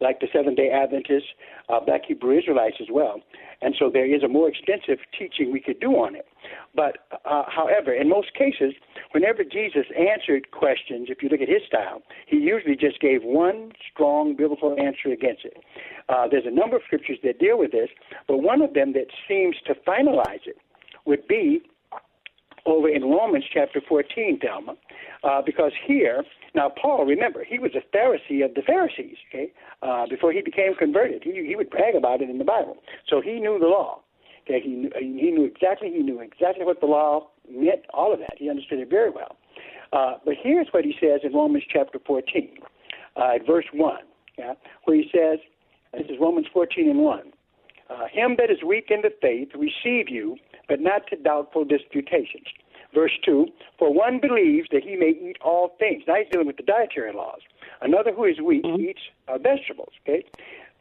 like 0.00 0.20
the 0.20 0.28
Seventh 0.32 0.56
Day 0.56 0.70
Adventists, 0.70 1.34
uh, 1.68 1.80
Black 1.80 2.02
Hebrew 2.06 2.38
Israelites 2.38 2.76
as 2.80 2.86
well. 2.88 3.20
And 3.60 3.74
so 3.78 3.90
there 3.92 4.06
is 4.06 4.22
a 4.22 4.28
more 4.28 4.48
extensive 4.48 4.98
teaching 5.18 5.52
we 5.52 5.60
could 5.60 5.80
do 5.80 5.90
on 5.92 6.14
it. 6.14 6.26
But 6.74 6.98
uh, 7.24 7.44
however, 7.48 7.92
in 7.92 8.08
most 8.08 8.34
cases, 8.34 8.74
whenever 9.10 9.42
Jesus 9.42 9.86
answered 9.98 10.50
questions, 10.52 11.08
if 11.10 11.22
you 11.22 11.28
look 11.28 11.40
at 11.40 11.48
his 11.48 11.62
style, 11.66 12.02
he 12.26 12.36
usually 12.36 12.76
just 12.76 13.00
gave 13.00 13.22
one 13.22 13.72
strong 13.92 14.36
biblical 14.36 14.76
answer 14.78 15.10
against 15.12 15.44
it. 15.44 15.58
Uh, 16.08 16.26
there's 16.28 16.46
a 16.46 16.54
number 16.54 16.76
of 16.76 16.82
scriptures 16.86 17.18
that 17.24 17.38
deal 17.38 17.58
with 17.58 17.72
this, 17.72 17.88
but 18.28 18.38
one 18.38 18.62
of 18.62 18.74
them 18.74 18.92
that 18.92 19.06
seems 19.28 19.56
to 19.66 19.74
finalize 19.74 20.46
it 20.46 20.58
would 21.04 21.26
be 21.26 21.62
over 22.66 22.88
in 22.88 23.02
Romans 23.02 23.44
chapter 23.52 23.80
14, 23.86 24.40
Thelma, 24.40 24.74
uh, 25.24 25.42
because 25.44 25.72
here, 25.86 26.24
now 26.54 26.70
Paul, 26.80 27.04
remember, 27.04 27.44
he 27.44 27.58
was 27.58 27.72
a 27.74 27.96
Pharisee 27.96 28.44
of 28.44 28.54
the 28.54 28.62
Pharisees, 28.62 29.16
okay, 29.28 29.52
uh, 29.82 30.06
before 30.08 30.32
he 30.32 30.42
became 30.42 30.74
converted. 30.74 31.22
He, 31.24 31.44
he 31.46 31.56
would 31.56 31.70
brag 31.70 31.94
about 31.94 32.22
it 32.22 32.30
in 32.30 32.38
the 32.38 32.44
Bible. 32.44 32.76
So 33.08 33.20
he 33.20 33.40
knew 33.40 33.58
the 33.58 33.66
law. 33.66 34.00
Okay, 34.44 34.60
he, 34.60 34.90
he 34.98 35.30
knew 35.30 35.44
exactly, 35.44 35.90
he 35.90 36.02
knew 36.02 36.20
exactly 36.20 36.64
what 36.64 36.80
the 36.80 36.86
law 36.86 37.28
meant, 37.48 37.82
all 37.94 38.12
of 38.12 38.18
that. 38.18 38.34
He 38.38 38.50
understood 38.50 38.80
it 38.80 38.90
very 38.90 39.10
well. 39.10 39.36
Uh, 39.92 40.14
but 40.24 40.34
here's 40.42 40.66
what 40.72 40.84
he 40.84 40.94
says 41.00 41.20
in 41.22 41.32
Romans 41.32 41.64
chapter 41.70 41.98
14, 42.04 42.48
uh, 43.16 43.34
at 43.36 43.46
verse 43.46 43.66
1, 43.72 43.98
yeah, 44.38 44.54
where 44.84 44.96
he 44.96 45.08
says, 45.12 45.38
this 45.92 46.06
is 46.08 46.16
Romans 46.20 46.46
14 46.52 46.88
and 46.88 47.00
1. 47.00 47.32
Uh, 47.90 48.06
him 48.10 48.36
that 48.38 48.50
is 48.50 48.62
weak 48.66 48.86
in 48.88 49.02
the 49.02 49.10
faith 49.20 49.48
receive 49.54 50.08
you, 50.08 50.36
but 50.68 50.80
not 50.80 51.06
to 51.08 51.16
doubtful 51.16 51.64
disputations. 51.64 52.46
Verse 52.94 53.12
2 53.24 53.46
For 53.78 53.92
one 53.92 54.20
believes 54.20 54.68
that 54.72 54.82
he 54.84 54.96
may 54.96 55.10
eat 55.10 55.36
all 55.42 55.76
things. 55.78 56.04
Now 56.06 56.16
he's 56.16 56.28
dealing 56.30 56.46
with 56.46 56.56
the 56.56 56.62
dietary 56.62 57.12
laws. 57.12 57.40
Another 57.80 58.12
who 58.12 58.24
is 58.24 58.40
weak 58.40 58.64
mm-hmm. 58.64 58.82
eats 58.82 59.00
uh, 59.28 59.38
vegetables. 59.38 59.92
Okay? 60.02 60.24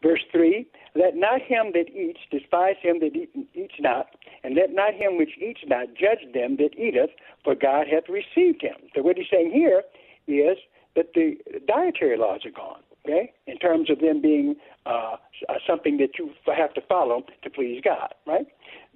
Verse 0.03 0.23
3 0.31 0.65
Let 0.95 1.15
not 1.15 1.41
him 1.41 1.71
that 1.73 1.89
eats 1.89 2.19
despise 2.29 2.75
him 2.81 2.99
that 2.99 3.15
eat, 3.15 3.29
eats 3.53 3.75
not, 3.79 4.07
and 4.43 4.55
let 4.55 4.73
not 4.73 4.93
him 4.93 5.17
which 5.17 5.37
eats 5.39 5.61
not 5.67 5.87
judge 5.95 6.31
them 6.33 6.57
that 6.57 6.77
eateth, 6.77 7.11
for 7.43 7.55
God 7.55 7.87
hath 7.87 8.09
received 8.09 8.61
him. 8.61 8.75
So 8.95 9.01
what 9.01 9.17
he's 9.17 9.27
saying 9.31 9.51
here 9.51 9.83
is 10.27 10.57
that 10.95 11.13
the 11.13 11.37
dietary 11.67 12.17
laws 12.17 12.41
are 12.45 12.51
gone 12.51 12.81
okay, 13.05 13.33
in 13.47 13.57
terms 13.57 13.89
of 13.89 13.99
them 13.99 14.21
being 14.21 14.55
uh, 14.85 15.15
uh, 15.49 15.53
something 15.67 15.97
that 15.97 16.17
you 16.17 16.31
have 16.55 16.73
to 16.73 16.81
follow 16.81 17.23
to 17.43 17.49
please 17.49 17.81
God, 17.83 18.13
right? 18.25 18.47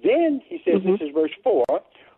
Then 0.02 0.40
he 0.46 0.60
says, 0.64 0.80
mm-hmm. 0.80 0.92
this 0.92 1.00
is 1.00 1.14
verse 1.14 1.32
4 1.42 1.64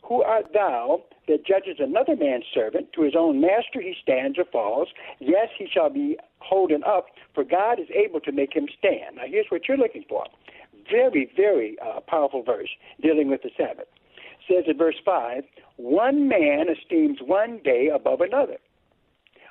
Who 0.03 0.23
art 0.23 0.47
thou 0.53 1.03
that 1.29 1.47
judges 1.47 1.77
another 1.79 2.17
man's 2.17 2.45
servant? 2.53 2.93
To 2.95 3.03
his 3.03 3.15
own 3.17 3.41
master 3.41 3.81
he 3.81 3.95
stands 4.03 4.39
or 4.39 4.45
falls. 4.45 4.89
Yes, 5.21 5.49
he 5.59 5.69
shall 5.73 5.91
be 5.91 6.17
holden 6.39 6.83
up, 6.85 7.07
for 7.35 7.45
God 7.45 7.79
is 7.79 7.89
able 7.95 8.21
to 8.21 8.33
make 8.33 8.55
him 8.55 8.67
stand. 8.79 9.17
Now, 9.17 9.23
here's 9.27 9.47
what 9.51 9.69
you're 9.69 9.77
looking 9.77 10.05
for. 10.09 10.25
Very, 10.91 11.31
very 11.37 11.77
uh, 11.85 12.01
powerful 12.01 12.43
verse 12.43 12.71
dealing 13.03 13.29
with 13.29 13.43
the 13.43 13.51
Sabbath. 13.57 13.87
It 14.49 14.55
says 14.55 14.65
in 14.67 14.79
verse 14.79 14.97
5 15.05 15.45
One 15.77 16.29
man 16.29 16.67
esteems 16.69 17.19
one 17.21 17.61
day 17.63 17.91
above 17.95 18.21
another, 18.21 18.57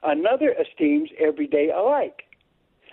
another 0.04 0.54
esteems 0.60 1.10
every 1.20 1.48
day 1.48 1.70
alike. 1.70 2.24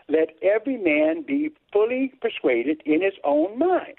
Let 0.09 0.30
every 0.42 0.76
man 0.76 1.22
be 1.22 1.50
fully 1.72 2.12
persuaded 2.20 2.82
in 2.84 3.02
his 3.02 3.14
own 3.24 3.59
mind. 3.59 3.96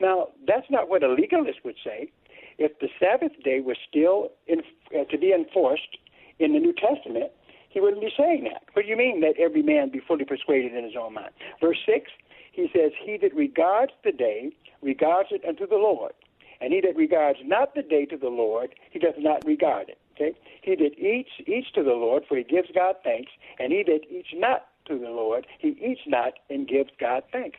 Now, 0.00 0.28
that's 0.46 0.70
not 0.70 0.88
what 0.88 1.02
a 1.02 1.08
legalist 1.08 1.64
would 1.64 1.76
say. 1.84 2.10
If 2.58 2.78
the 2.78 2.88
Sabbath 3.00 3.32
day 3.42 3.60
was 3.60 3.76
still 3.88 4.30
in, 4.46 4.62
uh, 4.94 5.04
to 5.04 5.18
be 5.18 5.32
enforced 5.32 5.98
in 6.38 6.52
the 6.52 6.60
New 6.60 6.72
Testament, 6.72 7.32
he 7.68 7.80
wouldn't 7.80 8.02
be 8.02 8.12
saying 8.16 8.44
that. 8.44 8.62
What 8.72 8.82
do 8.82 8.88
you 8.88 8.96
mean, 8.96 9.20
let 9.20 9.38
every 9.38 9.62
man 9.62 9.90
be 9.90 9.98
fully 9.98 10.24
persuaded 10.24 10.74
in 10.74 10.84
his 10.84 10.94
own 10.96 11.14
mind? 11.14 11.30
Verse 11.60 11.78
6, 11.84 12.10
he 12.52 12.70
says, 12.72 12.92
He 13.04 13.16
that 13.16 13.34
regards 13.34 13.92
the 14.04 14.12
day 14.12 14.52
regards 14.80 15.30
it 15.32 15.44
unto 15.44 15.66
the 15.66 15.76
Lord. 15.76 16.12
And 16.60 16.72
he 16.72 16.80
that 16.82 16.94
regards 16.94 17.40
not 17.44 17.74
the 17.74 17.82
day 17.82 18.06
to 18.06 18.16
the 18.16 18.28
Lord, 18.28 18.74
he 18.90 19.00
does 19.00 19.14
not 19.18 19.44
regard 19.44 19.88
it. 19.88 19.98
Okay? 20.14 20.38
He 20.62 20.76
that 20.76 20.96
eats, 20.96 21.30
eats 21.46 21.70
to 21.74 21.82
the 21.82 21.94
Lord, 21.94 22.22
for 22.28 22.36
he 22.36 22.44
gives 22.44 22.68
God 22.72 22.94
thanks. 23.02 23.32
And 23.58 23.72
he 23.72 23.82
that 23.82 24.00
eats 24.08 24.28
not 24.34 24.68
to 24.86 24.98
the 24.98 25.10
Lord, 25.10 25.46
he 25.58 25.68
eats 25.68 26.00
not 26.06 26.34
and 26.50 26.66
gives 26.68 26.90
God 27.00 27.22
thanks. 27.32 27.58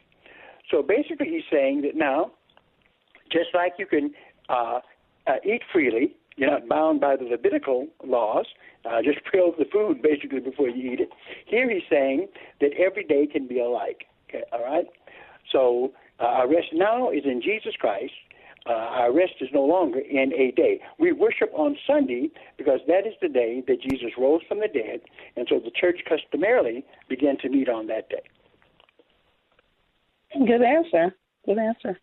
So 0.70 0.82
basically, 0.82 1.28
he's 1.30 1.44
saying 1.52 1.82
that 1.82 1.96
now, 1.96 2.32
just 3.32 3.50
like 3.54 3.74
you 3.78 3.86
can 3.86 4.14
uh, 4.50 4.80
uh, 5.28 5.36
eat 5.44 5.62
freely, 5.72 6.16
you're 6.38 6.50
not 6.50 6.68
bound 6.68 7.00
by 7.02 7.16
the 7.16 7.24
Levitical 7.24 7.88
laws. 8.04 8.46
Uh, 8.84 9.02
just 9.02 9.20
peel 9.32 9.54
the 9.58 9.66
food 9.72 10.02
basically 10.02 10.40
before 10.40 10.70
you 10.70 10.94
eat 10.94 11.00
it. 11.00 11.10
Here 11.46 11.70
he's 11.70 11.84
saying 11.90 12.28
that 12.62 12.72
every 12.74 13.04
day 13.04 13.28
can 13.28 13.48
be 13.48 13.60
alike. 13.60 14.06
Okay, 14.30 14.44
all 14.52 14.64
right. 14.64 14.86
So 15.52 15.94
uh, 16.20 16.24
our 16.24 16.50
rest 16.50 16.68
now 16.74 17.12
is 17.12 17.24
in 17.26 17.42
Jesus 17.42 17.76
Christ. 17.80 18.14
Uh, 18.68 18.74
our 18.74 19.14
rest 19.14 19.34
is 19.42 19.50
no 19.54 19.62
longer 19.62 20.00
in 20.00 20.34
a 20.34 20.52
day. 20.52 20.82
We 20.98 21.12
worship 21.12 21.52
on 21.54 21.78
Sunday 21.86 22.32
because 22.58 22.80
that 22.88 23.06
is 23.06 23.14
the 23.22 23.30
day 23.30 23.64
that 23.68 23.82
Jesus 23.82 24.10
rose 24.18 24.42
from 24.48 24.60
the 24.60 24.68
dead, 24.68 25.02
and 25.36 25.46
so 25.48 25.60
the 25.60 25.70
church 25.70 26.00
customarily 26.10 26.84
began 27.08 27.38
to 27.40 27.50
meet 27.50 27.70
on 27.70 27.86
that 27.88 28.10
day. 28.10 28.24
Good 30.34 30.64
answer. 30.64 31.16
Good 31.46 31.60
answer. 31.60 32.00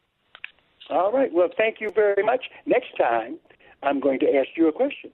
All 0.89 1.13
right. 1.13 1.33
Well, 1.33 1.49
thank 1.57 1.81
you 1.81 1.91
very 1.95 2.23
much. 2.23 2.45
Next 2.65 2.97
time, 2.97 3.39
I'm 3.83 3.99
going 3.99 4.21
to 4.21 4.27
ask 4.27 4.49
you 4.57 4.69
a 4.69 4.73
question. 4.73 5.11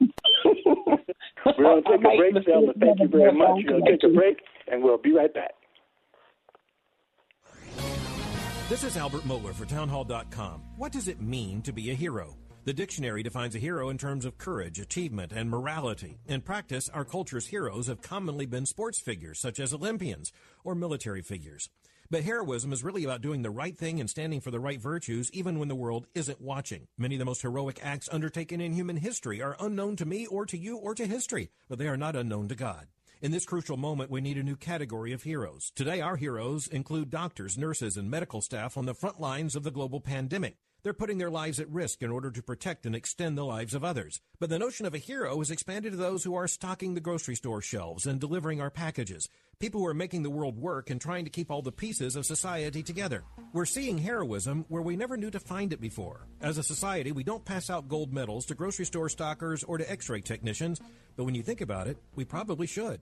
We're 0.44 1.64
going 1.64 1.82
to 1.84 1.90
take 1.90 2.00
a 2.00 2.16
break, 2.16 2.44
Selma. 2.44 2.72
Thank 2.78 3.00
you 3.00 3.08
very 3.08 3.32
much. 3.32 3.64
We'll 3.66 3.82
take 3.82 4.02
a 4.02 4.08
break, 4.08 4.38
and 4.70 4.82
we'll 4.82 4.98
be 4.98 5.12
right 5.12 5.32
back. 5.32 5.52
This 8.70 8.84
is 8.84 8.96
Albert 8.96 9.22
Mohler 9.22 9.52
for 9.52 9.64
Townhall.com. 9.64 10.62
What 10.76 10.92
does 10.92 11.08
it 11.08 11.20
mean 11.20 11.60
to 11.62 11.72
be 11.72 11.90
a 11.90 11.94
hero? 11.94 12.36
The 12.66 12.72
dictionary 12.72 13.24
defines 13.24 13.56
a 13.56 13.58
hero 13.58 13.88
in 13.88 13.98
terms 13.98 14.24
of 14.24 14.38
courage, 14.38 14.78
achievement, 14.78 15.32
and 15.32 15.50
morality. 15.50 16.20
In 16.28 16.40
practice, 16.40 16.88
our 16.88 17.04
culture's 17.04 17.48
heroes 17.48 17.88
have 17.88 18.00
commonly 18.00 18.46
been 18.46 18.66
sports 18.66 19.00
figures, 19.00 19.40
such 19.40 19.58
as 19.58 19.74
Olympians 19.74 20.32
or 20.62 20.76
military 20.76 21.20
figures. 21.20 21.68
But 22.10 22.22
heroism 22.22 22.72
is 22.72 22.84
really 22.84 23.02
about 23.02 23.22
doing 23.22 23.42
the 23.42 23.50
right 23.50 23.76
thing 23.76 23.98
and 23.98 24.08
standing 24.08 24.40
for 24.40 24.52
the 24.52 24.60
right 24.60 24.80
virtues, 24.80 25.32
even 25.32 25.58
when 25.58 25.66
the 25.66 25.74
world 25.74 26.06
isn't 26.14 26.40
watching. 26.40 26.86
Many 26.96 27.16
of 27.16 27.18
the 27.18 27.24
most 27.24 27.42
heroic 27.42 27.80
acts 27.82 28.08
undertaken 28.12 28.60
in 28.60 28.72
human 28.72 28.98
history 28.98 29.42
are 29.42 29.56
unknown 29.58 29.96
to 29.96 30.06
me 30.06 30.26
or 30.26 30.46
to 30.46 30.56
you 30.56 30.76
or 30.76 30.94
to 30.94 31.08
history, 31.08 31.50
but 31.68 31.80
they 31.80 31.88
are 31.88 31.96
not 31.96 32.14
unknown 32.14 32.46
to 32.46 32.54
God. 32.54 32.86
In 33.22 33.32
this 33.32 33.44
crucial 33.44 33.76
moment, 33.76 34.10
we 34.10 34.22
need 34.22 34.38
a 34.38 34.42
new 34.42 34.56
category 34.56 35.12
of 35.12 35.24
heroes. 35.24 35.72
Today, 35.74 36.00
our 36.00 36.16
heroes 36.16 36.66
include 36.66 37.10
doctors, 37.10 37.58
nurses, 37.58 37.98
and 37.98 38.10
medical 38.10 38.40
staff 38.40 38.78
on 38.78 38.86
the 38.86 38.94
front 38.94 39.20
lines 39.20 39.54
of 39.54 39.62
the 39.62 39.70
global 39.70 40.00
pandemic. 40.00 40.56
They're 40.82 40.92
putting 40.92 41.18
their 41.18 41.30
lives 41.30 41.60
at 41.60 41.68
risk 41.68 42.02
in 42.02 42.10
order 42.10 42.30
to 42.30 42.42
protect 42.42 42.86
and 42.86 42.94
extend 42.94 43.36
the 43.36 43.44
lives 43.44 43.74
of 43.74 43.84
others. 43.84 44.20
But 44.38 44.50
the 44.50 44.58
notion 44.58 44.86
of 44.86 44.94
a 44.94 44.98
hero 44.98 45.38
has 45.38 45.50
expanded 45.50 45.92
to 45.92 45.98
those 45.98 46.24
who 46.24 46.34
are 46.34 46.48
stocking 46.48 46.94
the 46.94 47.00
grocery 47.00 47.34
store 47.34 47.60
shelves 47.60 48.06
and 48.06 48.18
delivering 48.18 48.60
our 48.60 48.70
packages. 48.70 49.28
People 49.58 49.80
who 49.80 49.86
are 49.86 49.94
making 49.94 50.22
the 50.22 50.30
world 50.30 50.56
work 50.56 50.88
and 50.88 51.00
trying 51.00 51.24
to 51.24 51.30
keep 51.30 51.50
all 51.50 51.60
the 51.60 51.70
pieces 51.70 52.16
of 52.16 52.24
society 52.24 52.82
together. 52.82 53.24
We're 53.52 53.66
seeing 53.66 53.98
heroism 53.98 54.64
where 54.68 54.80
we 54.80 54.96
never 54.96 55.16
knew 55.18 55.30
to 55.30 55.40
find 55.40 55.72
it 55.72 55.80
before. 55.80 56.26
As 56.40 56.56
a 56.56 56.62
society, 56.62 57.12
we 57.12 57.24
don't 57.24 57.44
pass 57.44 57.68
out 57.68 57.88
gold 57.88 58.12
medals 58.12 58.46
to 58.46 58.54
grocery 58.54 58.86
store 58.86 59.10
stockers 59.10 59.62
or 59.64 59.76
to 59.76 59.90
x-ray 59.90 60.22
technicians, 60.22 60.80
but 61.16 61.24
when 61.24 61.34
you 61.34 61.42
think 61.42 61.60
about 61.60 61.88
it, 61.88 61.98
we 62.14 62.24
probably 62.24 62.66
should. 62.66 63.00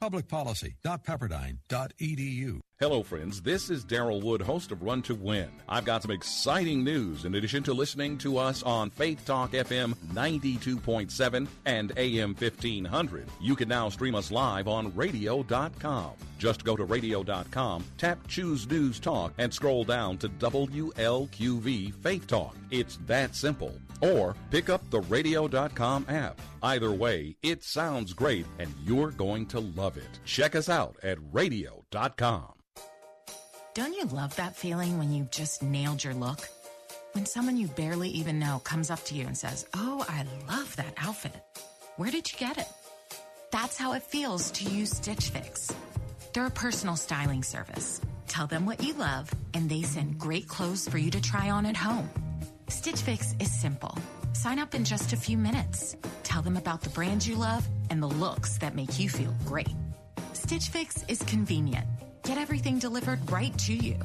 Publicpolicy.pepperdine.edu. 0.00 2.60
Hello, 2.80 3.02
friends. 3.02 3.42
This 3.42 3.70
is 3.70 3.84
Daryl 3.84 4.22
Wood, 4.22 4.40
host 4.40 4.70
of 4.70 4.84
Run 4.84 5.02
to 5.02 5.16
Win. 5.16 5.48
I've 5.68 5.84
got 5.84 6.02
some 6.02 6.12
exciting 6.12 6.84
news 6.84 7.24
in 7.24 7.34
addition 7.34 7.64
to 7.64 7.74
listening 7.74 8.16
to 8.18 8.38
us 8.38 8.62
on 8.62 8.90
Faith 8.90 9.26
Talk 9.26 9.50
FM 9.50 9.96
92.7 10.12 11.48
and 11.66 11.92
AM 11.96 12.36
1500. 12.36 13.26
You 13.40 13.56
can 13.56 13.68
now 13.68 13.88
stream 13.88 14.14
us 14.14 14.30
live 14.30 14.68
on 14.68 14.94
radio.com. 14.94 16.12
Just 16.38 16.64
go 16.64 16.76
to 16.76 16.84
radio.com, 16.84 17.84
tap 17.96 18.24
Choose 18.28 18.70
News 18.70 19.00
Talk, 19.00 19.32
and 19.38 19.52
scroll 19.52 19.82
down 19.82 20.16
to 20.18 20.28
WLQV 20.28 21.94
Faith 21.94 22.28
Talk. 22.28 22.54
It's 22.70 22.98
that 23.06 23.34
simple. 23.34 23.74
Or 24.00 24.36
pick 24.50 24.68
up 24.68 24.88
the 24.90 25.00
radio.com 25.00 26.06
app. 26.08 26.40
Either 26.62 26.92
way, 26.92 27.36
it 27.42 27.64
sounds 27.64 28.12
great 28.12 28.46
and 28.58 28.72
you're 28.84 29.10
going 29.10 29.46
to 29.46 29.60
love 29.60 29.96
it. 29.96 30.20
Check 30.24 30.54
us 30.54 30.68
out 30.68 30.96
at 31.02 31.18
radio.com. 31.32 32.52
Don't 33.74 33.92
you 33.92 34.06
love 34.06 34.34
that 34.36 34.56
feeling 34.56 34.98
when 34.98 35.12
you've 35.12 35.30
just 35.30 35.62
nailed 35.62 36.02
your 36.02 36.14
look? 36.14 36.48
When 37.12 37.26
someone 37.26 37.56
you 37.56 37.68
barely 37.68 38.08
even 38.10 38.38
know 38.38 38.60
comes 38.64 38.90
up 38.90 39.04
to 39.04 39.14
you 39.14 39.26
and 39.26 39.36
says, 39.36 39.66
Oh, 39.74 40.04
I 40.08 40.24
love 40.48 40.74
that 40.76 40.94
outfit. 40.96 41.42
Where 41.96 42.10
did 42.10 42.30
you 42.32 42.38
get 42.38 42.58
it? 42.58 42.68
That's 43.50 43.78
how 43.78 43.92
it 43.92 44.02
feels 44.02 44.50
to 44.52 44.64
use 44.64 44.90
Stitch 44.90 45.30
Fix. 45.30 45.72
They're 46.32 46.46
a 46.46 46.50
personal 46.50 46.96
styling 46.96 47.42
service. 47.42 48.00
Tell 48.26 48.46
them 48.46 48.66
what 48.66 48.82
you 48.82 48.94
love, 48.94 49.32
and 49.54 49.68
they 49.68 49.82
send 49.82 50.18
great 50.18 50.46
clothes 50.48 50.86
for 50.88 50.98
you 50.98 51.10
to 51.10 51.20
try 51.20 51.50
on 51.50 51.66
at 51.66 51.76
home. 51.76 52.08
Stitch 52.68 53.00
Fix 53.00 53.34
is 53.40 53.50
simple. 53.50 53.96
Sign 54.34 54.58
up 54.58 54.74
in 54.74 54.84
just 54.84 55.12
a 55.12 55.16
few 55.16 55.38
minutes. 55.38 55.96
Tell 56.22 56.42
them 56.42 56.56
about 56.56 56.82
the 56.82 56.90
brands 56.90 57.26
you 57.26 57.34
love 57.34 57.66
and 57.90 58.02
the 58.02 58.06
looks 58.06 58.58
that 58.58 58.74
make 58.74 58.98
you 58.98 59.08
feel 59.08 59.34
great. 59.46 59.74
Stitch 60.34 60.68
Fix 60.68 61.02
is 61.08 61.22
convenient. 61.22 61.86
Get 62.24 62.36
everything 62.38 62.78
delivered 62.78 63.30
right 63.30 63.56
to 63.58 63.74
you. 63.74 63.96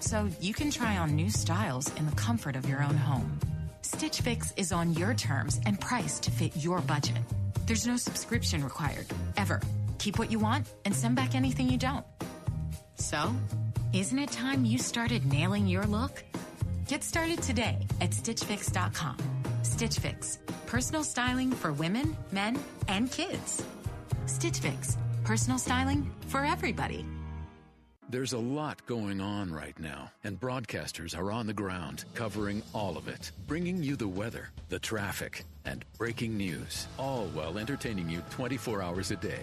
So 0.00 0.28
you 0.40 0.54
can 0.54 0.70
try 0.70 0.96
on 0.96 1.14
new 1.14 1.28
styles 1.28 1.94
in 1.96 2.06
the 2.06 2.16
comfort 2.16 2.56
of 2.56 2.68
your 2.68 2.82
own 2.82 2.96
home. 2.96 3.38
Stitch 3.82 4.22
Fix 4.22 4.52
is 4.56 4.72
on 4.72 4.94
your 4.94 5.12
terms 5.14 5.60
and 5.66 5.78
priced 5.78 6.22
to 6.24 6.30
fit 6.30 6.56
your 6.56 6.80
budget. 6.80 7.18
There's 7.66 7.86
no 7.86 7.96
subscription 7.96 8.64
required, 8.64 9.06
ever. 9.36 9.60
Keep 9.98 10.18
what 10.18 10.32
you 10.32 10.38
want 10.38 10.66
and 10.84 10.94
send 10.94 11.16
back 11.16 11.34
anything 11.34 11.68
you 11.68 11.78
don't. 11.78 12.04
So, 12.96 13.34
isn't 13.92 14.18
it 14.18 14.30
time 14.32 14.64
you 14.64 14.78
started 14.78 15.26
nailing 15.26 15.66
your 15.66 15.84
look? 15.84 16.24
Get 16.86 17.02
started 17.02 17.42
today 17.42 17.84
at 18.00 18.10
StitchFix.com. 18.10 19.16
Stitch 19.62 19.98
Fix, 19.98 20.38
personal 20.66 21.02
styling 21.02 21.50
for 21.50 21.72
women, 21.72 22.16
men, 22.30 22.56
and 22.86 23.10
kids. 23.10 23.64
Stitch 24.26 24.58
Fix, 24.58 24.96
personal 25.24 25.58
styling 25.58 26.08
for 26.28 26.44
everybody. 26.44 27.04
There's 28.08 28.34
a 28.34 28.38
lot 28.38 28.86
going 28.86 29.20
on 29.20 29.52
right 29.52 29.76
now, 29.80 30.12
and 30.22 30.40
broadcasters 30.40 31.18
are 31.18 31.32
on 31.32 31.48
the 31.48 31.52
ground 31.52 32.04
covering 32.14 32.62
all 32.72 32.96
of 32.96 33.08
it, 33.08 33.32
bringing 33.48 33.82
you 33.82 33.96
the 33.96 34.06
weather, 34.06 34.50
the 34.68 34.78
traffic, 34.78 35.42
and 35.64 35.84
breaking 35.98 36.36
news, 36.36 36.86
all 37.00 37.26
while 37.34 37.58
entertaining 37.58 38.08
you 38.08 38.22
24 38.30 38.80
hours 38.80 39.10
a 39.10 39.16
day. 39.16 39.42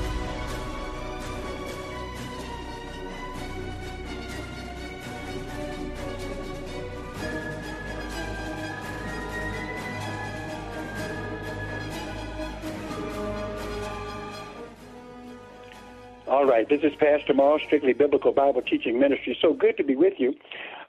This 16.69 16.81
is 16.83 16.91
Pastor 16.99 17.33
Moss, 17.33 17.61
Strictly 17.65 17.93
Biblical 17.93 18.31
Bible 18.31 18.61
Teaching 18.61 18.99
Ministry. 18.99 19.37
So 19.41 19.53
good 19.53 19.77
to 19.77 19.83
be 19.83 19.95
with 19.95 20.13
you, 20.17 20.33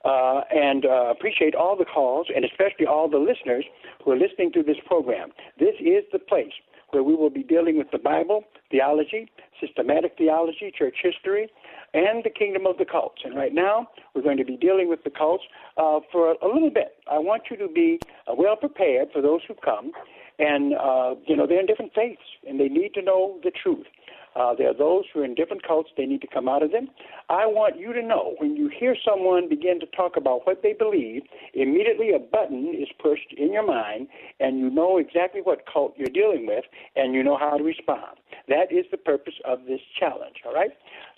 uh, 0.05 0.43
and 0.51 0.85
uh, 0.85 1.11
appreciate 1.11 1.55
all 1.55 1.77
the 1.77 1.85
calls, 1.85 2.27
and 2.35 2.45
especially 2.45 2.87
all 2.87 3.09
the 3.09 3.19
listeners 3.19 3.65
who 4.05 4.11
are 4.11 4.17
listening 4.17 4.53
to 4.53 4.63
this 4.63 4.77
program. 4.87 5.31
This 5.59 5.75
is 5.81 6.05
the 6.13 6.19
place 6.19 6.53
where 6.91 7.03
we 7.03 7.15
will 7.15 7.31
be 7.31 7.43
dealing 7.43 7.79
with 7.79 7.91
the 7.91 7.99
Bible, 7.99 8.45
theology, 8.71 9.31
systematic 9.61 10.15
theology, 10.19 10.73
church 10.77 10.97
history, 11.03 11.49
and 11.95 12.23
the 12.25 12.31
kingdom 12.31 12.67
of 12.67 12.77
the 12.77 12.85
cults. 12.85 13.23
And 13.25 13.35
right 13.35 13.55
now, 13.55 13.89
we're 14.15 14.23
going 14.23 14.39
to 14.39 14.45
be 14.45 14.57
dealing 14.57 14.89
with 14.89 15.05
the 15.05 15.11
cults 15.11 15.45
uh, 15.79 16.01
for 16.11 16.33
a 16.33 16.47
little 16.47 16.71
bit. 16.71 16.97
I 17.11 17.19
want 17.19 17.45
you 17.51 17.57
to 17.57 17.69
be 17.69 17.99
uh, 18.27 18.35
well 18.37 18.57
prepared 18.57 19.09
for 19.13 19.23
those 19.23 19.41
who 19.49 19.55
come, 19.55 19.93
and 20.39 20.75
uh, 20.75 21.15
you 21.27 21.37
know 21.37 21.47
they're 21.47 21.61
in 21.61 21.67
different 21.67 21.93
faiths, 21.95 22.23
and 22.47 22.61
they 22.61 22.69
need 22.69 22.93
to 22.95 23.03
know 23.03 23.39
the 23.43 23.51
truth. 23.51 23.87
Uh, 24.35 24.55
there 24.55 24.71
are 24.71 24.77
those 24.77 25.05
who 25.13 25.21
are 25.21 25.25
in 25.25 25.35
different 25.35 25.67
cults, 25.67 25.91
they 25.97 26.07
need 26.07 26.21
to 26.21 26.27
come 26.27 26.49
out 26.49 26.63
of 26.63 26.73
them. 26.73 26.89
I 27.29 27.47
want 27.47 27.79
you 27.79 27.93
to 27.93 28.03
know 28.03 28.35
when 28.39 28.57
you 28.57 28.69
hear 28.69 28.97
someone 29.05 29.49
begin 29.49 29.79
to 29.81 29.87
talk 29.87 30.17
about 30.17 30.47
what 30.47 30.63
they 30.63 30.73
believe, 30.73 31.23
immediately 31.55 32.13
a 32.15 32.19
button 32.19 32.75
is 32.75 32.89
pushed 33.03 33.35
in 33.37 33.53
your 33.53 33.67
mind, 33.67 34.09
and 34.41 34.59
you 34.59 34.71
know 34.71 34.99
exactly 34.99 35.41
what 35.43 35.65
cult 35.71 35.95
you're 35.97 36.09
dealing 36.09 36.47
with, 36.47 36.65
and 36.97 37.15
you 37.15 37.23
know 37.23 37.37
how 37.37 37.57
to 37.57 37.63
respond. 37.65 38.17
That 38.49 38.73
is 38.73 38.87
the 38.91 38.97
purpose 38.97 39.35
of 39.45 39.67
this 39.67 39.81
challenge, 39.99 40.37
all 40.47 40.55
right? 40.55 40.71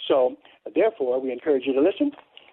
So, 0.08 0.36
therefore, 0.74 1.20
we 1.20 1.32
encourage 1.32 1.64
you 1.66 1.72
to 1.72 1.80
listen. 1.80 2.12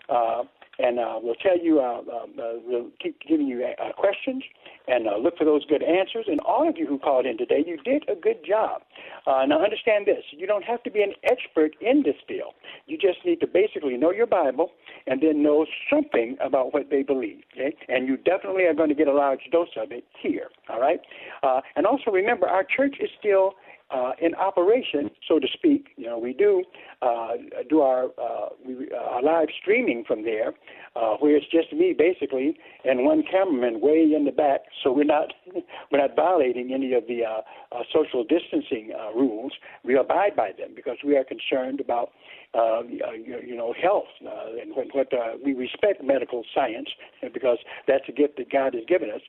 Uh, 0.09 0.43
and 0.81 0.99
uh, 0.99 1.19
we'll 1.21 1.35
tell 1.35 1.57
you, 1.57 1.79
uh, 1.79 1.99
um, 1.99 2.33
uh, 2.39 2.53
we'll 2.65 2.89
keep 3.01 3.19
giving 3.27 3.47
you 3.47 3.63
uh, 3.65 3.91
questions 3.93 4.43
and 4.87 5.07
uh, 5.07 5.17
look 5.17 5.37
for 5.37 5.45
those 5.45 5.63
good 5.65 5.83
answers. 5.83 6.25
And 6.27 6.39
all 6.41 6.67
of 6.67 6.77
you 6.77 6.87
who 6.87 6.97
called 6.97 7.25
in 7.25 7.37
today, 7.37 7.63
you 7.65 7.77
did 7.77 8.03
a 8.09 8.15
good 8.15 8.43
job. 8.45 8.81
Uh, 9.27 9.45
now, 9.45 9.63
understand 9.63 10.07
this 10.07 10.23
you 10.31 10.47
don't 10.47 10.63
have 10.63 10.81
to 10.83 10.91
be 10.91 11.03
an 11.03 11.13
expert 11.23 11.75
in 11.81 12.03
this 12.03 12.15
field. 12.27 12.53
You 12.87 12.97
just 12.97 13.19
need 13.25 13.39
to 13.41 13.47
basically 13.47 13.95
know 13.97 14.11
your 14.11 14.25
Bible 14.25 14.71
and 15.07 15.21
then 15.21 15.43
know 15.43 15.65
something 15.89 16.37
about 16.41 16.73
what 16.73 16.89
they 16.89 17.03
believe. 17.03 17.41
Okay? 17.53 17.75
And 17.87 18.07
you 18.07 18.17
definitely 18.17 18.63
are 18.63 18.73
going 18.73 18.89
to 18.89 18.95
get 18.95 19.07
a 19.07 19.13
large 19.13 19.41
dose 19.51 19.69
of 19.77 19.91
it 19.91 20.03
here. 20.19 20.49
All 20.69 20.81
right? 20.81 21.01
Uh, 21.43 21.61
and 21.75 21.85
also 21.85 22.11
remember, 22.11 22.47
our 22.47 22.63
church 22.63 22.95
is 22.99 23.09
still 23.19 23.53
uh, 23.91 24.13
in 24.21 24.33
operation, 24.35 25.09
so 25.27 25.39
to 25.39 25.47
speak. 25.53 25.89
You 25.97 26.07
know, 26.07 26.17
we 26.17 26.33
do 26.33 26.63
uh, 27.01 27.31
do 27.69 27.81
our 27.81 28.05
uh, 28.05 28.49
we, 28.65 28.89
uh, 28.93 28.97
our 28.97 29.21
live 29.21 29.49
streaming 29.61 30.03
from 30.05 30.23
there, 30.23 30.53
uh, 30.95 31.15
where 31.19 31.35
it's 31.35 31.47
just 31.51 31.73
me 31.73 31.93
basically 31.97 32.57
and 32.85 33.05
one 33.05 33.23
cameraman 33.29 33.81
way 33.81 34.11
in 34.15 34.25
the 34.25 34.31
back. 34.31 34.61
So 34.83 34.91
we're 34.91 35.03
not 35.03 35.33
we're 35.91 35.99
not 35.99 36.15
violating 36.15 36.73
any 36.73 36.93
of 36.93 37.07
the 37.07 37.23
uh, 37.23 37.83
social 37.93 38.23
distancing 38.23 38.91
rules. 39.15 39.53
We 39.83 39.97
abide 39.97 40.35
by 40.35 40.51
them 40.57 40.71
because 40.75 40.97
we 41.05 41.17
are 41.17 41.23
concerned 41.23 41.79
about 41.79 42.11
you, 42.53 43.55
know 43.55 43.73
health 43.81 44.11
and 44.21 44.75
what, 44.75 44.87
what 44.93 45.07
we 45.43 45.53
respect 45.53 46.03
medical 46.03 46.43
science 46.55 46.89
because 47.33 47.57
that's 47.87 48.05
a 48.07 48.11
gift 48.11 48.37
that 48.37 48.51
God 48.51 48.73
has 48.73 48.83
given 48.87 49.09
us. 49.09 49.21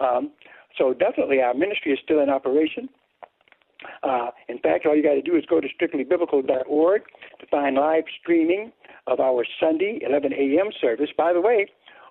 Um, 0.00 0.30
so 0.76 0.92
definitely, 0.92 1.40
our 1.40 1.54
ministry 1.54 1.92
is 1.92 1.98
still 2.02 2.20
in 2.20 2.30
operation. 2.30 2.88
Uh, 4.02 4.30
in 4.48 4.58
fact, 4.58 4.86
all 4.86 4.96
you 4.96 5.02
got 5.02 5.14
to 5.14 5.22
do 5.22 5.36
is 5.36 5.44
go 5.46 5.60
to 5.60 5.68
strictlybiblical.org 5.68 7.02
to 7.40 7.46
find 7.50 7.76
live 7.76 8.04
streaming 8.20 8.72
of 9.06 9.20
our 9.20 9.44
Sunday 9.60 10.00
11 10.06 10.32
a.m. 10.32 10.70
service. 10.80 11.10
By 11.16 11.32
the 11.32 11.40
way, 11.40 11.66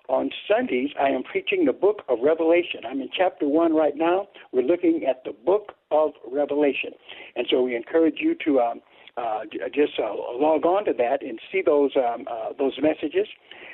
on 0.08 0.30
Sundays, 0.48 0.90
I 1.00 1.08
am 1.08 1.22
preaching 1.22 1.64
the 1.64 1.72
book 1.72 2.02
of 2.08 2.18
Revelation. 2.22 2.80
I'm 2.88 3.00
in 3.00 3.08
chapter 3.16 3.48
one 3.48 3.74
right 3.74 3.96
now. 3.96 4.28
We're 4.52 4.62
looking 4.62 5.04
at 5.08 5.24
the 5.24 5.32
book 5.32 5.72
of 5.90 6.10
Revelation. 6.30 6.90
And 7.36 7.46
so 7.50 7.62
we 7.62 7.74
encourage 7.74 8.16
you 8.18 8.34
to 8.44 8.60
um, 8.60 8.80
uh, 9.16 9.40
just 9.74 9.92
uh, 9.98 10.12
log 10.38 10.66
on 10.66 10.84
to 10.86 10.92
that 10.98 11.22
and 11.22 11.38
see 11.50 11.62
those, 11.64 11.92
um, 11.96 12.26
uh, 12.30 12.50
those 12.58 12.74
messages. 12.82 13.26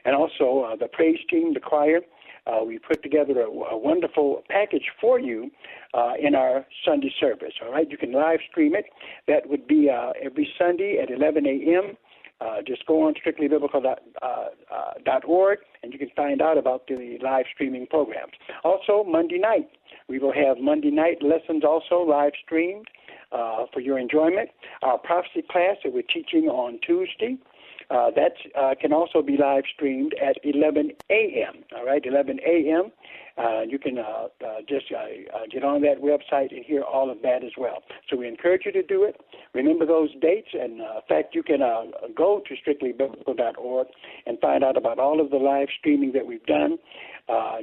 And 0.04 0.14
also 0.14 0.70
uh, 0.70 0.76
the 0.76 0.86
praise 0.86 1.18
team, 1.28 1.52
the 1.52 1.60
choir. 1.60 2.00
Uh, 2.46 2.64
we 2.64 2.78
put 2.78 3.02
together 3.02 3.40
a, 3.40 3.46
a 3.46 3.78
wonderful 3.78 4.42
package 4.48 4.88
for 5.00 5.18
you 5.18 5.50
uh, 5.94 6.12
in 6.20 6.34
our 6.34 6.66
Sunday 6.84 7.12
service. 7.20 7.54
All 7.62 7.72
right, 7.72 7.90
you 7.90 7.96
can 7.96 8.12
live 8.12 8.40
stream 8.50 8.74
it. 8.74 8.84
That 9.28 9.48
would 9.48 9.66
be 9.66 9.88
uh, 9.90 10.12
every 10.22 10.48
Sunday 10.58 10.98
at 11.02 11.10
11 11.10 11.46
a.m. 11.46 11.96
uh, 12.40 12.62
just 12.66 12.86
go 12.86 13.06
on 13.06 13.14
strictlybiblical.org 13.14 15.58
uh, 15.58 15.62
and 15.82 15.92
you 15.92 15.98
can 15.98 16.10
find 16.16 16.40
out 16.40 16.56
about 16.58 16.86
the 16.86 17.18
live 17.22 17.44
streaming 17.52 17.86
programs. 17.86 18.32
Also, 18.64 19.04
Monday 19.04 19.38
night, 19.38 19.68
we 20.08 20.18
will 20.18 20.32
have 20.32 20.58
Monday 20.58 20.90
night 20.90 21.22
lessons 21.22 21.64
also 21.64 22.00
live 22.00 22.32
streamed 22.44 22.86
uh, 23.32 23.66
for 23.72 23.80
your 23.80 23.98
enjoyment. 23.98 24.50
Our 24.82 24.98
prophecy 24.98 25.42
class 25.50 25.76
that 25.84 25.92
we're 25.92 26.02
teaching 26.02 26.48
on 26.48 26.78
Tuesday. 26.86 27.36
Uh, 27.90 28.08
that 28.14 28.34
uh, 28.56 28.74
can 28.80 28.92
also 28.92 29.20
be 29.20 29.36
live 29.36 29.64
streamed 29.74 30.14
at 30.22 30.36
11 30.44 30.92
a.m. 31.10 31.64
All 31.76 31.84
right, 31.84 32.04
11 32.06 32.38
a.m. 32.46 32.92
Uh, 33.36 33.62
you 33.62 33.78
can 33.78 33.98
uh, 33.98 34.28
uh, 34.44 34.60
just 34.68 34.86
uh, 34.92 35.06
get 35.50 35.64
on 35.64 35.80
that 35.82 36.00
website 36.00 36.54
and 36.54 36.64
hear 36.64 36.82
all 36.82 37.10
of 37.10 37.22
that 37.22 37.42
as 37.42 37.52
well. 37.56 37.82
So 38.08 38.16
we 38.16 38.28
encourage 38.28 38.62
you 38.66 38.72
to 38.72 38.82
do 38.82 39.04
it. 39.04 39.20
Remember 39.54 39.86
those 39.86 40.10
dates, 40.20 40.48
and 40.52 40.80
in 40.80 41.00
fact, 41.08 41.34
you 41.34 41.42
can 41.42 41.60
go 42.16 42.42
to 42.46 42.54
strictlybiblical.org 42.54 43.86
and 44.26 44.38
find 44.40 44.62
out 44.62 44.76
about 44.76 44.98
all 44.98 45.20
of 45.20 45.30
the 45.30 45.36
live 45.38 45.68
streaming 45.78 46.12
that 46.12 46.26
we've 46.26 46.44
done, 46.46 46.78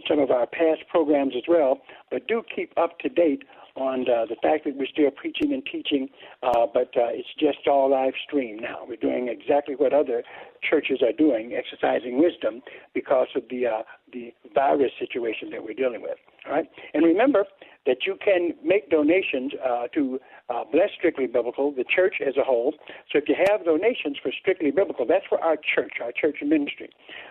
some 0.09 0.19
of 0.19 0.31
our 0.31 0.47
past 0.47 0.81
programs 0.89 1.33
as 1.35 1.43
well. 1.47 1.81
But 2.09 2.27
do 2.27 2.43
keep 2.53 2.73
up 2.77 2.99
to 2.99 3.09
date 3.09 3.43
on 3.77 4.01
uh, 4.09 4.25
the 4.25 4.35
fact 4.41 4.65
that 4.65 4.75
we're 4.75 4.87
still 4.87 5.11
preaching 5.11 5.53
and 5.53 5.63
teaching, 5.65 6.09
uh, 6.43 6.65
but 6.73 6.89
uh, 6.97 7.13
it's 7.13 7.29
just 7.39 7.67
all 7.67 7.91
live 7.91 8.13
stream 8.25 8.57
now. 8.57 8.79
We're 8.87 8.97
doing 8.97 9.29
exactly 9.29 9.75
what 9.75 9.93
other 9.93 10.23
churches 10.67 11.01
are 11.01 11.13
doing, 11.13 11.53
exercising 11.53 12.19
wisdom 12.19 12.61
because 12.93 13.27
of 13.35 13.43
the 13.49 13.67
uh, 13.67 13.83
the 14.11 14.33
virus 14.53 14.91
situation 14.99 15.49
that 15.51 15.63
we're 15.63 15.73
dealing 15.73 16.01
with. 16.01 16.17
Right, 16.49 16.69
and 16.93 17.03
remember 17.03 17.45
that 17.87 18.05
you 18.05 18.17
can 18.23 18.51
make 18.63 18.89
donations 18.89 19.53
uh, 19.65 19.87
to 19.93 20.19
uh, 20.49 20.63
Bless 20.71 20.89
Strictly 20.97 21.25
Biblical, 21.25 21.71
the 21.71 21.83
church 21.83 22.15
as 22.25 22.35
a 22.37 22.43
whole. 22.43 22.73
So 23.11 23.17
if 23.17 23.27
you 23.27 23.35
have 23.49 23.65
donations 23.65 24.17
for 24.21 24.31
Strictly 24.39 24.71
Biblical, 24.71 25.05
that's 25.07 25.25
for 25.27 25.41
our 25.41 25.55
church, 25.55 25.93
our 26.03 26.11
church 26.11 26.37
ministry, 26.41 26.89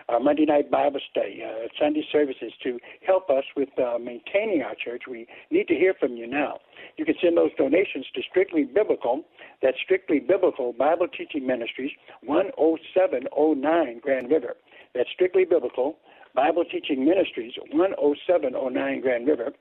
our 0.09 0.19
Monday 0.19 0.45
night 0.45 0.69
Bible 0.69 0.99
study, 1.09 1.43
uh, 1.45 1.67
Sunday 1.79 2.05
services 2.11 2.51
to 2.63 2.79
help 3.05 3.29
us 3.29 3.43
with 3.55 3.69
uh, 3.79 3.97
maintaining 3.99 4.63
our 4.63 4.73
church. 4.75 5.03
We 5.09 5.27
need 5.51 5.67
to 5.67 5.75
hear 5.75 5.93
from 5.93 6.15
you 6.15 6.27
now. 6.27 6.59
You 6.97 7.05
can 7.05 7.15
send 7.21 7.37
those 7.37 7.51
donations 7.57 8.07
to 8.15 8.21
Strictly 8.29 8.63
Biblical. 8.63 9.23
That's 9.61 9.77
Strictly 9.83 10.19
Biblical 10.19 10.73
Bible 10.73 11.07
Teaching 11.07 11.45
Ministries, 11.45 11.91
10709 12.25 13.99
Grand 13.99 14.31
River. 14.31 14.55
That's 14.95 15.09
Strictly 15.13 15.45
Biblical 15.45 15.97
Bible 16.37 16.63
Teaching 16.65 17.03
Ministries, 17.03 17.53
10709 17.73 19.01
Grand 19.01 19.27
River, 19.27 19.53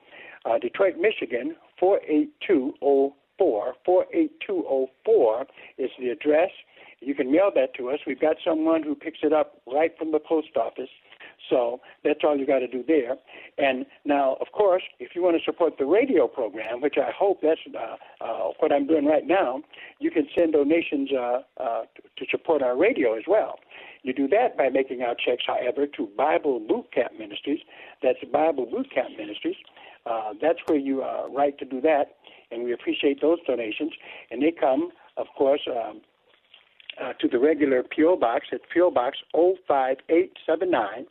uh, 0.45 0.59
Detroit, 0.59 0.97
Michigan, 1.01 1.57
48204. 1.81 3.75
48204 3.85 5.47
is 5.79 5.91
the 5.99 6.11
address. 6.11 6.51
You 7.01 7.15
can 7.15 7.33
mail 7.33 7.51
that 7.55 7.75
to 7.77 7.89
us. 7.89 8.01
We've 8.07 8.21
got 8.21 8.37
someone 8.45 8.83
who 8.83 8.95
picks 8.95 9.21
it 9.23 9.33
up 9.33 9.63
right 9.67 9.97
from 9.99 10.13
the 10.13 10.19
post 10.19 10.55
office. 10.57 10.91
So 11.49 11.81
that's 12.05 12.21
all 12.25 12.37
you 12.37 12.47
got 12.47 12.61
to 12.61 12.69
do 12.69 12.85
there. 12.87 13.17
And 13.59 13.87
now, 14.05 14.37
of 14.41 14.49
course, 14.53 14.83
if 14.99 15.15
you 15.15 15.23
want 15.23 15.37
to 15.37 15.45
support 15.45 15.79
the 15.79 15.87
radio 15.87 16.27
program, 16.27 16.81
which 16.81 16.97
I 16.99 17.11
hope 17.17 17.41
that's 17.43 17.61
uh, 17.75 18.25
uh, 18.25 18.53
what 18.59 18.73
I'm 18.73 18.87
doing 18.87 19.07
right 19.07 19.27
now, 19.27 19.63
you 19.99 20.11
can 20.11 20.27
send 20.35 20.53
donations 20.53 21.11
uh, 21.13 21.41
uh, 21.59 21.83
to 22.17 22.27
support 22.31 22.63
our 22.63 22.77
radio 22.77 23.17
as 23.17 23.25
well. 23.27 23.59
You 24.03 24.13
do 24.13 24.29
that 24.29 24.57
by 24.57 24.69
making 24.69 25.03
our 25.03 25.15
checks, 25.15 25.45
however, 25.47 25.87
to 25.97 26.09
Bible 26.17 26.61
Boot 26.61 26.93
Camp 26.93 27.13
Ministries. 27.19 27.61
That's 28.03 28.19
Bible 28.33 28.67
Boot 28.67 28.89
Camp 28.95 29.11
Ministries. 29.17 29.57
Uh, 30.05 30.35
that's 30.41 30.61
where 30.67 30.79
you 30.79 31.03
uh, 31.03 31.27
write 31.29 31.59
to 31.59 31.65
do 31.65 31.81
that, 31.81 32.17
and 32.53 32.63
we 32.63 32.73
appreciate 32.73 33.21
those 33.21 33.39
donations. 33.47 33.93
And 34.31 34.41
they 34.41 34.53
come, 34.53 34.91
of 35.17 35.27
course, 35.37 35.63
um, 35.69 36.03
uh, 37.03 37.15
to 37.15 37.27
the 37.29 37.39
regular 37.39 37.83
PO 37.83 38.17
box 38.17 38.47
at 38.53 38.61
PO 38.73 38.91
Box 38.91 39.19
05879. 39.33 41.07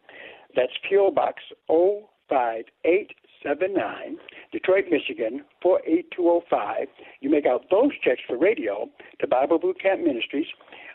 That's 0.56 0.72
PO 0.90 1.12
Box 1.12 1.44
05879, 1.68 4.18
Detroit, 4.52 4.86
Michigan 4.90 5.44
48205. 5.62 6.88
You 7.22 7.30
make 7.30 7.46
out 7.46 7.70
those 7.70 7.92
checks 8.04 8.22
for 8.26 8.36
radio 8.38 8.90
to 9.20 9.28
Bible 9.28 9.60
Boot 9.60 9.80
Camp 9.82 10.02
Ministries, 10.02 10.48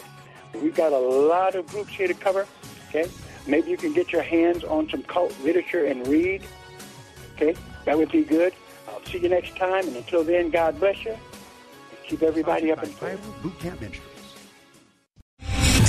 We've 0.53 0.75
got 0.75 0.93
a 0.93 0.97
lot 0.97 1.55
of 1.55 1.67
groups 1.67 1.91
here 1.91 2.07
to 2.07 2.13
cover. 2.13 2.47
Okay, 2.89 3.09
maybe 3.45 3.69
you 3.69 3.77
can 3.77 3.93
get 3.93 4.13
your 4.13 4.21
hands 4.21 4.63
on 4.63 4.89
some 4.89 5.03
cult 5.03 5.35
literature 5.43 5.85
and 5.85 6.07
read. 6.07 6.43
Okay, 7.35 7.55
that 7.85 7.97
would 7.97 8.11
be 8.11 8.23
good. 8.23 8.53
I'll 8.87 9.03
see 9.03 9.17
you 9.17 9.29
next 9.29 9.57
time, 9.57 9.87
and 9.87 9.97
until 9.97 10.23
then, 10.23 10.49
God 10.49 10.79
bless 10.79 11.03
you. 11.03 11.17
Keep 12.07 12.23
everybody 12.23 12.71
up 12.71 12.81
in 12.83 12.93
prayer. 12.93 13.17
Boot 13.43 13.59
Camp 13.59 13.81
Ministry. 13.81 14.06